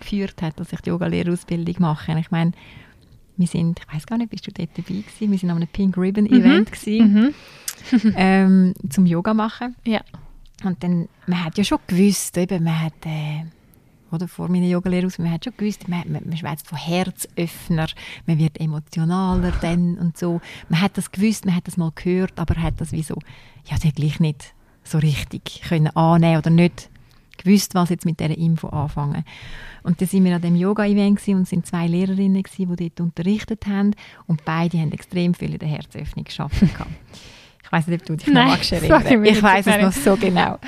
geführt 0.00 0.40
hat, 0.40 0.58
dass 0.58 0.72
ich 0.72 0.80
die 0.80 0.90
Yoga-Lehrerausbildung 0.90 1.76
mache. 1.78 2.18
Ich 2.18 2.30
meine, 2.30 2.52
wir 3.36 3.46
sind, 3.46 3.80
ich 3.80 3.94
weiß 3.94 4.06
gar 4.06 4.18
nicht, 4.18 4.30
bist 4.30 4.46
du 4.46 4.52
dort 4.52 4.70
dabei 4.74 5.00
gewesen? 5.00 5.30
Wir 5.30 5.38
sind 5.38 5.50
an 5.50 5.56
einem 5.56 5.68
Pink 5.68 5.96
Ribbon 5.96 6.24
mhm. 6.24 6.32
Event 6.32 6.72
gewesen, 6.72 7.12
mhm. 7.12 7.34
ähm, 8.16 8.74
zum 8.88 9.06
Yoga 9.06 9.34
machen. 9.34 9.76
Ja. 9.84 10.00
Und 10.64 10.82
dann, 10.82 11.08
man 11.26 11.44
hat 11.44 11.58
ja 11.58 11.64
schon 11.64 11.78
gewusst, 11.86 12.36
eben, 12.38 12.64
man 12.64 12.82
hat, 12.82 12.94
äh, 13.04 13.44
oder 14.10 14.28
vor 14.28 14.48
meiner 14.48 14.66
Yogalehre 14.66 15.08
man 15.18 15.30
hat 15.30 15.44
schon 15.44 15.52
gewusst, 15.56 15.88
man, 15.88 16.02
man, 16.10 16.22
man 16.24 16.36
schwätzt 16.36 16.66
von 16.66 16.78
Herzöffner, 16.78 17.88
man 18.26 18.38
wird 18.38 18.60
emotionaler 18.60 19.52
dann 19.60 19.98
und 19.98 20.16
so. 20.16 20.40
Man 20.68 20.80
hat 20.80 20.96
das 20.96 21.12
gewusst, 21.12 21.44
man 21.44 21.54
hat 21.54 21.66
das 21.66 21.76
mal 21.76 21.92
gehört, 21.94 22.38
aber 22.38 22.60
hat 22.62 22.80
das 22.80 22.92
wie 22.92 23.02
so, 23.02 23.16
ja, 23.64 23.76
gleich 23.94 24.20
nicht 24.20 24.54
so 24.84 24.98
richtig 24.98 25.62
können 25.68 25.88
annehmen 25.88 26.38
oder 26.38 26.50
nicht 26.50 26.88
gewusst, 27.38 27.74
was 27.74 27.90
jetzt 27.90 28.04
mit 28.04 28.20
dieser 28.20 28.36
Info 28.36 28.68
anfangen. 28.68 29.24
Und 29.82 30.00
dann 30.00 30.08
sind 30.08 30.24
wir 30.24 30.34
an 30.34 30.42
dem 30.42 30.56
Yoga-Event 30.56 31.26
und 31.28 31.46
sind 31.46 31.66
zwei 31.66 31.86
Lehrerinnen 31.86 32.42
gewesen, 32.42 32.76
die 32.76 32.88
dort 32.88 33.00
unterrichtet 33.00 33.66
haben 33.66 33.94
und 34.26 34.44
beide 34.44 34.78
haben 34.78 34.92
extrem 34.92 35.34
viel 35.34 35.52
in 35.52 35.58
der 35.58 35.68
Herzöffnung 35.68 36.24
geschafft. 36.24 36.56
ich 36.62 37.72
weiß 37.72 37.86
nicht, 37.86 38.00
ob 38.00 38.06
du 38.06 38.16
dich 38.16 38.32
Nein, 38.32 38.48
noch 38.48 38.72
erinnern 38.72 39.24
Ich 39.24 39.42
weiß 39.42 39.66
es 39.66 39.82
noch 39.82 39.92
so 39.92 40.16
genau. 40.20 40.58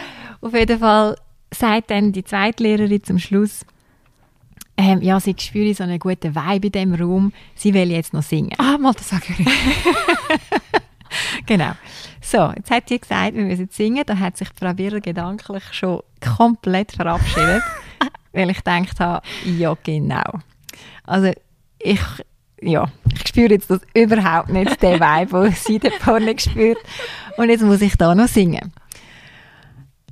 Auf 0.40 0.54
jeden 0.54 0.78
Fall 0.78 1.16
sagt 1.52 1.90
dann 1.90 2.12
die 2.12 2.24
zweite 2.24 2.62
Lehrerin 2.62 3.02
zum 3.02 3.18
Schluss, 3.18 3.64
ähm, 4.76 5.02
ja, 5.02 5.18
sie 5.18 5.35
spürt 5.37 5.76
so 5.76 5.83
einen 5.83 5.98
guten 5.98 6.37
Vibe 6.37 6.68
in 6.68 6.72
diesem 6.72 6.94
Raum, 6.94 7.33
sie 7.57 7.74
will 7.74 7.90
jetzt 7.90 8.14
noch 8.14 8.22
singen. 8.22 8.52
Ah, 8.59 8.78
mal 8.78 8.94
das 8.94 9.09
sage 9.09 9.24
ich. 9.37 9.44
genau. 11.46 11.72
So, 12.30 12.52
jetzt 12.54 12.70
hat 12.70 12.90
sie 12.90 12.98
gesagt, 12.98 13.36
wir 13.36 13.44
müssen 13.44 13.70
singen. 13.70 14.04
Da 14.04 14.18
hat 14.18 14.36
sich 14.36 14.48
Frau 14.54 14.76
Wirr 14.76 15.00
gedanklich 15.00 15.64
schon 15.72 16.02
komplett 16.20 16.92
verabschiedet, 16.92 17.62
weil 18.35 18.50
ich 18.50 18.58
gedacht 18.58 19.00
habe, 19.00 19.26
ja 19.46 19.74
genau. 19.83 20.40
Also 21.04 21.33
ich, 21.79 22.02
ja, 22.60 22.85
ich 23.14 23.29
spüre 23.29 23.52
jetzt 23.52 23.70
das 23.70 23.81
überhaupt 23.94 24.50
nicht, 24.50 24.83
den 24.83 25.00
Vibe, 25.00 25.44
den 25.44 25.52
sie 25.54 25.79
da 25.79 25.88
vorne 26.00 26.38
spürt. 26.38 26.76
Und 27.38 27.48
jetzt 27.48 27.62
muss 27.62 27.81
ich 27.81 27.96
da 27.96 28.14
noch 28.14 28.29
singen. 28.29 28.74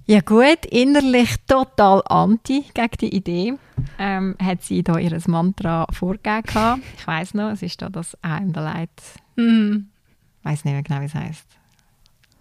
Ja 0.07 0.21
gut, 0.21 0.65
innerlich 0.71 1.35
total 1.47 2.01
anti 2.07 2.65
gegen 2.73 2.97
die 2.99 3.15
Idee. 3.15 3.55
Ähm, 3.99 4.37
hat 4.43 4.63
sie 4.63 4.83
da 4.83 4.97
ihr 4.97 5.21
Mantra 5.27 5.87
vorgegeben. 5.93 6.83
Ich 6.97 7.07
weiß 7.07 7.35
noch, 7.35 7.51
es 7.51 7.61
ist 7.61 7.83
da 7.83 7.91
das 7.91 8.17
I'm 8.23 8.55
the 8.55 8.61
light. 8.61 8.89
Mm. 9.37 9.91
Ich 10.39 10.45
weiß 10.47 10.65
nicht 10.65 10.73
mehr 10.73 10.83
genau, 10.83 11.03
wie 11.03 11.07
es 11.07 11.15
heißt. 11.15 11.57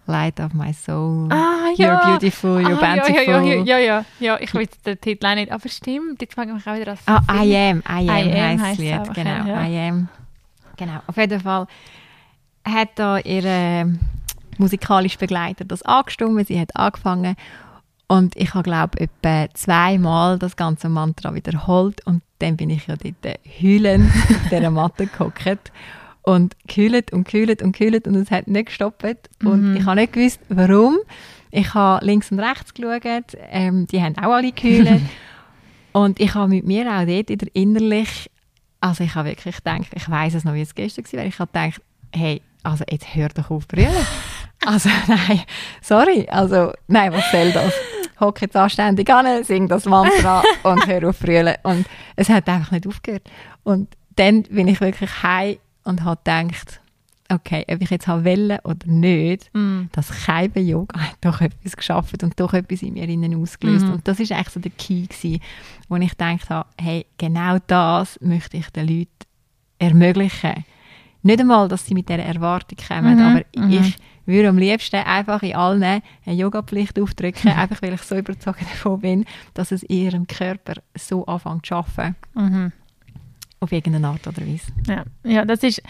Light 0.07 0.39
of 0.39 0.53
my 0.53 0.71
soul. 0.73 1.27
Ah, 1.31 1.69
ja. 1.75 1.87
You're 1.87 2.19
beautiful, 2.19 2.59
you're 2.59 2.75
ah, 2.75 2.95
bountiful. 2.95 3.23
Ja, 3.23 3.41
ja, 3.41 3.63
ja, 3.63 3.77
ja, 3.77 4.05
ja, 4.19 4.39
ich 4.39 4.53
weiß 4.53 4.67
den 4.85 4.99
Titel 4.99 5.25
auch 5.25 5.35
nicht, 5.35 5.51
aber 5.51 5.67
stimmt, 5.69 6.21
jetzt 6.21 6.35
fange 6.35 6.55
ich 6.57 6.67
auch 6.67 6.75
wieder 6.75 6.91
an. 6.91 6.97
Ah, 7.27 7.43
I 7.43 7.55
am, 7.55 7.83
I 7.89 8.09
am, 8.09 8.27
I 8.27 8.39
am 8.39 8.61
heisst 8.61 8.79
das 8.79 9.07
Lied, 9.07 9.13
genau, 9.13 9.45
ja. 9.45 9.67
I 9.67 9.89
am. 9.89 10.09
Genau, 10.77 10.99
auf 11.07 11.17
jeden 11.17 11.39
Fall 11.39 11.67
hat 12.63 12.89
da 12.95 13.17
ihre 13.19 13.97
musikalische 14.57 15.17
Begleiter 15.17 15.65
das 15.65 15.81
angestimmt, 15.83 16.47
sie 16.47 16.59
hat 16.59 16.75
angefangen 16.75 17.35
und 18.07 18.35
ich 18.35 18.53
habe, 18.53 18.63
glaube 18.63 18.97
ich, 18.97 19.09
etwa 19.23 19.53
zweimal 19.53 20.37
das 20.37 20.55
ganze 20.55 20.89
Mantra 20.89 21.33
wiederholt 21.33 22.05
und 22.05 22.21
dann 22.39 22.57
bin 22.57 22.69
ich 22.69 22.87
ja 22.87 22.95
dort 22.95 23.39
heulend 23.61 24.11
auf 24.13 24.49
dieser 24.49 24.69
Matte 24.69 25.07
gehockt 25.07 25.71
und 26.25 26.55
gekühlt 26.67 27.11
und 27.13 27.23
gekühlt 27.25 27.61
und 27.61 27.71
gekühlt 27.77 28.07
und 28.07 28.15
es 28.15 28.31
hat 28.31 28.47
nicht 28.47 28.67
gestoppt. 28.67 29.29
Und 29.43 29.71
Mhm. 29.71 29.77
ich 29.77 29.85
habe 29.85 29.95
nicht 30.01 30.13
gewusst, 30.13 30.39
warum. 30.49 30.97
Ich 31.51 31.73
habe 31.73 32.05
links 32.05 32.31
und 32.31 32.39
rechts 32.39 32.73
geschaut, 32.73 33.03
ähm, 33.49 33.87
die 33.87 34.01
haben 34.01 34.17
auch 34.17 34.33
alle 34.33 34.51
gekühlt. 34.51 35.01
und 35.93 36.19
ich 36.19 36.33
habe 36.33 36.49
mit 36.49 36.65
mir 36.65 36.85
auch 36.91 37.05
dort 37.05 37.29
wieder 37.29 37.47
innerlich, 37.53 38.29
also 38.81 39.03
ich 39.03 39.15
habe 39.15 39.29
wirklich 39.29 39.55
gedacht, 39.57 39.87
ich 39.95 40.09
weiß 40.09 40.33
es 40.33 40.43
noch, 40.43 40.53
wie 40.53 40.61
es 40.61 40.75
gestern 40.75 41.05
war, 41.13 41.25
ich 41.25 41.39
habe 41.39 41.51
gedacht, 41.51 41.81
hey, 42.13 42.41
also 42.63 42.83
jetzt 42.89 43.15
hör 43.15 43.29
doch 43.29 43.49
auf 43.51 43.67
brüllen. 43.67 43.89
Also 44.65 44.89
nein, 45.07 45.41
sorry, 45.81 46.25
also 46.27 46.71
nein, 46.87 47.11
was 47.13 47.29
soll 47.29 47.51
das? 47.51 47.71
Hock 48.19 48.41
jetzt 48.41 48.55
anständig 48.55 49.07
an, 49.11 49.43
sing 49.43 49.67
das 49.67 49.85
Mantra 49.85 50.41
und 50.63 50.87
hör 50.87 51.09
auf 51.09 51.19
brüllen. 51.19 51.55
Und 51.61 51.85
es 52.15 52.29
hat 52.29 52.47
einfach 52.49 52.71
nicht 52.71 52.87
aufgehört. 52.87 53.29
Und 53.63 53.89
dann 54.15 54.41
bin 54.43 54.67
ich 54.67 54.81
wirklich 54.81 55.21
heim 55.21 55.57
und 55.85 56.03
habe 56.03 56.19
gedacht, 56.23 56.81
okay, 57.31 57.65
ob 57.69 57.81
ich 57.81 57.89
jetzt 57.89 58.05
habe 58.07 58.23
wollen 58.25 58.59
oder 58.63 58.85
nicht, 58.87 59.49
Mhm. 59.53 59.89
das 59.93 60.13
Scheiben-Yoga 60.15 60.99
hat 60.99 61.17
doch 61.21 61.41
etwas 61.41 61.75
geschafft 61.75 62.21
und 62.23 62.39
doch 62.39 62.53
etwas 62.53 62.81
in 62.83 62.93
mir 62.93 63.07
innen 63.09 63.41
ausgelöst. 63.41 63.85
Mhm. 63.85 63.93
Und 63.93 64.07
das 64.07 64.19
ist 64.19 64.31
eigentlich 64.31 64.49
so 64.49 64.59
der 64.59 64.71
Key 64.71 65.07
gewesen, 65.07 65.39
wo 65.89 65.95
ich 65.95 66.09
gedacht 66.11 66.49
habe, 66.49 66.67
hey, 66.79 67.05
genau 67.17 67.57
das 67.65 68.19
möchte 68.21 68.57
ich 68.57 68.69
den 68.69 68.87
Leuten 68.87 69.09
ermöglichen. 69.79 70.65
Nicht 71.23 71.39
einmal, 71.39 71.67
dass 71.67 71.85
sie 71.85 71.95
mit 71.95 72.07
dieser 72.09 72.19
Erwartung 72.23 72.77
kommen, 72.87 73.15
Mhm, 73.15 73.21
aber 73.21 73.41
mhm. 73.55 73.71
ich 73.71 73.97
würde 74.27 74.49
am 74.49 74.57
liebsten 74.59 74.97
einfach 74.97 75.41
in 75.41 75.55
allen 75.55 75.81
eine 75.83 76.01
Yoga-Pflicht 76.25 76.99
aufdrücken, 76.99 77.51
einfach 77.51 77.81
weil 77.81 77.93
ich 77.93 78.01
so 78.03 78.15
überzeugt 78.15 78.61
davon 78.61 78.99
bin, 79.01 79.25
dass 79.55 79.71
es 79.71 79.81
in 79.83 79.97
ihrem 79.97 80.27
Körper 80.27 80.73
so 80.95 81.25
anfängt 81.25 81.65
zu 81.65 81.75
arbeiten, 81.75 82.15
Mhm. 82.35 82.71
Auf 83.59 83.71
irgendeine 83.71 84.07
Art 84.07 84.27
oder 84.27 84.41
Weise. 84.45 84.71
Ja. 84.87 85.03
ja, 85.23 85.45
das 85.45 85.63
ist 85.63 85.81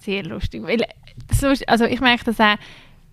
sehr 0.00 0.22
lustig. 0.24 0.62
Weil, 0.62 0.84
also 1.66 1.84
ich 1.84 2.00
merke 2.00 2.24
das 2.24 2.40
auch, 2.40 2.56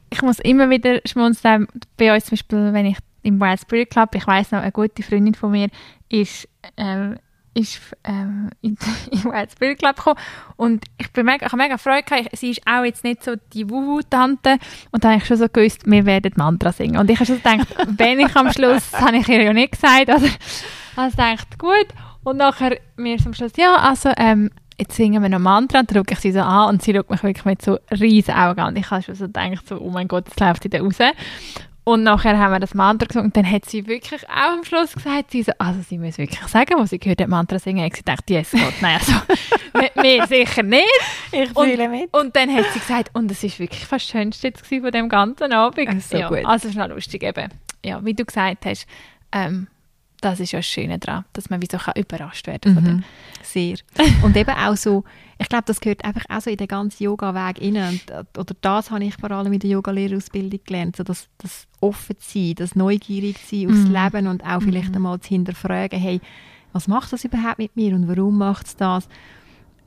ich 0.09 0.21
muss 0.21 0.39
immer 0.39 0.69
wieder 0.69 0.99
schmunzeln, 1.05 1.67
bei 1.97 2.13
uns 2.13 2.25
zum 2.25 2.31
Beispiel, 2.31 2.73
wenn 2.73 2.85
ich 2.85 2.97
im 3.23 3.39
Wild 3.39 3.61
Spirit 3.61 3.89
Club, 3.91 4.13
ich 4.15 4.27
weiß 4.27 4.51
noch, 4.51 4.61
eine 4.61 4.71
gute 4.71 5.03
Freundin 5.03 5.35
von 5.35 5.51
mir 5.51 5.69
ist, 6.09 6.47
ähm, 6.75 7.17
ist 7.53 7.79
ähm, 8.03 8.49
in, 8.61 8.77
in 9.11 9.23
Wild 9.23 9.51
Spirit 9.51 9.79
Club 9.79 9.95
gekommen 9.95 10.19
und 10.57 10.83
ich 10.97 11.11
bin 11.11 11.25
mega, 11.25 11.45
ich 11.45 11.51
habe 11.51 11.61
mega 11.61 11.77
Freude 11.77 12.03
gehabt. 12.03 12.29
Ich- 12.33 12.39
Sie 12.39 12.49
ist 12.51 12.61
auch 12.65 12.83
jetzt 12.83 13.03
nicht 13.03 13.23
so 13.23 13.33
die 13.53 13.69
Wuhu-Tante 13.69 14.57
und 14.91 15.03
da 15.03 15.09
habe 15.11 15.17
ich 15.19 15.25
schon 15.25 15.37
so 15.37 15.47
gewusst, 15.47 15.81
wir 15.85 16.05
werden 16.05 16.33
Mantra 16.35 16.71
singen. 16.71 16.97
Und 16.97 17.09
ich 17.09 17.17
habe 17.19 17.25
schon 17.27 17.37
gedacht, 17.37 17.67
wenn 17.97 18.19
ich 18.19 18.35
am 18.35 18.51
Schluss, 18.51 18.89
das 18.91 19.01
habe 19.01 19.17
ich 19.17 19.27
ihr 19.29 19.43
ja 19.43 19.53
nicht 19.53 19.73
gesagt, 19.73 20.09
oder? 20.09 20.21
Also 20.97 21.15
gedacht, 21.15 21.57
gut. 21.59 21.87
Und 22.23 22.37
nachher 22.37 22.77
mir 22.97 23.17
zum 23.17 23.33
Schluss, 23.33 23.53
ja, 23.57 23.75
also 23.75 24.11
ähm, 24.17 24.51
jetzt 24.77 24.95
singen 24.95 25.21
wir 25.21 25.29
noch 25.29 25.39
Mantra, 25.39 25.79
und 25.79 25.89
dann 25.91 25.95
schaue 26.05 26.13
ich 26.13 26.19
sie 26.19 26.31
so 26.31 26.41
an 26.41 26.69
und 26.69 26.81
sie 26.83 26.93
schaut 26.93 27.09
mich 27.09 27.23
wirklich 27.23 27.45
mit 27.45 27.61
so 27.61 27.77
riesen 27.99 28.33
Augen 28.35 28.59
an. 28.59 28.67
Und 28.69 28.77
ich 28.77 28.89
habe 28.91 29.01
schon 29.01 29.15
so 29.15 29.25
gedacht, 29.25 29.67
so, 29.67 29.79
oh 29.79 29.89
mein 29.89 30.07
Gott, 30.07 30.27
jetzt 30.27 30.39
läuft 30.39 30.63
sie 30.63 30.69
da 30.69 30.79
raus. 30.81 30.97
Und 31.83 32.03
nachher 32.03 32.37
haben 32.37 32.51
wir 32.53 32.59
das 32.59 32.75
Mantra 32.75 33.07
gesungen 33.07 33.29
und 33.29 33.37
dann 33.37 33.49
hat 33.49 33.65
sie 33.65 33.87
wirklich 33.87 34.23
auch 34.29 34.53
am 34.53 34.63
Schluss 34.63 34.93
gesagt, 34.93 35.31
sie 35.31 35.41
so, 35.41 35.51
also 35.57 35.81
sie 35.81 35.97
muss 35.97 36.19
wirklich 36.19 36.39
sagen, 36.47 36.75
was 36.77 36.91
sie 36.91 36.99
gehört 36.99 37.21
hat, 37.21 37.27
Mantra 37.27 37.57
singen. 37.57 37.89
Ich 37.91 38.03
dachte, 38.03 38.33
yes, 38.33 38.51
Gott, 38.51 38.73
nein, 38.81 38.99
also, 38.99 39.13
mir, 39.73 39.89
mir 39.99 40.27
sicher 40.27 40.61
nicht. 40.61 40.85
Ich 41.31 41.55
Und- 41.55 41.65
fühle 41.69 41.89
mit. 41.89 42.15
Und 42.15 42.35
dann 42.35 42.53
hat 42.53 42.65
sie 42.71 42.79
gesagt, 42.79 43.09
und 43.13 43.31
es 43.31 43.43
ist 43.43 43.59
wirklich 43.59 43.83
fast 43.85 44.05
das 44.05 44.11
Schönste 44.11 44.47
jetzt 44.49 44.65
von 44.65 44.91
dem 44.91 45.09
ganzen 45.09 45.51
Abend. 45.53 45.89
Ach, 45.91 45.99
so 46.01 46.17
ja, 46.17 46.27
gut. 46.29 46.45
Also 46.45 46.67
es 46.67 46.75
ist 46.75 46.77
noch 46.77 46.87
lustig 46.89 47.23
eben. 47.23 47.49
Ja, 47.83 48.05
wie 48.05 48.13
du 48.13 48.25
gesagt 48.25 48.63
hast, 48.67 48.85
ähm, 49.31 49.65
das 50.21 50.39
ist 50.39 50.51
ja 50.51 50.59
das 50.59 50.67
Schöne 50.67 50.99
daran, 50.99 51.25
dass 51.33 51.49
man 51.49 51.61
wie 51.61 51.67
so 51.69 51.77
kann 51.77 51.93
überrascht 51.97 52.47
werden 52.47 52.73
von 52.75 52.83
dem. 52.83 52.95
Mhm. 52.97 53.03
Sehr. 53.43 53.77
Und 54.23 54.37
eben 54.37 54.51
auch 54.51 54.77
so, 54.77 55.03
ich 55.39 55.49
glaube, 55.49 55.65
das 55.65 55.81
gehört 55.81 56.05
einfach 56.05 56.23
auch 56.29 56.41
so 56.41 56.49
in 56.49 56.57
den 56.57 56.67
ganzen 56.67 57.03
Yoga-Weg 57.03 57.59
rein. 57.61 57.75
Und, 57.75 58.09
äh, 58.11 58.23
oder 58.39 58.55
das 58.61 58.91
habe 58.91 59.03
ich 59.03 59.15
vor 59.15 59.31
allem 59.31 59.51
in 59.51 59.59
der 59.59 59.71
Yoga-Lehrerausbildung 59.71 60.59
gelernt. 60.63 60.95
So 60.95 61.03
das, 61.03 61.27
das 61.39 61.67
offen 61.79 62.15
sein, 62.19 62.53
das 62.55 62.75
neugierig 62.75 63.39
sein 63.39 63.67
aufs 63.67 63.87
Mhm. 63.87 63.93
Leben 63.93 64.27
und 64.27 64.45
auch 64.45 64.61
vielleicht 64.61 64.95
einmal 64.95 65.19
zu 65.19 65.29
hinterfragen, 65.29 65.99
hey, 65.99 66.21
was 66.73 66.87
macht 66.87 67.11
das 67.11 67.25
überhaupt 67.25 67.57
mit 67.57 67.75
mir 67.75 67.95
und 67.95 68.07
warum 68.07 68.37
macht 68.37 68.67
es 68.67 68.75
das? 68.77 69.07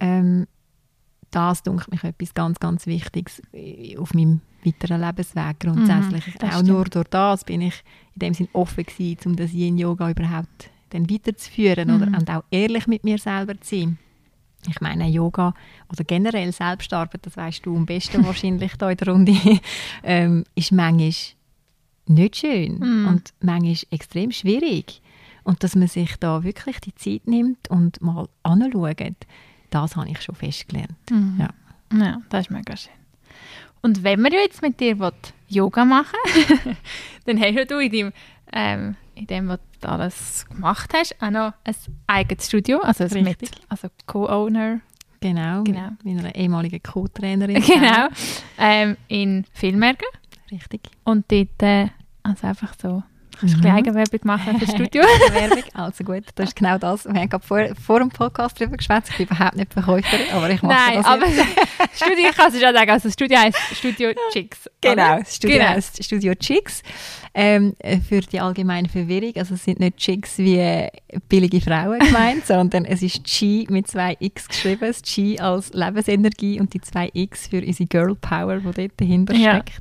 Ähm, 0.01 0.47
das 1.35 1.63
dunkelt 1.63 1.91
mich 1.91 2.05
etwas 2.05 2.35
ganz, 2.35 2.59
ganz 2.61 2.87
Wichtiges 2.87 3.43
äh, 3.53 3.97
auf 3.97 4.15
meinem 4.15 4.41
weiteren 4.65 5.01
Lebensweg 5.01 5.61
grundsätzlich. 5.61 6.27
Mhm, 6.41 6.49
auch 6.51 6.63
nur 6.63 6.85
durch 6.85 7.09
das 7.09 7.45
bin 7.45 7.61
ich 7.61 7.75
in 8.15 8.21
dem 8.21 8.35
Sinn 8.35 8.49
offen 8.53 8.85
gewesen, 8.85 9.19
um 9.27 9.37
das 9.37 9.53
Yin-Yoga 9.53 10.11
überhaupt 10.11 10.71
dann 10.91 11.11
weiterzuführen 11.11 11.91
oder, 11.91 12.07
Mhm. 12.07 12.15
und 12.15 12.31
auch 12.31 12.45
ehrlich 12.51 12.87
mit 12.87 13.05
mir 13.05 13.19
selber 13.19 13.61
zu 13.61 13.77
sein. 13.81 13.99
Ich 14.69 14.81
meine, 14.81 15.07
Yoga 15.09 15.53
oder 15.93 16.05
generell 16.05 16.51
Selbstarbeit, 16.53 17.27
das 17.27 17.37
weißt 17.37 17.67
du 17.67 17.77
am 17.77 17.85
besten 17.85 18.25
wahrscheinlich 18.27 18.77
da 18.77 18.91
in 18.91 18.97
der 18.97 19.09
Runde, 19.09 19.35
ähm, 20.03 20.45
ist 20.55 20.73
manchmal 20.73 21.13
nicht 22.07 22.37
schön 22.37 22.79
Mhm. 22.79 23.07
und 23.09 23.35
manchmal 23.41 23.77
extrem 23.91 24.31
schwierig. 24.31 25.03
Und 25.43 25.63
dass 25.63 25.75
man 25.77 25.89
sich 25.89 26.17
da 26.19 26.43
wirklich 26.43 26.81
die 26.81 26.95
Zeit 26.95 27.27
nimmt 27.27 27.69
und 27.69 28.01
mal 28.01 28.29
anschaut, 28.43 29.17
das 29.75 29.97
habe 29.97 30.09
ich 30.09 30.21
schon 30.23 30.35
festgelernt. 30.35 30.97
Mhm. 31.11 31.41
Ja. 31.41 31.99
ja, 31.99 32.23
das 32.29 32.47
ist 32.47 32.51
mega 32.51 32.77
schön. 32.77 32.93
Und 33.83 34.03
wenn 34.03 34.23
wir 34.23 34.33
jetzt 34.33 34.63
mit 34.63 34.81
dir 34.81 34.99
will, 34.99 35.13
Yoga 35.49 35.85
machen 35.85 36.17
dann 37.27 37.41
hast 37.41 37.71
du 37.71 37.79
in 37.79 37.91
dem, 37.91 38.13
ähm, 38.53 38.97
in 39.15 39.27
dem, 39.27 39.49
was 39.49 39.61
du 39.81 39.89
alles 39.89 40.47
gemacht 40.49 40.93
hast, 40.95 41.21
auch 41.21 41.31
noch 41.31 41.53
ein 41.65 41.75
eigenes 42.07 42.47
Studio, 42.47 42.81
also 42.81 43.05
mit, 43.21 43.51
also 43.69 43.89
Co-Owner, 44.07 44.81
Genau, 45.21 45.63
Genau. 45.63 45.89
mit 46.03 46.17
meiner 46.17 46.35
ehemaligen 46.35 46.83
Co-Trainerin. 46.83 47.63
genau, 47.67 48.09
ähm, 48.59 48.97
in 49.09 49.45
Filmmerken. 49.55 50.07
Richtig. 50.51 50.83
Und 51.05 51.31
dort, 51.33 51.63
äh, 51.63 51.89
also 52.23 52.47
einfach 52.47 52.75
so, 52.81 53.03
kannst 53.39 53.55
du 53.55 53.59
ein 53.59 53.61
Mhm. 53.61 53.63
bisschen 53.83 53.97
Eigenwerbung 53.97 54.21
machen 54.25 54.59
für 54.59 54.67
das 54.67 54.75
Studio. 54.75 55.03
Werbung, 55.33 55.63
also 55.75 56.05
gut, 56.05 56.25
das 56.35 56.49
ist 56.51 56.57
genau 56.57 56.79
das. 56.79 57.05
Wir 57.05 57.15
haben 57.21 57.29
gerade 57.29 57.47
vor, 57.47 57.61
vor 57.85 57.99
dem 58.01 58.09
Podcast 58.11 58.61
darüber 58.61 58.77
geschwätzt. 58.77 59.11
Ich 59.11 59.17
bin 59.17 59.27
überhaupt 59.27 59.57
nicht 59.57 59.73
Verkäuferin, 59.73 60.27
aber 60.33 60.51
ich 60.51 60.63
mache 60.63 60.75
Nein, 60.75 60.97
das 60.99 61.07
aber 61.07 61.27
das 61.27 61.97
Studio, 61.97 62.29
ich 62.31 62.37
kann 62.37 62.53
es 62.53 62.61
schon 62.61 62.75
sagen, 62.75 62.91
also 62.91 63.09
das 63.09 63.13
Studio 63.15 63.39
heisst 63.39 63.59
Studio 63.77 64.11
Chicks. 64.33 64.69
Genau, 64.81 65.19
das 65.19 65.37
Studio 65.37 65.57
Genau. 65.59 65.69
heisst 65.71 66.03
Studio 66.05 66.35
Chicks. 66.35 66.83
Ähm, 67.37 67.75
äh, 67.81 67.99
für 67.99 68.21
die 68.21 68.39
allgemeine 68.39 68.89
Verwirrung, 68.89 69.33
also 69.35 69.55
es 69.55 69.65
sind 69.65 69.81
nicht 69.81 69.97
Chicks 69.97 70.39
wie 70.39 70.57
äh, 70.57 70.89
billige 71.29 71.61
Frauen 71.61 71.99
gemeint, 71.99 72.47
sondern 72.47 72.85
es 72.85 73.03
ist 73.03 73.25
Chi 73.25 73.67
mit 73.69 73.89
zwei 73.89 74.17
X 74.21 74.47
geschrieben, 74.47 74.83
das 74.87 75.03
Chi 75.03 75.41
als 75.41 75.73
Lebensenergie 75.73 76.61
und 76.61 76.73
die 76.75 76.81
zwei 76.81 77.11
X 77.13 77.49
für 77.49 77.57
unsere 77.61 77.89
Girl 77.89 78.15
Power, 78.15 78.59
die 78.61 78.71
dort 78.73 78.93
dahinter 79.01 79.35
Ja. 79.35 79.55
steckt. 79.57 79.81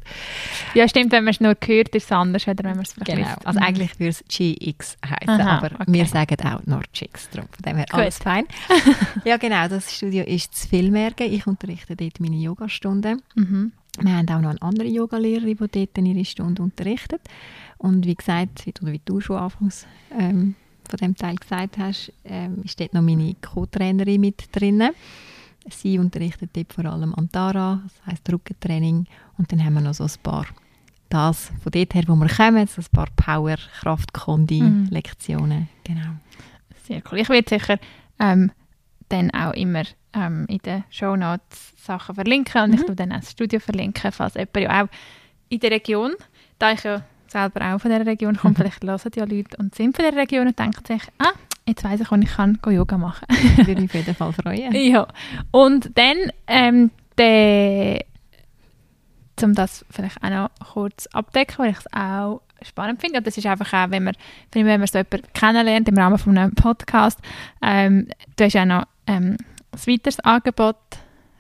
Ja, 0.74 0.88
stimmt, 0.88 1.12
wenn 1.12 1.26
man 1.26 1.32
es 1.36 1.42
nur 1.42 1.56
hört, 1.64 1.90
ist 1.90 2.06
es 2.06 2.12
anders, 2.12 2.48
als 2.48 2.58
wenn 2.58 2.72
man 2.72 2.80
es 2.86 2.94
vielleicht 2.94 3.18
Genau. 3.18 3.36
Also 3.46 3.60
Mhm. 3.60 3.66
eigentlich 3.66 4.00
würde 4.00 4.10
es 4.10 4.24
GX 4.28 4.98
heißen, 5.06 5.42
aber 5.42 5.72
okay. 5.74 5.86
wir 5.88 6.06
sagen 6.06 6.38
auch 6.46 6.66
nur 6.66 6.82
Chicks, 6.94 7.30
darum 7.32 7.50
von 7.50 7.62
dem 7.64 7.78
her 7.78 7.86
Gut. 7.90 8.00
alles 8.00 8.18
fein. 8.18 8.46
ja 9.26 9.38
genau, 9.38 9.68
das 9.68 9.94
Studio 9.96 10.24
ist 10.24 10.56
zu 10.56 10.68
Filmmerken, 10.68 11.32
ich 11.32 11.46
unterrichte 11.48 11.96
dort 11.96 12.20
meine 12.20 12.38
Yogastunden. 12.38 13.22
Mhm. 13.36 13.72
Wir 14.00 14.16
haben 14.18 14.30
auch 14.30 14.42
noch 14.42 14.50
eine 14.50 14.62
andere 14.62 14.88
Yogalehrerin, 14.88 15.58
die 15.58 15.68
dort 15.86 15.98
ihre 15.98 16.26
Stunde 16.26 16.64
unterrichtet. 16.64 17.22
Und 17.78 18.06
wie 18.06 18.16
gesagt, 18.16 18.66
wie 18.66 18.72
du, 18.72 18.88
wie 18.88 19.02
du 19.04 19.22
schon 19.22 19.38
anfangs 19.38 19.86
ähm, 20.18 20.56
von 20.90 20.98
dem 20.98 21.16
Teil 21.16 21.36
gesagt 21.36 21.78
hast, 21.78 22.12
ähm, 22.26 22.62
ist 22.64 22.80
dort 22.80 22.94
noch 22.94 23.02
meine 23.04 23.36
Co-Trainerin 23.36 24.20
mit 24.22 24.50
drin. 24.52 24.84
Sie 25.70 26.00
unterrichtet 26.00 26.50
dort 26.54 26.74
vor 26.74 26.86
allem 26.86 27.14
Antara, 27.14 27.82
das 27.84 27.94
heisst 28.08 28.32
Rückentraining. 28.32 29.06
Und 29.38 29.52
dann 29.52 29.64
haben 29.64 29.76
wir 29.76 29.82
noch 29.82 29.94
so 29.94 30.04
ein 30.06 30.12
paar, 30.24 30.46
das 31.14 31.52
von 31.62 31.72
dort 31.72 31.94
her, 31.94 32.04
wo 32.08 32.16
wir 32.16 32.28
kommen, 32.30 32.68
so 32.68 32.82
ein 32.82 32.88
paar 32.92 33.08
Power, 33.16 33.56
Kraft, 33.82 34.14
Kondi, 34.14 34.62
Mhm. 34.62 34.88
Lektionen. 34.90 35.70
Genau. 35.84 36.12
Sehr 36.88 37.02
cool. 37.12 37.20
Ich 37.20 37.30
werde 37.30 37.48
sicher 37.50 37.78
ähm, 38.20 38.52
dann 39.10 39.32
auch 39.32 39.54
immer 39.54 39.84
ähm, 40.14 40.46
in 40.50 40.58
den 40.60 40.84
Shownotes 40.90 41.74
Sachen 41.78 42.16
verlinken 42.16 42.62
und 42.64 42.74
ich 42.74 42.82
Mhm. 42.82 42.86
tue 42.88 42.96
dann 42.96 43.12
auch 43.12 43.20
das 43.20 43.32
Studio 43.32 43.60
verlinken, 43.60 44.12
falls 44.12 44.34
jemand 44.36 44.58
ja 44.58 44.84
auch 44.84 44.88
in 45.50 45.60
der 45.60 45.72
Region, 45.72 46.12
da 46.60 46.72
ich 46.72 46.84
ja 46.84 47.02
selber 47.28 47.74
auch 47.74 47.80
von 47.80 47.90
der 47.92 48.06
Region 48.06 48.36
komme, 48.38 48.52
Mhm. 48.54 48.56
vielleicht 48.58 48.84
hören 48.84 49.12
die 49.14 49.20
ja 49.20 49.26
Leute 49.26 49.58
und 49.58 49.76
sind 49.76 49.96
von 49.96 50.06
der 50.06 50.16
Region 50.16 50.48
und 50.48 50.58
denken 50.60 50.84
sich, 50.86 51.02
ah, 51.20 51.32
jetzt 51.66 51.84
weiss 51.84 52.00
ich, 52.02 52.12
wo 52.12 52.16
ich 52.16 52.30
kann 52.30 52.60
Yoga 52.68 52.98
machen 52.98 53.26
Würde 53.58 53.82
mich 53.82 53.90
auf 53.92 53.96
jeden 53.96 54.16
Fall 54.16 54.34
freuen. 54.34 54.72
Ja, 54.74 55.08
und 55.52 55.90
dann, 55.98 56.18
ähm, 56.48 56.92
der, 57.18 58.04
um 59.44 59.54
das 59.54 59.86
vielleicht 59.90 60.24
auch 60.24 60.30
noch 60.30 60.50
kurz 60.74 61.08
abdecken, 61.08 61.56
weil 61.60 61.72
ich 61.72 61.78
es 61.78 61.94
auch 61.94 62.42
spannend 62.62 63.02
finde, 63.02 63.18
und 63.20 63.28
das 63.28 63.38
ist 63.38 63.46
einfach 63.46 63.74
auch, 63.74 63.92
wenn 63.92 64.04
man, 64.04 64.16
wenn 64.52 64.66
man 64.66 64.88
so 64.88 64.98
jemanden 64.98 65.34
kennenlernt 65.34 65.88
im 65.90 65.98
Rahmen 65.98 66.18
von 66.18 66.38
einem 66.38 66.56
Podcast, 66.56 67.20
ähm, 67.62 68.08
du 68.36 68.46
hast 68.46 68.56
auch 68.56 68.66
noch 68.66 68.84
ähm, 69.08 69.38
ein 69.72 69.88
weiteres 69.88 70.20
Angebot 70.22 70.78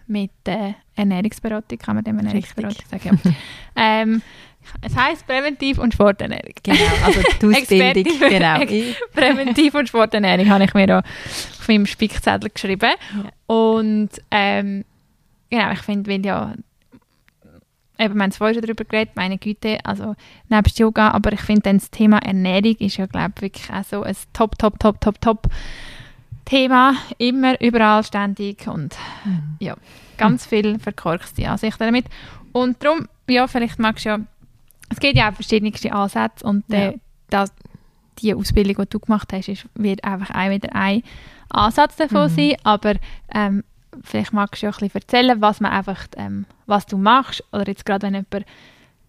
mit 0.08 0.32
der 0.46 0.76
Ernährungsberatung, 0.96 1.78
kann 1.78 1.96
man 1.96 2.04
dem 2.04 2.18
Ernährungsberatung 2.18 2.86
sagen, 2.90 3.20
ja. 3.24 3.32
ähm, 3.76 4.22
es 4.82 4.96
heisst 4.96 5.28
Präventiv- 5.28 5.78
und 5.78 5.94
Sporternährung. 5.94 6.54
Genau, 6.64 6.80
also 7.04 7.22
die 7.42 7.48
Ausbildung. 7.56 8.30
Genau. 8.30 8.96
Präventiv- 9.14 9.76
und 9.76 9.90
Sporternährung 9.90 10.50
habe 10.50 10.64
ich 10.64 10.74
mir 10.74 10.88
da 10.88 11.00
auf 11.00 11.68
meinem 11.68 11.86
Spickzettel 11.86 12.50
geschrieben. 12.50 12.94
Und 13.48 14.10
ähm, 14.32 14.86
genau, 15.50 15.72
ich 15.72 15.80
finde, 15.80 16.10
weil 16.10 16.26
ja 16.26 16.54
eben, 17.98 18.16
wir 18.16 18.24
haben 18.24 18.30
es 18.30 18.38
vorher 18.38 18.54
schon 18.54 18.64
darüber 18.64 18.84
geredet, 18.84 19.16
meine 19.16 19.38
Güte, 19.38 19.80
also 19.84 20.16
nebst 20.50 20.80
Yoga, 20.80 21.12
aber 21.12 21.34
ich 21.34 21.42
finde 21.42 21.62
dann 21.62 21.78
das 21.78 21.92
Thema 21.92 22.20
Ernährung 22.20 22.76
ist 22.80 22.98
ja, 22.98 23.06
glaube 23.06 23.34
ich, 23.36 23.42
wirklich 23.42 23.70
auch 23.72 23.84
so 23.84 24.04
ein 24.04 24.16
top, 24.34 24.58
top, 24.58 24.80
top, 24.80 25.00
top, 25.02 25.22
top 25.22 25.48
Thema, 26.46 26.96
immer, 27.18 27.60
überall, 27.62 28.04
ständig 28.04 28.68
und 28.68 28.98
mhm. 29.24 29.56
ja, 29.60 29.76
ganz 30.18 30.46
viel 30.46 30.78
verkorkste 30.80 31.48
Ansichten 31.48 31.84
damit. 31.84 32.06
Und 32.52 32.84
darum, 32.84 33.08
ja, 33.30 33.48
vielleicht 33.48 33.80
magst 33.80 34.06
du 34.06 34.10
ja, 34.10 34.20
es 34.90 35.00
gibt 35.00 35.18
ja 35.18 35.30
auch 35.30 35.34
verschiedenste 35.34 35.92
Ansätze 35.94 36.46
und 36.46 36.66
ja. 36.68 36.90
äh, 36.90 37.00
das, 37.30 37.52
die 38.20 38.34
Ausbildung, 38.34 38.76
die 38.86 38.90
du 38.90 39.00
gemacht 39.00 39.32
hast, 39.34 39.48
ist, 39.48 39.66
wird 39.76 40.04
einfach 40.04 40.32
ein, 40.32 40.52
wieder 40.52 40.76
ein 40.76 41.04
Ansatz 41.50 41.96
davon 41.96 42.32
mhm. 42.32 42.36
sein, 42.36 42.56
aber 42.64 42.96
ähm, 43.34 43.64
vielleicht 44.04 44.34
magst 44.34 44.62
du 44.62 44.68
ja 44.68 44.72
ein 44.72 44.78
bisschen 44.78 45.02
erzählen, 45.02 45.42
was 45.42 45.60
man 45.60 45.72
einfach, 45.72 46.08
ähm, 46.18 46.46
was 46.66 46.86
du 46.86 46.98
machst 46.98 47.44
oder 47.52 47.68
jetzt 47.68 47.86
gerade, 47.86 48.08
wenn 48.08 48.14
jemand 48.14 48.46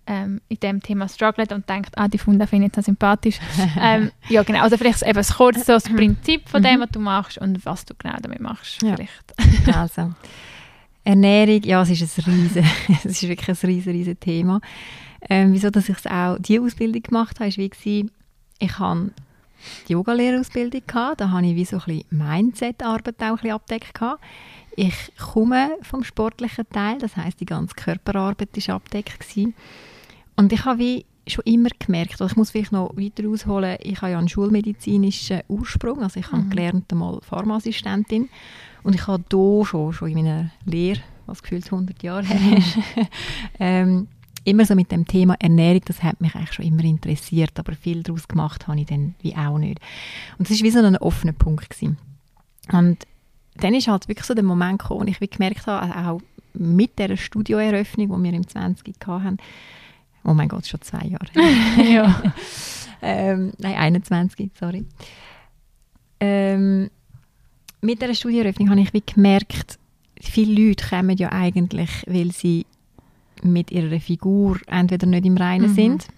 ähm, 0.06 0.40
in 0.48 0.58
dem 0.60 0.82
Thema 0.82 1.08
struggelt 1.08 1.52
und 1.52 1.68
denkt, 1.68 1.96
ah, 1.96 2.08
die 2.08 2.18
Funda 2.18 2.46
finde 2.46 2.68
ich 2.68 2.74
so 2.74 2.82
sympathisch. 2.82 3.38
ähm, 3.80 4.10
ja, 4.28 4.42
genau. 4.42 4.62
Also 4.62 4.76
vielleicht 4.76 5.02
eben 5.02 5.22
kurz 5.22 5.66
so 5.66 5.72
das 5.72 5.84
Prinzip 5.84 6.48
von 6.48 6.62
dem, 6.62 6.76
mhm. 6.76 6.80
was 6.82 6.90
du 6.90 7.00
machst 7.00 7.38
und 7.38 7.64
was 7.64 7.84
du 7.84 7.94
genau 7.96 8.16
damit 8.20 8.40
machst. 8.40 8.82
Ja. 8.82 8.96
Vielleicht. 8.96 9.34
also, 9.76 10.12
Ernährung, 11.04 11.62
ja, 11.62 11.82
es 11.82 11.90
ist 11.90 12.18
ein 12.18 12.32
riesen, 12.32 12.64
es 12.88 13.04
ist 13.04 13.28
wirklich 13.28 13.48
ein 13.48 13.68
riesen, 13.68 13.92
riesen 13.92 14.20
Thema. 14.20 14.60
Ähm, 15.28 15.52
wieso, 15.52 15.70
dass 15.70 15.88
ich 15.88 16.10
auch 16.10 16.36
diese 16.38 16.60
Ausbildung 16.60 17.02
gemacht 17.02 17.40
habe, 17.40 17.48
ist 17.48 17.58
wie 17.58 17.68
gewesen, 17.68 18.10
ich 18.58 18.78
habe 18.78 19.10
die 19.88 19.92
Yogalehrerausbildung 19.92 20.82
gehabt, 20.86 21.20
da 21.20 21.30
habe 21.30 21.46
ich 21.46 21.56
wie 21.56 21.64
so 21.64 21.76
ein 21.76 21.82
bisschen 21.86 22.04
Mindset-Arbeit 22.10 23.20
auch 23.20 23.24
ein 23.24 23.34
bisschen 23.36 23.52
abdeckt 23.52 23.94
gehabt. 23.94 24.22
Ich 24.76 25.12
komme 25.16 25.76
vom 25.82 26.02
sportlichen 26.02 26.68
Teil, 26.70 26.98
das 26.98 27.16
heißt 27.16 27.40
die 27.40 27.46
ganze 27.46 27.74
Körperarbeit 27.74 28.48
war 28.68 28.76
abdeckt 28.76 29.20
gewesen. 29.20 29.54
Und 30.36 30.52
ich 30.52 30.64
habe 30.64 30.78
wie 30.78 31.06
schon 31.26 31.44
immer 31.44 31.70
gemerkt, 31.78 32.12
also 32.20 32.26
ich 32.26 32.36
muss 32.36 32.50
vielleicht 32.50 32.72
noch 32.72 32.96
weiter 32.96 33.28
ausholen, 33.28 33.78
ich 33.80 34.02
habe 34.02 34.12
ja 34.12 34.18
einen 34.18 34.28
schulmedizinischen 34.28 35.40
Ursprung, 35.48 36.02
also 36.02 36.20
ich 36.20 36.30
habe 36.30 36.42
mhm. 36.42 36.50
gelernt 36.50 36.92
einmal 36.92 37.20
Pharmaassistentin 37.22 38.28
und 38.82 38.94
ich 38.94 39.06
habe 39.06 39.24
da 39.28 39.64
schon, 39.64 39.92
schon 39.92 40.08
in 40.10 40.16
meiner 40.16 40.50
Lehre, 40.66 41.00
was 41.26 41.42
gefühlt 41.42 41.64
100 41.64 42.02
Jahre 42.02 42.26
her 42.26 42.58
ist, 42.58 42.78
ähm, 43.58 44.08
immer 44.44 44.66
so 44.66 44.74
mit 44.74 44.92
dem 44.92 45.06
Thema 45.06 45.36
Ernährung, 45.38 45.82
das 45.86 46.02
hat 46.02 46.20
mich 46.20 46.34
eigentlich 46.34 46.52
schon 46.52 46.66
immer 46.66 46.84
interessiert, 46.84 47.58
aber 47.58 47.74
viel 47.74 48.02
daraus 48.02 48.28
gemacht 48.28 48.68
habe 48.68 48.80
ich 48.80 48.86
dann 48.86 49.14
wie 49.22 49.34
auch 49.34 49.56
nicht. 49.56 49.80
Und 50.38 50.50
das 50.50 50.58
war 50.58 50.64
wie 50.64 50.70
so 50.70 50.80
ein 50.80 50.98
offener 50.98 51.32
Punkt 51.32 51.70
gewesen. 51.70 51.96
Und 52.70 53.06
dann 53.56 53.74
ist 53.74 53.88
halt 53.88 54.08
wirklich 54.08 54.26
so 54.26 54.34
der 54.34 54.44
Moment 54.44 54.80
gekommen, 54.80 55.06
wo 55.06 55.10
ich 55.10 55.20
wie 55.20 55.28
gemerkt 55.28 55.66
habe, 55.66 56.08
auch 56.08 56.20
mit 56.54 56.98
der 56.98 57.16
Studioeröffnung, 57.16 58.08
die 58.08 58.30
wir 58.30 58.32
im 58.32 58.46
20 58.46 58.94
hatten, 59.06 59.38
Oh 60.24 60.32
mein 60.32 60.48
Gott, 60.48 60.66
schon 60.66 60.80
zwei 60.80 61.06
Jahre. 61.06 61.26
ja. 61.92 62.22
ähm, 63.02 63.52
nein, 63.58 63.74
21, 63.74 64.50
sorry. 64.58 64.84
Ähm, 66.18 66.90
mit 67.82 68.00
dieser 68.00 68.14
Studieneröffnung 68.14 68.70
habe 68.70 68.80
ich 68.80 68.94
wie 68.94 69.02
gemerkt, 69.04 69.78
viele 70.20 70.68
Leute 70.68 70.88
kommen 70.88 71.16
ja 71.18 71.30
eigentlich, 71.30 71.90
weil 72.06 72.32
sie 72.32 72.64
mit 73.42 73.70
ihrer 73.70 74.00
Figur 74.00 74.58
entweder 74.66 75.06
nicht 75.06 75.26
im 75.26 75.36
Reinen 75.36 75.70
mhm. 75.70 75.74
sind 75.74 76.08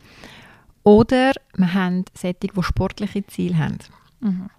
oder 0.85 1.33
wir 1.57 1.75
haben 1.75 2.05
Sättig, 2.15 2.53
die 2.55 2.63
sportliche 2.63 3.27
Ziele 3.27 3.59
haben. 3.59 3.79
Mhm. 4.21 4.51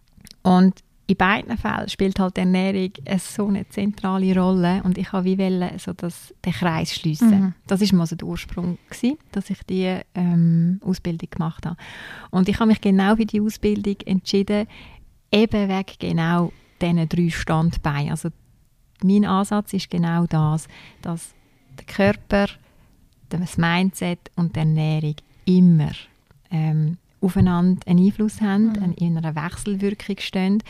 Und 0.43 0.83
in 1.09 1.15
beiden 1.15 1.57
Fällen 1.57 1.87
spielt 1.87 2.19
halt 2.19 2.35
die 2.35 2.41
Ernährung 2.41 2.91
eine 3.05 3.19
so 3.19 3.47
eine 3.47 3.67
zentrale 3.69 4.37
Rolle 4.37 4.81
und 4.83 4.97
ich 4.97 5.13
habe 5.13 5.23
wie 5.23 5.37
wollen, 5.37 5.79
so 5.79 5.93
das, 5.93 6.33
den 6.45 6.51
Kreis 6.51 6.93
schliessen. 6.93 7.29
Mhm. 7.29 7.53
Das 7.65 7.81
ist 7.81 7.93
mal 7.93 8.05
so 8.05 8.17
der 8.17 8.27
Ursprung 8.27 8.77
gewesen, 8.89 9.17
dass 9.31 9.49
ich 9.49 9.63
die 9.63 9.99
ähm, 10.13 10.81
Ausbildung 10.83 11.29
gemacht 11.29 11.65
habe. 11.65 11.77
Und 12.29 12.49
ich 12.49 12.59
habe 12.59 12.67
mich 12.67 12.81
genau 12.81 13.15
für 13.15 13.25
die 13.25 13.39
Ausbildung 13.39 13.95
entschieden, 14.05 14.67
eben 15.31 15.69
wegen 15.69 15.93
genau 15.97 16.51
diesen 16.81 17.07
drei 17.07 17.29
Standbeinen. 17.29 18.11
Also 18.11 18.29
mein 19.01 19.23
Ansatz 19.23 19.71
ist 19.71 19.89
genau 19.89 20.25
das, 20.25 20.67
dass 21.01 21.33
der 21.77 21.85
Körper, 21.85 22.47
das 23.29 23.57
Mindset 23.57 24.29
und 24.35 24.57
die 24.57 24.59
Ernährung 24.59 25.15
immer 25.45 25.91
ähm, 26.51 26.97
aufeinander 27.21 27.81
einen 27.87 28.05
Einfluss 28.05 28.41
haben, 28.41 28.73
mhm. 28.73 28.93
in 28.97 29.17
einer 29.17 29.35
Wechselwirkung 29.35 30.17
stehen. 30.19 30.63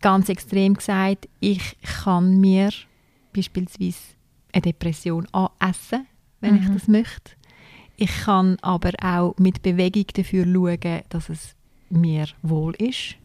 Ganz 0.00 0.28
extrem 0.28 0.74
gesagt, 0.74 1.28
ich 1.40 1.76
kann 1.82 2.40
mir 2.40 2.70
beispielsweise 3.34 3.98
eine 4.52 4.62
Depression 4.62 5.26
anessen, 5.32 6.06
wenn 6.40 6.54
mhm. 6.54 6.62
ich 6.62 6.68
das 6.70 6.88
möchte. 6.88 7.32
Ich 7.96 8.22
kann 8.22 8.56
aber 8.62 8.92
auch 9.02 9.34
mit 9.38 9.62
Bewegung 9.62 10.06
dafür 10.14 10.44
schauen, 10.44 11.02
dass 11.10 11.28
es 11.28 11.54
mir 11.90 12.26
wohl 12.42 12.74
ist. 12.76 13.16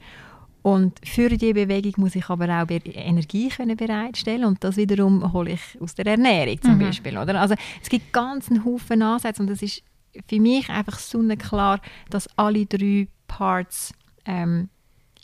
Und 0.65 0.99
für 1.07 1.29
diese 1.29 1.53
Bewegung 1.53 1.93
muss 1.97 2.15
ich 2.15 2.27
aber 2.27 2.49
auch 2.49 2.67
Energie 2.69 3.49
können 3.49 3.77
bereitstellen 3.77 4.45
und 4.45 4.63
das 4.63 4.77
wiederum 4.77 5.31
hole 5.31 5.51
ich 5.51 5.79
aus 5.79 5.93
der 5.93 6.07
Ernährung 6.07 6.59
zum 6.59 6.75
mhm. 6.75 6.79
Beispiel. 6.79 7.17
Oder? 7.17 7.39
Also 7.39 7.53
es 7.81 7.87
gibt 7.87 8.11
ganz 8.11 8.49
einen 8.49 8.65
Haufen 8.65 9.03
Ansätze 9.03 9.43
und 9.43 9.49
das 9.49 9.61
ist 9.61 9.83
für 10.27 10.39
mich 10.39 10.69
einfach 10.69 10.99
sonnenklar, 10.99 11.79
dass 12.09 12.29
alle 12.37 12.65
drei 12.65 13.07
Parts 13.27 13.93
ähm, 14.25 14.69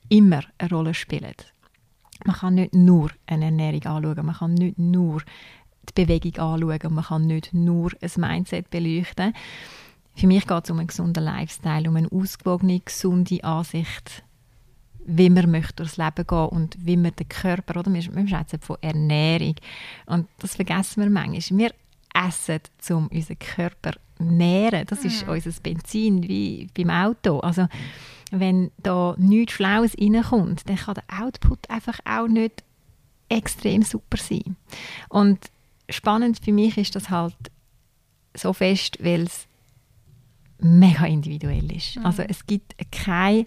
immer 0.10 0.42
eine 0.58 0.70
Rolle 0.70 0.94
spielen. 0.94 1.36
Man 2.26 2.36
kann 2.36 2.56
nicht 2.56 2.74
nur 2.74 3.10
eine 3.26 3.46
Ernährung 3.46 3.84
anschauen, 3.84 4.26
man 4.26 4.36
kann 4.36 4.54
nicht 4.54 4.78
nur 4.78 5.22
die 5.90 6.06
Bewegung 6.06 6.38
anschauen, 6.38 6.94
man 6.94 7.04
kann 7.04 7.28
nicht 7.28 7.54
nur 7.54 7.92
ein 8.00 8.12
Mindset 8.18 8.70
beleuchten. 8.70 9.34
Für 10.16 10.28
mich 10.28 10.46
geht 10.46 10.64
es 10.66 10.70
um 10.70 10.80
einen 10.80 10.88
gesunden 10.88 11.24
Lifestyle, 11.24 11.90
um 11.90 11.96
eine 11.96 12.12
ausgewogene, 12.12 12.82
gesunde 12.82 13.44
Ansicht, 13.44 14.24
wie 15.06 15.30
man 15.30 15.50
möchte 15.50 15.78
durchs 15.78 15.98
Leben 15.98 16.28
gehen 16.28 16.50
und 16.50 16.78
wie 16.80 16.98
man 16.98 17.16
den 17.16 17.30
Körper, 17.30 17.80
oder 17.80 17.92
wir, 17.92 18.04
wir 18.04 18.28
sprechen 18.28 18.62
von 18.62 18.78
Ernährung 18.82 19.56
und 20.06 20.28
das 20.40 20.56
vergessen 20.56 21.02
wir 21.02 21.10
manchmal. 21.10 21.58
Wir 21.58 21.72
essen, 22.14 22.60
um 22.90 23.08
unseren 23.08 23.40
Körper 23.40 23.94
nähren. 24.22 24.86
Das 24.88 25.04
ist 25.04 25.26
mhm. 25.26 25.34
unser 25.34 25.52
Benzin 25.62 26.28
wie 26.28 26.68
beim 26.76 26.90
Auto. 26.90 27.40
Also 27.40 27.68
wenn 28.32 28.72
da 28.78 29.16
nichts 29.18 29.54
Schlaues 29.54 29.96
reinkommt, 30.00 30.68
dann 30.70 30.78
kann 30.78 30.96
der 30.96 31.22
Output 31.22 31.70
einfach 31.70 32.00
auch 32.06 32.28
nicht 32.28 32.64
extrem 33.30 33.84
super 33.84 34.18
sein. 34.18 34.56
Und 35.10 35.40
spannend 35.90 36.40
für 36.44 36.54
mich 36.54 36.78
ist 36.78 36.96
das 36.96 37.10
halt 37.10 37.36
so 38.34 38.54
fest, 38.54 38.98
weil 39.02 39.24
es 39.24 39.48
mega 40.60 41.06
individuell 41.06 41.72
ist. 41.72 41.98
Mhm. 41.98 42.06
Also 42.06 42.24
es 42.24 42.46
gibt 42.46 42.76
keine 42.92 43.46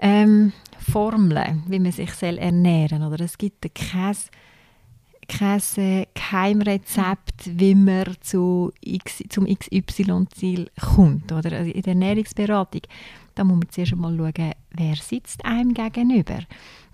ähm, 0.00 0.52
Formeln, 0.78 1.64
wie 1.66 1.78
man 1.78 1.92
sich 1.92 2.10
ernähren 2.22 3.00
soll. 3.00 3.12
Oder 3.12 3.24
es 3.24 3.38
gibt 3.38 3.74
kein 3.74 4.16
kein 5.28 5.60
Geheimrezept, 6.14 7.58
wie 7.58 7.74
man 7.74 8.16
zu 8.20 8.72
X, 8.80 9.22
zum 9.28 9.46
XY-Ziel 9.46 10.70
kommt. 10.80 11.30
Oder? 11.30 11.52
Also 11.52 11.70
in 11.70 11.82
der 11.82 11.92
Ernährungsberatung, 11.92 12.82
da 13.34 13.44
muss 13.44 13.58
man 13.58 13.68
zuerst 13.68 13.92
einmal 13.92 14.16
schauen, 14.16 14.52
wer 14.70 14.96
sitzt 14.96 15.44
einem 15.44 15.74
gegenüber. 15.74 16.40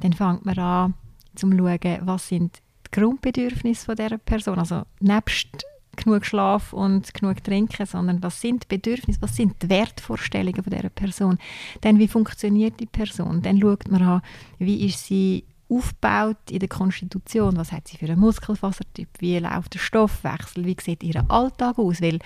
Dann 0.00 0.12
fängt 0.12 0.44
man 0.44 0.58
an, 0.58 0.94
zu 1.34 1.50
schauen, 1.50 1.98
was 2.02 2.28
sind 2.28 2.60
die 2.86 3.00
Grundbedürfnisse 3.00 3.86
von 3.86 3.96
dieser 3.96 4.18
Person. 4.18 4.58
Also 4.58 4.82
nebst 5.00 5.64
genug 5.96 6.26
Schlaf 6.26 6.72
und 6.72 7.14
genug 7.14 7.42
Trinken, 7.44 7.86
sondern 7.86 8.22
was 8.22 8.40
sind 8.40 8.64
die 8.64 8.76
Bedürfnisse, 8.76 9.22
was 9.22 9.36
sind 9.36 9.62
die 9.62 9.68
Wertvorstellungen 9.68 10.62
von 10.62 10.72
dieser 10.72 10.90
Person. 10.90 11.38
Dann, 11.80 11.98
wie 11.98 12.08
funktioniert 12.08 12.80
die 12.80 12.86
Person? 12.86 13.42
Dann 13.42 13.60
schaut 13.60 13.88
man 13.88 14.02
an, 14.02 14.22
wie 14.58 14.86
ist 14.86 15.06
sie 15.06 15.44
aufgebaut 15.68 16.50
in 16.50 16.58
der 16.58 16.68
Konstitution. 16.68 17.56
Was 17.56 17.72
hat 17.72 17.88
sie 17.88 17.96
für 17.96 18.06
einen 18.06 18.20
Muskelfasertyp? 18.20 19.08
Wie 19.18 19.38
läuft 19.38 19.74
der 19.74 19.78
Stoffwechsel? 19.78 20.64
Wie 20.64 20.76
sieht 20.80 21.02
ihr 21.02 21.24
Alltag 21.28 21.78
aus? 21.78 22.00
Weil 22.00 22.18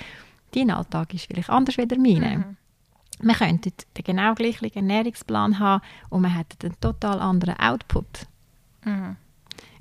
dein 0.55 0.71
Alltag 0.71 1.15
ist 1.15 1.27
vielleicht 1.27 1.51
anders 1.51 1.79
als 1.79 1.97
meine. 1.97 2.39
Mhm. 2.39 2.57
Man 3.21 3.37
könnte 3.37 3.71
den 3.71 4.05
genau 4.05 4.35
gleichen 4.35 4.73
Ernährungsplan 4.73 5.59
haben 5.59 5.83
und 6.11 6.23
man 6.23 6.37
hätte 6.37 6.67
einen 6.67 6.81
total 6.81 7.21
anderen 7.21 7.59
Output. 7.59 8.27
Mhm. 8.85 9.17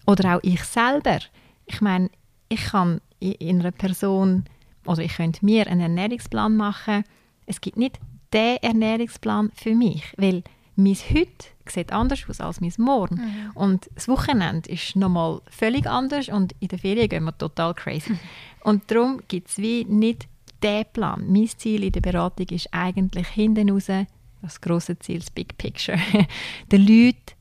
Oder 0.05 0.37
auch 0.37 0.39
ich 0.43 0.63
selber. 0.63 1.19
Ich 1.65 1.81
meine, 1.81 2.09
ich 2.49 2.63
kann 2.65 3.01
in 3.19 3.59
einer 3.59 3.71
Person, 3.71 4.45
oder 4.85 5.03
ich 5.03 5.15
könnte 5.15 5.45
mir 5.45 5.67
einen 5.67 5.81
Ernährungsplan 5.81 6.55
machen. 6.55 7.03
Es 7.45 7.61
gibt 7.61 7.77
nicht 7.77 7.99
den 8.33 8.57
Ernährungsplan 8.57 9.51
für 9.53 9.75
mich, 9.75 10.13
weil 10.17 10.43
mein 10.77 10.95
Heute 10.95 11.47
sieht 11.67 11.91
anders 11.91 12.23
aus 12.29 12.39
als 12.39 12.61
mein 12.61 12.71
Morgen. 12.77 13.15
Mhm. 13.15 13.51
Und 13.55 13.89
das 13.95 14.07
Wochenende 14.07 14.69
ist 14.69 14.95
nochmal 14.95 15.41
völlig 15.49 15.87
anders 15.87 16.29
und 16.29 16.55
in 16.59 16.67
der 16.67 16.79
Ferien 16.79 17.09
gehen 17.09 17.23
wir 17.23 17.37
total 17.37 17.73
crazy. 17.73 18.11
Mhm. 18.13 18.19
Und 18.63 18.91
darum 18.91 19.21
gibt 19.29 19.47
es 19.49 19.59
wie 19.59 19.85
nicht 19.85 20.27
den 20.61 20.83
Plan. 20.91 21.23
Mein 21.27 21.47
Ziel 21.47 21.85
in 21.85 21.91
der 21.93 22.01
Beratung 22.01 22.47
ist 22.47 22.67
eigentlich 22.73 23.27
hinten 23.29 23.69
raus, 23.69 23.87
das 24.41 24.59
große 24.59 24.99
Ziel, 24.99 25.19
das 25.19 25.31
Big 25.31 25.57
Picture, 25.57 25.97
den 26.71 26.81
Leuten 26.85 27.33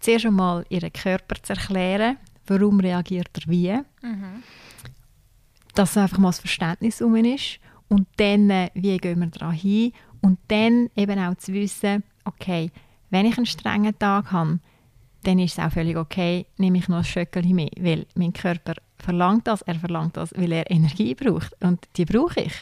zuerst 0.00 0.26
einmal 0.26 0.64
ihren 0.68 0.92
Körper 0.92 1.40
zu 1.42 1.52
erklären, 1.52 2.16
warum 2.46 2.80
reagiert 2.80 3.30
er 3.34 3.50
wie. 3.50 3.72
Mhm. 4.02 4.42
Dass 5.74 5.96
einfach 5.96 6.18
mal 6.18 6.30
das 6.30 6.40
Verständnis 6.40 7.00
um 7.00 7.14
ist 7.14 7.60
und 7.88 8.08
dann, 8.16 8.50
äh, 8.50 8.70
wie 8.74 8.96
gehen 8.98 9.20
wir 9.20 9.26
daran 9.28 9.54
hin 9.54 9.92
und 10.20 10.38
dann 10.48 10.90
eben 10.96 11.18
auch 11.18 11.36
zu 11.36 11.52
wissen, 11.52 12.02
okay, 12.28 12.70
wenn 13.10 13.26
ich 13.26 13.36
einen 13.36 13.46
strengen 13.46 13.98
Tag 13.98 14.32
habe, 14.32 14.60
dann 15.24 15.38
ist 15.38 15.58
es 15.58 15.64
auch 15.64 15.72
völlig 15.72 15.96
okay, 15.96 16.46
nehme 16.56 16.78
ich 16.78 16.88
noch 16.88 16.98
ein 16.98 17.04
Schöckchen 17.04 17.54
mehr, 17.54 17.70
weil 17.80 18.06
mein 18.14 18.32
Körper 18.32 18.74
verlangt 18.98 19.46
das, 19.46 19.62
er 19.62 19.74
verlangt 19.76 20.16
das, 20.16 20.32
weil 20.36 20.52
er 20.52 20.70
Energie 20.70 21.14
braucht 21.14 21.54
und 21.62 21.88
die 21.96 22.04
brauche 22.04 22.40
ich. 22.40 22.54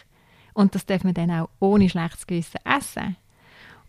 Und 0.55 0.75
das 0.75 0.87
darf 0.87 1.05
man 1.05 1.15
dann 1.15 1.31
auch 1.31 1.51
ohne 1.61 1.89
schlechtes 1.89 2.27
Gewissen 2.27 2.61
essen. 2.65 3.17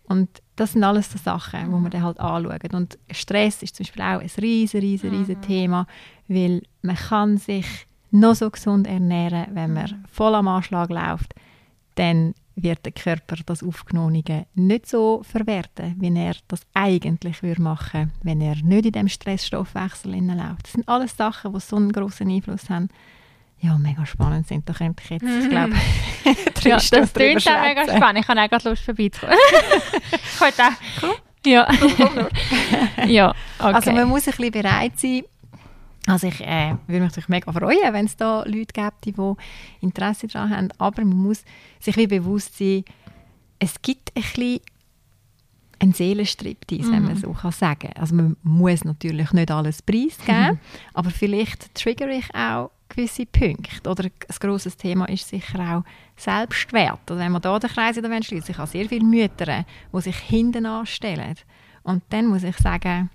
Und 0.03 0.41
das 0.55 0.73
sind 0.73 0.83
alles 0.83 1.11
so 1.11 1.17
Sachen, 1.17 1.65
die 1.65 1.69
man 1.69 1.91
dann 1.91 2.03
halt 2.03 2.19
anschaut. 2.19 2.73
Und 2.73 2.97
Stress 3.11 3.61
ist 3.61 3.75
zum 3.75 3.85
Beispiel 3.85 4.01
auch 4.01 4.19
ein 4.19 4.31
riesen, 4.41 4.79
riesen, 4.79 5.09
riesen 5.09 5.37
mhm. 5.37 5.41
Thema, 5.41 5.87
weil 6.27 6.61
man 6.81 6.95
kann 6.95 7.37
sich 7.37 7.65
noch 8.11 8.35
so 8.35 8.49
gesund 8.49 8.87
ernähren, 8.87 9.47
wenn 9.53 9.73
man 9.73 9.85
mhm. 9.85 10.05
voll 10.11 10.35
am 10.35 10.47
Anschlag 10.47 10.89
läuft, 10.89 11.35
dann 11.95 12.33
wird 12.57 12.85
der 12.85 12.91
Körper 12.91 13.37
das 13.45 13.63
Aufgenommene 13.63 14.47
nicht 14.55 14.87
so 14.87 15.21
verwerten, 15.23 15.95
wie 15.99 16.13
er 16.13 16.35
das 16.47 16.61
eigentlich 16.73 17.43
würde 17.43 17.61
machen 17.61 18.11
wenn 18.23 18.41
er 18.41 18.55
nicht 18.55 18.85
in 18.87 18.91
dem 18.91 19.07
Stressstoffwechsel 19.07 20.15
läuft. 20.15 20.63
Das 20.63 20.73
sind 20.73 20.89
alles 20.89 21.15
Sachen, 21.15 21.53
die 21.53 21.59
so 21.59 21.75
einen 21.75 21.91
grossen 21.91 22.29
Einfluss 22.29 22.69
haben. 22.69 22.89
Ja, 23.59 23.77
mega 23.77 24.05
spannend 24.05 24.47
sind. 24.47 24.67
Da 24.67 24.73
könnte 24.73 25.01
ich 25.03 25.09
jetzt, 25.09 25.23
ich 25.23 25.49
glaube, 25.49 25.73
ja, 26.63 26.75
das 26.75 27.13
klingt 27.13 27.47
auch 27.47 27.61
mega 27.61 27.83
spannend. 27.83 28.23
Ich 28.23 28.27
habe 28.27 28.41
auch 28.41 28.49
gerade 28.49 28.69
Lust 28.69 28.83
vorbeizukommen. 28.83 29.35
ich 30.13 30.41
auch. 30.41 31.15
Ja. 31.45 31.67
ja, 33.05 33.29
okay. 33.59 33.73
Also 33.73 33.91
man 33.91 34.09
muss 34.09 34.27
ein 34.27 34.33
bisschen 34.35 34.51
bereit 34.51 34.99
sein, 34.99 35.23
also 36.07 36.27
ich 36.27 36.41
äh, 36.41 36.75
würde 36.87 37.01
mich 37.01 37.09
natürlich 37.09 37.29
mega 37.29 37.51
freuen, 37.51 37.93
wenn 37.93 38.05
es 38.05 38.15
da 38.15 38.43
Leute 38.45 38.73
gibt, 38.73 39.05
die 39.05 39.13
Interesse 39.81 40.27
daran 40.27 40.49
haben, 40.49 40.69
aber 40.77 41.03
man 41.03 41.17
muss 41.17 41.43
sich 41.79 41.97
wie 41.97 42.07
bewusst 42.07 42.57
sein, 42.57 42.85
es 43.59 43.81
gibt 43.81 44.11
ein 44.15 44.23
bisschen 44.23 44.59
einen 45.79 45.93
Seelenstriptease, 45.93 46.89
mhm. 46.89 46.93
wenn 46.93 47.03
man 47.03 47.13
mhm. 47.13 47.19
so 47.19 47.33
kann 47.33 47.51
sagen 47.51 47.91
Also 47.95 48.15
man 48.15 48.37
muss 48.41 48.83
natürlich 48.83 49.31
nicht 49.33 49.51
alles 49.51 49.81
preisgeben, 49.81 50.53
mhm. 50.53 50.59
aber 50.93 51.09
vielleicht 51.09 51.75
triggere 51.75 52.13
ich 52.13 52.33
auch 52.33 52.71
gewisse 52.89 53.25
Punkte. 53.25 53.89
Oder 53.89 54.05
ein 54.05 54.35
grosses 54.39 54.77
Thema 54.77 55.09
ist 55.09 55.27
sicher 55.27 55.59
auch 55.59 55.83
Selbstwert. 56.15 56.99
Also 57.09 57.21
wenn 57.21 57.31
man 57.31 57.41
da 57.41 57.59
den 57.59 57.69
Kreis 57.69 57.97
wieder 57.97 58.23
schließt, 58.23 58.49
ich 58.49 58.57
habe 58.57 58.69
sehr 58.69 58.87
viele 58.87 59.05
Mütter, 59.05 59.65
die 59.93 60.01
sich 60.01 60.17
hinten 60.17 60.65
anstellen. 60.65 61.35
Und 61.83 62.03
dann 62.09 62.27
muss 62.27 62.43
ich 62.43 62.57
sagen, 62.57 63.09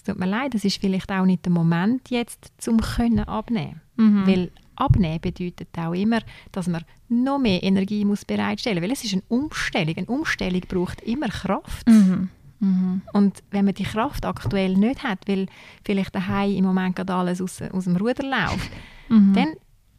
es 0.00 0.04
tut 0.04 0.18
mir 0.18 0.26
leid, 0.26 0.54
es 0.54 0.64
ist 0.64 0.80
vielleicht 0.80 1.12
auch 1.12 1.26
nicht 1.26 1.44
der 1.44 1.52
Moment 1.52 2.10
jetzt, 2.10 2.52
zum 2.58 2.80
können 2.80 3.20
abnehmen. 3.20 3.82
Mhm. 3.96 4.26
Weil 4.26 4.50
abnehmen 4.76 5.20
bedeutet 5.20 5.68
auch 5.76 5.92
immer, 5.92 6.20
dass 6.52 6.68
man 6.68 6.84
noch 7.08 7.38
mehr 7.38 7.62
Energie 7.62 8.04
muss 8.04 8.24
bereitstellen 8.24 8.78
muss. 8.78 8.84
Weil 8.84 8.92
es 8.92 9.04
ist 9.04 9.12
eine 9.12 9.22
Umstellung. 9.28 9.96
Eine 9.96 10.06
Umstellung 10.06 10.62
braucht 10.68 11.02
immer 11.02 11.28
Kraft. 11.28 11.86
Mhm. 11.86 12.30
Mhm. 12.60 13.02
Und 13.12 13.42
wenn 13.50 13.66
man 13.66 13.74
die 13.74 13.84
Kraft 13.84 14.24
aktuell 14.24 14.74
nicht 14.74 15.02
hat, 15.02 15.18
weil 15.26 15.46
vielleicht 15.84 16.14
daheim 16.14 16.56
im 16.56 16.64
Moment 16.64 16.96
gerade 16.96 17.14
alles 17.14 17.42
aus, 17.42 17.60
aus 17.60 17.84
dem 17.84 17.96
Ruder 17.96 18.22
läuft, 18.22 18.70
mhm. 19.08 19.34
dann 19.34 19.48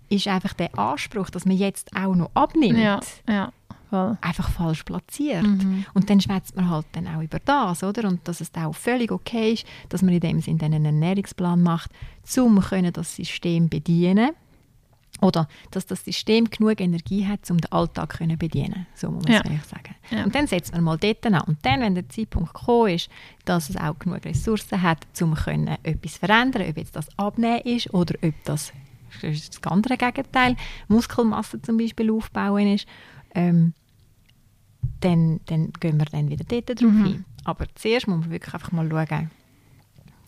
ist 0.10 0.28
einfach 0.28 0.54
der 0.54 0.78
Anspruch, 0.78 1.30
dass 1.30 1.46
man 1.46 1.58
jetzt 1.58 1.96
auch 1.96 2.16
noch 2.16 2.32
abnimmt, 2.34 2.78
ja, 2.78 3.00
ja. 3.28 3.54
Voll. 3.92 4.18
einfach 4.22 4.50
falsch 4.50 4.84
platziert. 4.84 5.44
Mhm. 5.44 5.86
Und 5.94 6.10
dann 6.10 6.22
schwätzt 6.22 6.56
man 6.56 6.70
halt 6.70 6.86
dann 6.94 7.08
auch 7.08 7.22
über 7.22 7.40
das, 7.40 7.84
oder? 7.84 8.08
Und 8.08 8.26
dass 8.26 8.40
es 8.40 8.52
auch 8.56 8.74
völlig 8.74 9.12
okay 9.12 9.52
ist, 9.54 9.66
dass 9.90 10.02
man 10.02 10.14
in 10.14 10.22
dem 10.22 10.40
Sinne 10.40 10.64
einen 10.64 10.86
Ernährungsplan 10.86 11.62
macht, 11.62 11.92
um 12.38 12.64
das 12.94 13.16
System 13.16 13.68
bedienen 13.68 14.32
oder 15.22 15.48
dass 15.70 15.86
das 15.86 16.04
System 16.04 16.50
genug 16.50 16.82
Energie 16.82 17.28
hat, 17.28 17.50
um 17.52 17.60
den 17.60 17.72
Alltag 17.72 18.18
zu 18.18 18.38
bedienen. 18.38 18.88
So 18.96 19.12
muss 19.12 19.24
man 19.26 19.34
ja. 19.34 19.42
es 19.42 19.70
sagen. 19.70 19.96
Ja. 20.10 20.24
Und 20.24 20.34
dann 20.34 20.48
setzt 20.48 20.74
man 20.74 20.84
mal 20.84 20.98
dort 20.98 21.26
an. 21.26 21.42
Und 21.42 21.60
dann, 21.64 21.82
wenn 21.82 21.96
der 21.96 22.10
Zeitpunkt 22.10 22.54
gekommen 22.54 22.96
ist, 22.96 23.10
dass 23.46 23.70
es 23.70 23.78
auch 23.78 23.98
genug 24.00 24.26
Ressourcen 24.26 24.82
hat, 24.82 25.06
um 25.22 25.34
etwas 25.34 26.14
zu 26.14 26.20
verändern, 26.20 26.68
ob 26.68 26.78
jetzt 26.78 26.96
das 26.96 27.08
Abnehmen 27.20 27.62
ist 27.62 27.94
oder 27.94 28.16
ob 28.24 28.34
das, 28.46 28.74
das, 29.22 29.24
ist 29.24 29.64
das 29.64 29.72
andere 29.72 29.98
Gegenteil, 29.98 30.56
Muskelmasse 30.88 31.62
zum 31.62 31.78
Beispiel 31.78 32.10
aufbauen 32.10 32.74
ist, 32.74 32.88
ähm, 33.36 33.74
dann, 35.00 35.40
dann 35.46 35.72
gehen 35.80 35.98
wir 35.98 36.06
dann 36.06 36.30
wieder 36.30 36.46
dort 36.48 36.82
drauf 36.82 36.92
mhm. 36.92 37.06
ein. 37.06 37.26
Aber 37.44 37.66
zuerst 37.76 38.08
muss 38.08 38.20
man 38.20 38.32
wirklich 38.32 38.54
einfach 38.54 38.72
mal 38.72 38.90
schauen, 38.90 39.32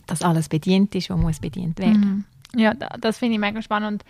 dass 0.07 0.21
alles 0.21 0.49
bedient 0.49 0.93
ist, 0.95 1.09
was 1.09 1.17
muss 1.17 1.39
bedient 1.39 1.79
werden. 1.79 2.25
Mhm. 2.53 2.59
Ja, 2.59 2.73
das 2.73 3.17
finde 3.17 3.35
ich 3.35 3.39
mega 3.39 3.61
spannend. 3.61 4.03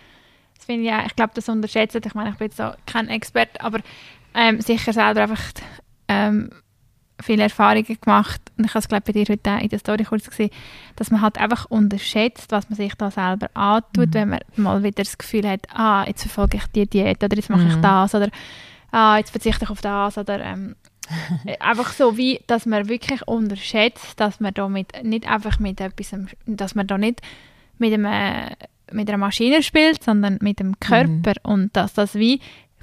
Das 0.56 0.66
finde 0.66 0.82
ich 0.82 0.88
ja, 0.88 1.04
ich 1.06 1.16
glaube, 1.16 1.32
das 1.34 1.48
unterschätzt. 1.48 1.96
Ich 1.96 2.14
meine, 2.14 2.30
ich 2.30 2.36
bin 2.36 2.46
jetzt 2.46 2.56
so 2.56 2.70
kein 2.86 3.08
Experte, 3.08 3.60
aber 3.60 3.80
ähm, 4.34 4.60
sicher 4.60 4.92
selber 4.92 5.22
einfach 5.22 5.42
ähm, 6.08 6.50
viele 7.22 7.44
Erfahrungen 7.44 7.84
gemacht 8.00 8.40
und 8.58 8.64
ich 8.64 8.70
habe 8.70 8.80
es 8.80 8.88
glaube 8.88 9.04
bei 9.06 9.12
dir 9.12 9.24
heute 9.28 9.62
in 9.62 9.68
der 9.68 9.78
Story 9.78 10.04
kurz 10.04 10.28
gesehen, 10.28 10.50
dass 10.96 11.10
man 11.10 11.20
halt 11.20 11.38
einfach 11.38 11.66
unterschätzt, 11.66 12.50
was 12.50 12.68
man 12.68 12.76
sich 12.76 12.94
da 12.94 13.10
selber 13.10 13.48
antut, 13.54 14.08
mhm. 14.08 14.14
wenn 14.14 14.28
man 14.30 14.40
mal 14.56 14.82
wieder 14.82 15.02
das 15.04 15.16
Gefühl 15.16 15.48
hat, 15.48 15.66
ah, 15.72 16.04
jetzt 16.06 16.22
verfolge 16.22 16.58
ich 16.58 16.66
die 16.74 16.86
Diät 16.86 17.22
oder 17.22 17.36
jetzt 17.36 17.50
mache 17.50 17.62
mhm. 17.62 17.70
ich 17.70 17.76
das 17.76 18.14
oder 18.14 18.28
ah, 18.94 19.18
jetzt 19.18 19.30
verzichte 19.30 19.64
ich 19.64 19.70
auf 19.70 19.80
das 19.80 20.16
oder 20.16 20.40
ähm, 20.40 20.76
einfach 21.60 21.92
so 21.92 22.16
wie, 22.16 22.40
dass 22.46 22.64
man 22.64 22.88
wirklich 22.88 23.26
unterschätzt, 23.26 24.18
dass 24.18 24.40
man 24.40 24.54
damit 24.54 24.92
nicht 25.02 25.28
einfach 25.28 25.58
mit 25.58 25.80
etwas, 25.80 26.14
dass 26.46 26.74
man 26.74 26.86
da 26.86 26.96
nicht 26.96 27.20
mit 27.78 27.92
einem 27.92 28.54
mit 28.92 29.08
einer 29.08 29.18
Maschine 29.18 29.62
spielt, 29.62 30.04
sondern 30.04 30.38
mit 30.40 30.60
dem 30.60 30.78
Körper 30.78 31.32
mhm. 31.42 31.52
und 31.52 31.76
dass 31.76 31.94
das 31.94 32.14
wie 32.14 32.40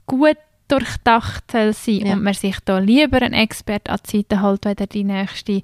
gut 0.08 0.38
durchdacht 0.68 1.52
soll 1.52 1.74
sein 1.74 2.06
ja. 2.06 2.14
und 2.14 2.24
man 2.24 2.34
sich 2.34 2.58
da 2.66 2.80
lieber 2.80 3.22
einen 3.22 3.34
Expert 3.34 3.90
an 3.90 4.00
die 4.06 4.18
Seite 4.18 4.42
hält, 4.42 4.66
wieder 4.66 4.88
die 4.88 5.04
nächste, 5.04 5.62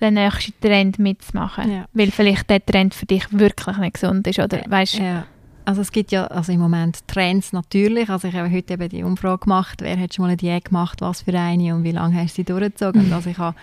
den 0.00 0.14
nächsten 0.14 0.60
Trend 0.60 0.98
mitzumachen, 0.98 1.72
ja. 1.72 1.84
weil 1.94 2.10
vielleicht 2.10 2.50
der 2.50 2.64
Trend 2.64 2.94
für 2.94 3.06
dich 3.06 3.24
wirklich 3.30 3.76
nicht 3.78 3.94
gesund 3.94 4.26
ist 4.26 4.38
oder 4.38 4.62
weißt 4.66 4.98
ja. 4.98 5.26
Also 5.68 5.82
es 5.82 5.92
gibt 5.92 6.12
ja 6.12 6.26
also 6.28 6.50
im 6.50 6.60
Moment 6.60 7.06
Trends 7.08 7.52
natürlich. 7.52 8.08
Also 8.08 8.28
ich 8.28 8.34
habe 8.34 8.50
heute 8.50 8.72
eben 8.72 8.88
die 8.88 9.02
Umfrage 9.02 9.40
gemacht, 9.40 9.82
wer 9.82 10.00
hat 10.00 10.14
schon 10.14 10.22
mal 10.22 10.28
eine 10.28 10.38
Diät 10.38 10.64
gemacht, 10.64 11.02
was 11.02 11.20
für 11.20 11.38
eine 11.38 11.74
und 11.74 11.84
wie 11.84 11.92
lange 11.92 12.22
hast 12.22 12.32
du 12.32 12.36
sie 12.36 12.44
durchgezogen. 12.44 13.04
Und 13.04 13.12
also 13.12 13.28
ich 13.28 13.36
habe 13.36 13.54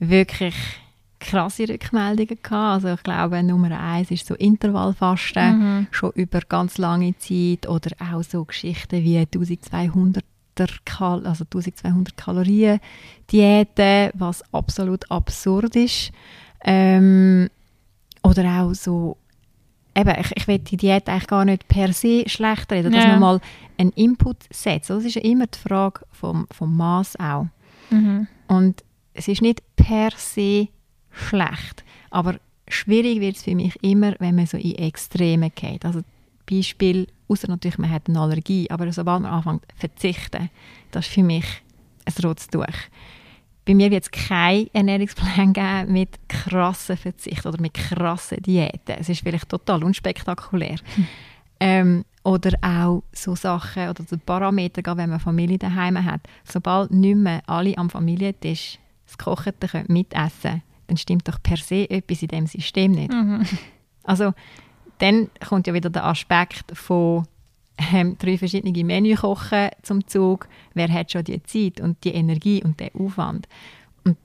wirklich 0.00 0.56
krasse 1.20 1.68
Rückmeldungen 1.68 2.38
gehabt. 2.42 2.84
Also 2.84 2.94
ich 2.94 3.02
glaube, 3.04 3.44
Nummer 3.44 3.78
eins 3.78 4.10
ist 4.10 4.26
so 4.26 4.34
Intervallfasten, 4.34 5.58
mhm. 5.58 5.86
schon 5.92 6.10
über 6.16 6.40
ganz 6.40 6.78
lange 6.78 7.16
Zeit 7.18 7.68
oder 7.68 7.92
auch 8.00 8.24
so 8.24 8.44
Geschichten 8.44 9.04
wie 9.04 9.16
1200 9.16 10.24
Kal 10.84 11.24
also 11.28 11.44
1200 11.44 12.16
Kalorien 12.16 12.80
Diäten, 13.30 14.10
was 14.14 14.42
absolut 14.52 15.08
absurd 15.12 15.76
ist. 15.76 16.10
Ähm, 16.64 17.50
oder 18.24 18.62
auch 18.62 18.74
so 18.74 19.16
eben, 19.96 20.14
ich, 20.20 20.36
ich 20.36 20.46
will 20.46 20.58
die 20.58 20.76
Diät 20.76 21.08
eigentlich 21.08 21.26
gar 21.26 21.44
nicht 21.44 21.66
per 21.68 21.92
se 21.92 22.28
schlecht 22.28 22.70
reden, 22.70 22.92
dass 22.92 23.04
ja. 23.04 23.10
man 23.12 23.20
mal 23.20 23.40
einen 23.78 23.92
Input 23.92 24.36
setzt. 24.50 24.90
Das 24.90 25.04
ist 25.04 25.14
ja 25.14 25.22
immer 25.22 25.46
die 25.46 25.58
Frage 25.58 26.00
vom, 26.12 26.46
vom 26.50 26.76
Maß 26.76 27.18
auch. 27.18 27.46
Mhm. 27.90 28.26
Und 28.46 28.84
es 29.14 29.28
ist 29.28 29.42
nicht 29.42 29.62
per 29.76 30.10
se 30.16 30.68
schlecht. 31.10 31.84
Aber 32.10 32.36
schwierig 32.68 33.20
wird 33.20 33.36
es 33.36 33.42
für 33.42 33.54
mich 33.54 33.82
immer, 33.82 34.14
wenn 34.18 34.36
man 34.36 34.46
so 34.46 34.56
in 34.56 34.74
Extreme 34.76 35.50
geht. 35.50 35.84
Also 35.84 36.02
Beispiel, 36.48 37.08
außer 37.28 37.48
natürlich, 37.48 37.78
man 37.78 37.90
hat 37.90 38.08
eine 38.08 38.20
Allergie, 38.20 38.70
aber 38.70 38.92
sobald 38.92 39.22
man 39.22 39.32
anfängt 39.32 39.62
zu 39.62 39.76
verzichten, 39.78 40.50
das 40.90 41.06
ist 41.06 41.14
für 41.14 41.22
mich 41.22 41.46
ein 42.04 42.24
rotes 42.24 42.48
Tuch. 42.48 42.64
Bei 43.66 43.74
mir 43.74 43.90
wird 43.90 44.04
es 44.04 44.10
keinen 44.10 44.68
Ernährungsplan 44.72 45.52
geben 45.52 45.92
mit 45.92 46.18
krassen 46.28 46.96
Verzicht 46.96 47.44
oder 47.44 47.60
mit 47.60 47.74
krassen 47.74 48.40
Diäten. 48.40 48.96
Es 48.98 49.08
ist 49.08 49.22
vielleicht 49.22 49.48
total 49.48 49.82
unspektakulär. 49.82 50.76
Hm. 50.94 51.06
Ähm, 51.58 52.04
oder 52.22 52.52
auch 52.62 53.02
so 53.12 53.34
Sachen 53.34 53.88
oder 53.88 54.04
so 54.04 54.16
Parameter, 54.18 54.96
wenn 54.96 55.10
man 55.10 55.20
Familie 55.20 55.58
daheim 55.58 56.04
hat. 56.04 56.20
Sobald 56.44 56.90
nicht 56.90 57.16
mehr 57.16 57.42
alle 57.46 57.76
am 57.76 57.90
Familientisch 57.90 58.78
das 59.06 59.18
Kochete 59.18 59.84
mitessen 59.88 60.30
können, 60.42 60.62
dann 60.86 60.96
stimmt 60.96 61.28
doch 61.28 61.42
per 61.42 61.56
se 61.56 61.88
etwas 61.90 62.22
in 62.22 62.28
dem 62.28 62.46
System 62.46 62.92
nicht. 62.92 63.12
Mhm. 63.12 63.46
Also 64.04 64.32
dann 64.98 65.28
kommt 65.46 65.66
ja 65.66 65.74
wieder 65.74 65.90
der 65.90 66.04
Aspekt 66.04 66.76
von 66.76 67.26
ähm, 67.92 68.16
drei 68.18 68.38
verschiedene 68.38 68.84
Menü 68.84 69.14
kochen 69.14 69.68
zum 69.82 70.06
Zug. 70.06 70.48
Wer 70.74 70.92
hat 70.92 71.12
schon 71.12 71.24
die 71.24 71.42
Zeit 71.42 71.80
und 71.80 72.02
die 72.04 72.14
Energie 72.14 72.62
und 72.62 72.80
den 72.80 72.94
Aufwand? 72.94 73.48
Und 74.04 74.16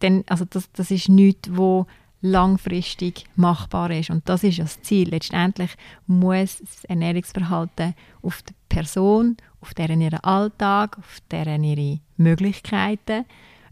dann, 0.00 0.24
also 0.28 0.44
das, 0.44 0.70
das 0.72 0.90
ist 0.90 1.08
nichts, 1.08 1.50
wo 1.52 1.86
langfristig 2.20 3.24
machbar 3.36 3.90
ist. 3.90 4.10
Und 4.10 4.28
das 4.28 4.42
ist 4.42 4.58
das 4.58 4.82
Ziel. 4.82 5.08
Letztendlich 5.08 5.70
muss 6.06 6.58
das 6.58 6.84
Ernährungsverhalten 6.84 7.94
auf 8.22 8.42
die 8.42 8.54
Person, 8.68 9.36
auf 9.60 9.74
deren 9.74 10.00
ihren 10.00 10.20
Alltag, 10.20 10.98
auf 10.98 11.18
deren 11.30 11.62
ihre 11.62 12.00
Möglichkeiten 12.16 13.24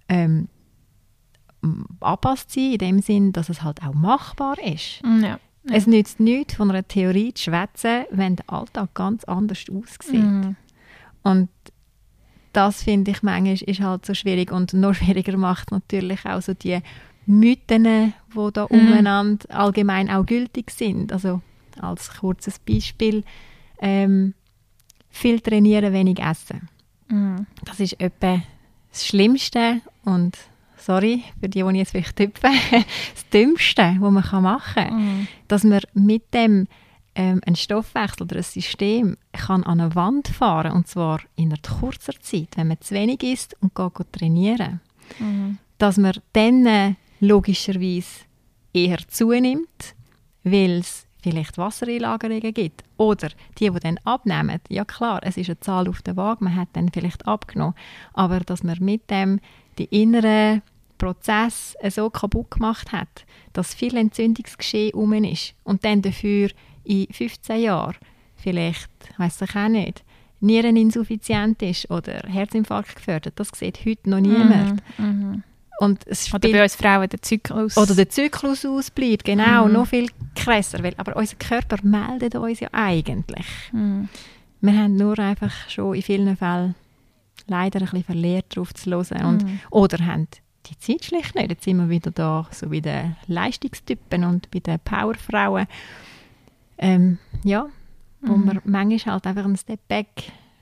ähm, 0.09 0.49
angepasst 2.01 2.53
sein, 2.53 2.73
in 2.73 2.79
dem 2.79 3.01
Sinn, 3.01 3.33
dass 3.33 3.49
es 3.49 3.63
halt 3.63 3.83
auch 3.83 3.95
machbar 3.95 4.57
ist. 4.63 5.03
Mm, 5.05 5.25
ja. 5.25 5.41
Es 5.71 5.87
nützt 5.87 6.21
nichts, 6.21 6.55
von 6.55 6.71
einer 6.71 6.87
Theorie 6.87 7.35
zu 7.35 7.45
schwätzen, 7.45 8.05
wenn 8.11 8.37
der 8.37 8.51
Alltag 8.51 8.95
ganz 8.95 9.25
anders 9.25 9.65
aussieht. 9.71 10.23
Mhm. 10.23 10.57
Und 11.23 11.49
das 12.53 12.85
finde 12.85 13.11
ich 13.11 13.23
manchmal 13.23 13.55
ist 13.55 13.81
halt 13.81 14.07
so 14.07 14.15
schwierig 14.15 14.53
und 14.53 14.73
noch 14.73 14.95
schwieriger 14.95 15.37
macht 15.37 15.71
natürlich 15.73 16.25
auch 16.25 16.41
so 16.41 16.55
die 16.55 16.81
Mythen, 17.27 17.85
die 17.85 18.53
da 18.53 18.67
mhm. 18.71 18.79
umeinander 18.79 19.51
allgemein 19.51 20.09
auch 20.09 20.25
gültig 20.25 20.71
sind. 20.71 21.13
Also 21.13 21.43
als 21.81 22.11
kurzes 22.21 22.59
Beispiel, 22.59 23.25
ähm, 23.81 24.35
viel 25.11 25.41
trainieren, 25.41 25.93
wenig 25.93 26.21
essen. 26.21 26.69
Mhm. 27.09 27.47
Das 27.65 27.81
ist 27.81 28.01
etwa 28.01 28.43
das 28.91 29.07
Schlimmste 29.07 29.81
und 30.05 30.39
sorry, 30.87 31.25
für 31.41 31.49
die, 31.49 31.63
die 31.63 31.79
jetzt 31.79 31.91
vielleicht 31.91 32.17
tippen, 32.17 32.53
das 32.71 33.29
Dümmste, 33.33 33.97
was 33.99 34.13
man 34.13 34.43
machen 34.43 34.75
kann. 34.75 34.97
Mhm. 34.97 35.29
Dass 35.49 35.65
man 35.65 35.81
mit 35.95 36.33
dem 36.33 36.69
ähm, 37.17 37.41
einen 37.45 37.57
Stoffwechsel 37.57 38.23
oder 38.23 38.37
ein 38.37 38.43
System 38.43 39.17
kann 39.33 39.65
an 39.65 39.81
eine 39.81 39.95
Wand 39.95 40.29
fahren 40.29 40.73
und 40.73 40.87
zwar 40.87 41.21
in 41.35 41.53
einer 41.53 41.81
kurzer 41.81 42.13
Zeit, 42.21 42.57
wenn 42.57 42.69
man 42.69 42.81
zu 42.81 42.95
wenig 42.95 43.23
isst 43.23 43.57
und 43.61 43.75
geht, 43.75 43.95
geht 43.95 44.13
trainieren. 44.13 44.81
Mhm. 45.19 45.59
Dass 45.79 45.97
man 45.97 46.15
dann 46.33 46.67
äh, 46.67 46.95
logischerweise 47.21 48.25
eher 48.73 48.99
zunimmt, 49.09 49.95
weil 50.45 50.79
es 50.79 51.07
vielleicht 51.21 51.59
Wassereinlagerungen 51.59 52.55
gibt. 52.55 52.85
Oder 52.97 53.31
die, 53.59 53.71
die 53.71 53.81
dann 53.81 53.99
abnehmen. 54.05 54.61
Ja 54.69 54.85
klar, 54.85 55.21
es 55.25 55.37
ist 55.37 55.49
eine 55.49 55.59
Zahl 55.59 55.89
auf 55.89 56.03
der 56.03 56.17
Waage, 56.17 56.45
man 56.45 56.55
hat 56.55 56.69
dann 56.75 56.91
vielleicht 56.93 57.27
abgenommen. 57.27 57.75
Aber 58.13 58.39
dass 58.41 58.63
man 58.63 58.79
mit 58.81 59.11
dem 59.11 59.41
die 59.79 59.87
inneren 59.87 60.63
Prozess 60.99 61.77
so 61.89 62.11
kaputt 62.11 62.51
gemacht 62.51 62.93
hat, 62.93 63.25
dass 63.53 63.75
viel 63.75 63.97
Entzündungsgeschehen 63.97 64.95
um 64.95 65.13
ist 65.13 65.55
und 65.65 65.85
dann 65.85 66.03
dafür 66.03 66.51
in 66.85 67.07
15 67.11 67.61
Jahren 67.61 67.97
vielleicht, 68.37 68.91
weiß 69.19 69.43
ich 69.43 69.57
auch 69.57 69.69
nicht, 69.69 70.05
Niereninsuffizienz 70.41 71.63
ist 71.63 71.91
oder 71.91 72.23
Herzinfarkt 72.27 72.97
gefördert, 72.97 73.35
das 73.37 73.49
sieht 73.55 73.85
heute 73.87 74.11
noch 74.11 74.21
niemand. 74.21 74.83
Mm, 74.99 75.03
mm. 75.03 75.43
Und 75.79 76.07
es 76.07 76.33
oder 76.33 76.49
bei 76.51 76.63
uns 76.63 76.75
Frauen 76.75 77.09
der 77.09 77.21
Zyklus. 77.21 77.77
Oder 77.77 77.95
der 77.95 78.09
Zyklus 78.09 78.65
ausbleibt, 78.65 79.25
genau, 79.25 79.67
mm. 79.67 79.73
noch 79.73 79.87
viel 79.89 80.09
krasser. 80.35 80.83
Weil, 80.83 80.95
aber 80.97 81.17
unser 81.17 81.37
Körper 81.37 81.79
meldet 81.83 82.35
uns 82.35 82.61
ja 82.61 82.69
eigentlich. 82.73 83.47
Mm. 83.73 84.05
Wir 84.61 84.73
haben 84.73 84.97
nur 84.97 85.19
einfach 85.19 85.53
schon 85.69 85.95
in 85.95 86.03
vielen 86.03 86.37
Fällen 86.37 86.75
leider 87.47 87.81
ein 87.81 87.85
bisschen 87.87 88.05
verlehrt, 88.05 88.57
darauf 88.57 88.73
zu 88.75 88.91
hören. 88.91 89.25
Und, 89.25 89.45
mm. 89.45 89.61
Oder 89.71 90.05
haben 90.05 90.29
die 90.67 90.79
Zeit 90.79 91.05
schlicht 91.05 91.35
nicht. 91.35 91.51
Jetzt 91.51 91.65
sind 91.65 91.79
wir 91.79 91.89
wieder 91.89 92.11
da, 92.11 92.47
so 92.51 92.71
wie 92.71 92.81
den 92.81 93.17
Leistungstypen 93.27 94.25
und 94.25 94.51
bei 94.51 94.61
den 94.61 94.79
Powerfrauen. 94.81 95.67
Ähm, 96.79 97.19
ja, 97.43 97.67
wo 98.21 98.37
mhm. 98.37 98.45
man 98.45 98.61
manchmal 98.65 99.15
halt 99.15 99.27
einfach 99.27 99.45
einen 99.45 99.57
Step 99.57 99.81
Back 99.89 100.09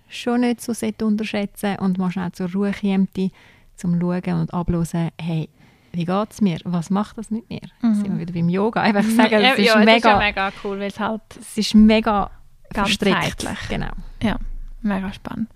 schon 0.09 0.43
nicht 0.43 0.61
so 0.61 0.73
unterschätzen 1.05 1.77
und 1.79 1.99
man 1.99 2.13
schnell 2.13 2.33
zur 2.33 2.53
Ruhe 2.53 2.73
kommt, 2.73 3.19
um 3.19 3.31
zu 3.77 3.89
schauen 3.89 4.41
und 4.41 4.55
abzuhören, 4.55 5.11
hey, 5.21 5.49
wie 5.93 6.05
geht 6.05 6.31
es 6.31 6.41
mir? 6.41 6.59
Was 6.65 6.91
macht 6.91 7.19
das 7.19 7.31
mit 7.31 7.49
mir? 7.49 7.63
Mhm. 7.81 7.95
Sind 7.95 8.13
wir 8.13 8.21
wieder 8.21 8.33
beim 8.33 8.49
Yoga. 8.49 8.83
Einfach 8.83 9.03
sagen, 9.05 9.35
es 9.35 9.59
ist, 9.59 9.67
ja, 9.67 9.77
mega, 9.79 9.97
ist 9.97 10.05
ja 10.05 10.19
mega 10.19 10.53
cool, 10.63 10.79
weil 10.79 10.89
es 10.89 11.01
halt 11.01 11.23
es 11.39 11.57
ist 11.57 11.75
mega 11.75 12.31
verstrickt. 12.73 13.47
Genau. 13.69 13.93
Ja, 14.23 14.37
mega 14.83 15.13
spannend. 15.13 15.49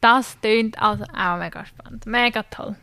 Das 0.00 0.38
tönt 0.40 0.80
also 0.80 1.04
auch 1.16 1.38
mega 1.38 1.64
spannend. 1.64 2.04
Mega 2.06 2.42
toll 2.44 2.76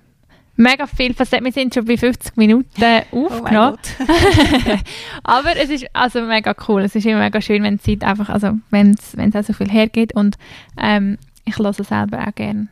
mega 0.61 0.87
viel 0.87 1.13
Facetten. 1.13 1.45
Wir 1.45 1.51
sind 1.51 1.73
schon 1.73 1.85
bei 1.85 1.97
50 1.97 2.37
Minuten 2.37 2.81
oh 3.11 3.27
aufgenommen. 3.27 3.77
Oh 3.99 4.75
Aber 5.23 5.55
es 5.57 5.69
ist 5.69 5.87
also 5.93 6.21
mega 6.21 6.55
cool. 6.67 6.83
Es 6.83 6.95
ist 6.95 7.05
immer 7.05 7.19
mega 7.19 7.41
schön, 7.41 7.63
wenn 7.63 7.77
die 7.77 7.99
Zeit 7.99 8.07
einfach, 8.07 8.29
also 8.29 8.53
wenn 8.69 8.91
es 8.91 9.35
auch 9.35 9.43
so 9.43 9.53
viel 9.53 9.69
hergeht. 9.69 10.15
Und 10.15 10.37
ähm, 10.77 11.17
ich 11.45 11.57
höre 11.57 11.73
selber 11.73 12.27
auch 12.27 12.35
gerne 12.35 12.67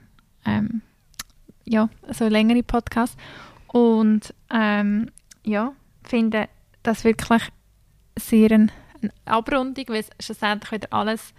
ähm, 0.45 0.81
ja, 1.65 1.89
so 2.09 2.27
längere 2.27 2.63
Podcasts. 2.63 3.17
Und 3.67 4.33
ähm, 4.51 5.11
ja, 5.43 5.73
finde 6.03 6.47
das 6.83 7.03
wirklich 7.03 7.43
sehr 8.17 8.51
eine, 8.51 8.67
eine 9.01 9.11
Abrundung, 9.25 9.85
weil 9.89 10.01
es 10.01 10.09
schlussendlich 10.19 10.71
wieder 10.71 10.87
alles 10.91 11.33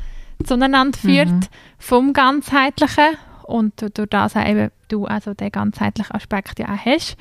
zueinander 0.45 0.97
führt 0.97 1.29
mhm. 1.29 1.41
vom 1.79 2.13
Ganzheitlichen 2.13 3.17
und 3.51 3.81
durch 3.81 4.09
das 4.09 4.37
eben 4.37 4.71
du 4.89 5.07
also 5.07 5.35
den 5.35 5.51
ganzheitlichen 5.51 6.15
Aspekt 6.15 6.59
ja 6.59 6.67
auch 6.67 6.85
hast. 6.85 7.17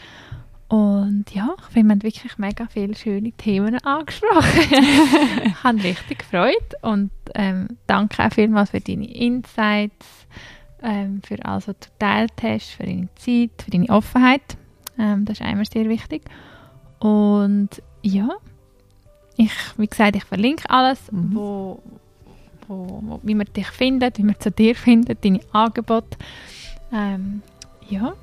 Und 0.69 1.25
ja, 1.34 1.55
ich 1.57 1.65
finde, 1.73 1.88
wir 1.88 1.91
haben 1.93 2.03
wirklich 2.03 2.38
mega 2.38 2.67
viele 2.67 2.95
schöne 2.95 3.32
Themen 3.32 3.75
angesprochen. 3.84 4.61
ich 5.45 5.63
habe 5.63 5.84
richtig 5.84 6.19
gefreut 6.19 6.75
und 6.84 7.09
ähm, 7.34 7.69
danke 7.88 8.23
auch 8.23 8.32
vielmals 8.32 8.69
für 8.69 8.80
deine 8.80 9.11
Insights, 9.11 10.27
ähm, 10.84 11.21
für 11.25 11.43
alles, 11.43 11.67
was 11.67 11.75
du 11.80 11.89
geteilt 11.89 12.34
hast, 12.43 12.69
für 12.69 12.84
deine 12.84 13.09
Zeit, 13.15 13.63
für 13.63 13.71
deine 13.71 13.89
Offenheit. 13.89 14.57
Ähm, 14.99 15.25
das 15.25 15.39
ist 15.39 15.45
einmal 15.45 15.65
sehr 15.65 15.89
wichtig. 15.89 16.21
Und 16.99 17.82
ja, 18.03 18.30
ich, 19.38 19.51
wie 19.77 19.88
gesagt, 19.88 20.17
ich 20.17 20.25
verlinke 20.25 20.69
alles, 20.69 21.11
mhm. 21.11 21.34
wo, 21.34 21.84
wo, 22.70 23.01
wo, 23.03 23.20
wie 23.24 23.36
man 23.36 23.47
dich 23.55 23.67
findet, 23.67 24.17
wie 24.17 24.24
man 24.24 24.39
zu 24.39 24.51
dir 24.51 24.76
findet, 24.76 25.26
deine 25.26 25.41
Angebote. 25.51 26.17
Ähm, 26.93 27.41
ja. 27.89 28.13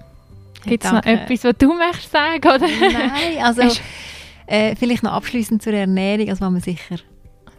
Gibt 0.64 0.84
es 0.84 0.92
noch 0.92 1.04
etwas, 1.04 1.44
was 1.44 1.54
du 1.58 1.74
möchtest 1.74 2.10
sagen? 2.10 2.48
Oder? 2.48 2.66
Nein, 2.80 3.42
also 3.42 3.62
äh, 4.46 4.74
vielleicht 4.74 5.02
noch 5.02 5.12
abschließend 5.12 5.62
zur 5.62 5.74
Ernährung, 5.74 6.28
also 6.28 6.40
was 6.40 6.50
man 6.50 6.60
sicher 6.60 6.96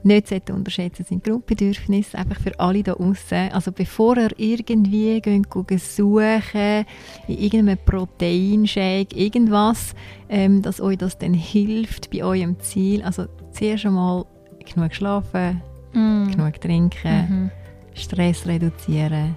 nicht 0.04 0.50
unterschätzen 0.50 1.06
sind 1.08 1.24
Grundbedürfnisse, 1.24 2.18
einfach 2.18 2.40
für 2.40 2.58
alle 2.60 2.84
da 2.84 2.94
außen. 2.94 3.52
Also 3.52 3.72
bevor 3.72 4.18
ihr 4.18 4.30
irgendwie 4.38 5.20
geht 5.20 5.82
suchen 5.82 6.86
in 7.28 7.38
irgendeinem 7.38 7.78
Proteinshake, 7.86 9.16
irgendwas, 9.16 9.94
ähm, 10.30 10.62
dass 10.62 10.80
euch 10.80 10.98
das 10.98 11.18
dann 11.18 11.34
hilft 11.34 12.10
bei 12.12 12.24
eurem 12.24 12.60
Ziel. 12.60 13.04
Also 13.04 13.26
zuerst 13.52 13.86
einmal 13.86 14.26
genug 14.74 14.94
schlafen, 14.94 15.62
mm. 15.98 16.32
genug 16.32 16.62
trinken, 16.62 17.28
mhm. 17.30 17.52
Stress 17.94 18.46
reduzieren 18.46 19.36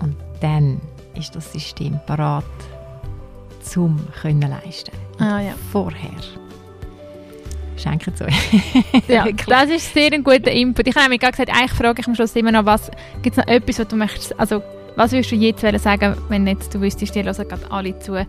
und 0.00 0.16
dann 0.40 0.80
ist 1.14 1.34
das 1.34 1.52
System 1.52 1.98
parat 2.06 2.44
zum 3.60 3.98
können 4.20 4.48
leisten. 4.50 4.92
Ah, 5.18 5.40
ja. 5.40 5.54
Vorher 5.72 6.10
schenken 7.76 8.12
es 8.14 8.22
euch. 8.22 9.08
ja, 9.08 9.26
das 9.46 9.70
ist 9.70 9.92
sehr 9.92 10.12
ein 10.12 10.24
guter 10.24 10.50
Input. 10.50 10.86
Ich 10.88 10.96
habe 10.96 11.08
mir 11.08 11.18
gerade 11.18 11.32
gesagt, 11.32 11.50
eigentlich 11.50 11.72
frage 11.72 12.00
ich 12.00 12.08
am 12.08 12.14
Schluss 12.14 12.34
immer 12.36 12.52
noch, 12.52 12.64
was 12.64 12.90
gibt 13.22 13.36
es 13.36 13.44
noch 13.44 13.52
etwas, 13.52 13.78
was 13.78 13.88
du 13.88 13.96
möchtest, 13.96 14.38
also 14.38 14.62
was 14.96 15.12
würdest 15.12 15.30
du 15.30 15.36
jetzt 15.36 15.60
sagen, 15.60 16.16
wenn 16.28 16.46
jetzt 16.46 16.74
du 16.74 16.80
wüsstest, 16.80 17.14
die 17.14 17.22
hören 17.22 17.48
gerade 17.48 17.70
alle 17.70 17.96
zu 18.00 18.26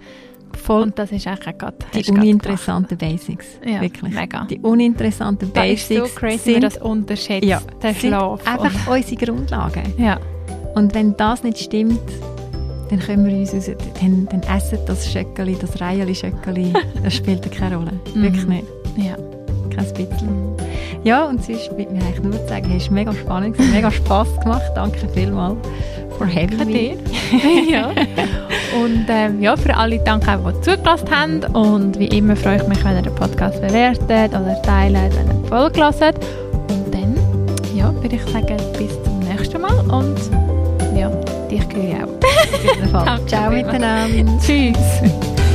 Voll. 0.57 0.83
Und 0.83 0.99
das 0.99 1.11
ist 1.11 1.27
eigentlich 1.27 1.57
gerade 1.57 1.77
Die 1.93 2.11
uninteressanten 2.11 2.97
Basics. 2.97 3.45
Ja, 3.65 3.81
wirklich. 3.81 4.13
Mega. 4.13 4.45
Die 4.45 4.59
uninteressanten 4.59 5.51
Basics. 5.51 6.01
Das 6.01 6.13
so 6.13 6.19
crazy, 6.19 6.53
sind, 6.53 6.63
das 6.63 6.77
unterschätzt, 6.77 7.45
ja, 7.45 7.61
der 7.81 7.93
Schlaf. 7.93 8.45
einfach 8.45 8.87
unsere 8.87 9.25
Grundlagen. 9.25 9.93
Ja. 9.97 10.19
Und 10.75 10.93
wenn 10.93 11.15
das 11.17 11.43
nicht 11.43 11.57
stimmt, 11.59 11.99
dann 12.89 12.99
können 12.99 13.25
wir 13.25 13.35
uns 13.37 13.53
raus, 13.53 13.69
dann, 14.01 14.27
dann 14.31 14.41
essen 14.55 14.79
das 14.85 15.11
Schöckeli, 15.11 15.57
das 15.59 15.79
Reiheli 15.79 16.15
Schöckeli, 16.15 16.73
das 17.03 17.15
spielt 17.15 17.51
keine 17.51 17.77
Rolle. 17.77 17.99
Mhm. 18.13 18.21
Wirklich 18.23 18.47
nicht. 18.47 18.67
Ja. 18.97 19.15
Kein 19.75 19.85
bisschen. 19.93 20.55
Ja, 21.03 21.25
und 21.25 21.43
sonst 21.43 21.75
bleibt 21.75 21.91
mir 21.91 22.01
eigentlich 22.03 22.23
nur 22.23 22.47
sagen, 22.47 22.73
es 22.75 22.87
war 22.87 22.93
mega 22.93 23.13
spannend, 23.13 23.55
es 23.57 23.65
hat 23.65 23.73
mega 23.73 23.91
Spass 23.91 24.27
gemacht. 24.41 24.71
Danke 24.75 25.07
vielmals 25.13 25.57
for 26.17 26.27
having 26.27 26.57
Danke 26.57 26.73
dir. 26.73 26.97
ja. 27.69 27.89
Und 28.83 29.05
ähm, 29.09 29.41
ja, 29.41 29.55
für 29.55 29.75
alle 29.75 29.99
danke, 29.99 30.37
die 30.37 30.61
zugelassen 30.61 31.09
haben. 31.09 31.43
Und 31.55 31.97
wie 31.97 32.07
immer 32.07 32.35
freue 32.35 32.57
ich 32.57 32.67
mich, 32.67 32.83
wenn 32.83 32.95
ihr 32.97 33.01
den 33.01 33.15
Podcast 33.15 33.61
bewertet 33.61 34.31
oder 34.31 34.61
teilt, 34.63 34.95
wenn 35.15 35.27
ihr 35.41 35.47
Folge 35.47 35.79
hört. 35.81 36.15
Und 36.69 36.93
dann 36.93 37.15
ja, 37.75 37.93
würde 38.01 38.15
ich 38.15 38.23
sagen, 38.23 38.57
bis 38.77 38.91
zum 39.03 39.19
nächsten 39.19 39.61
Mal. 39.61 39.79
Und 39.89 40.17
ja, 40.97 41.09
dich 41.49 41.61
höre 41.73 41.83
ich 41.83 43.03
auch. 43.05 43.17
Ciao 43.27 43.49
miteinander. 43.49 44.39
Tschüss. 44.41 45.48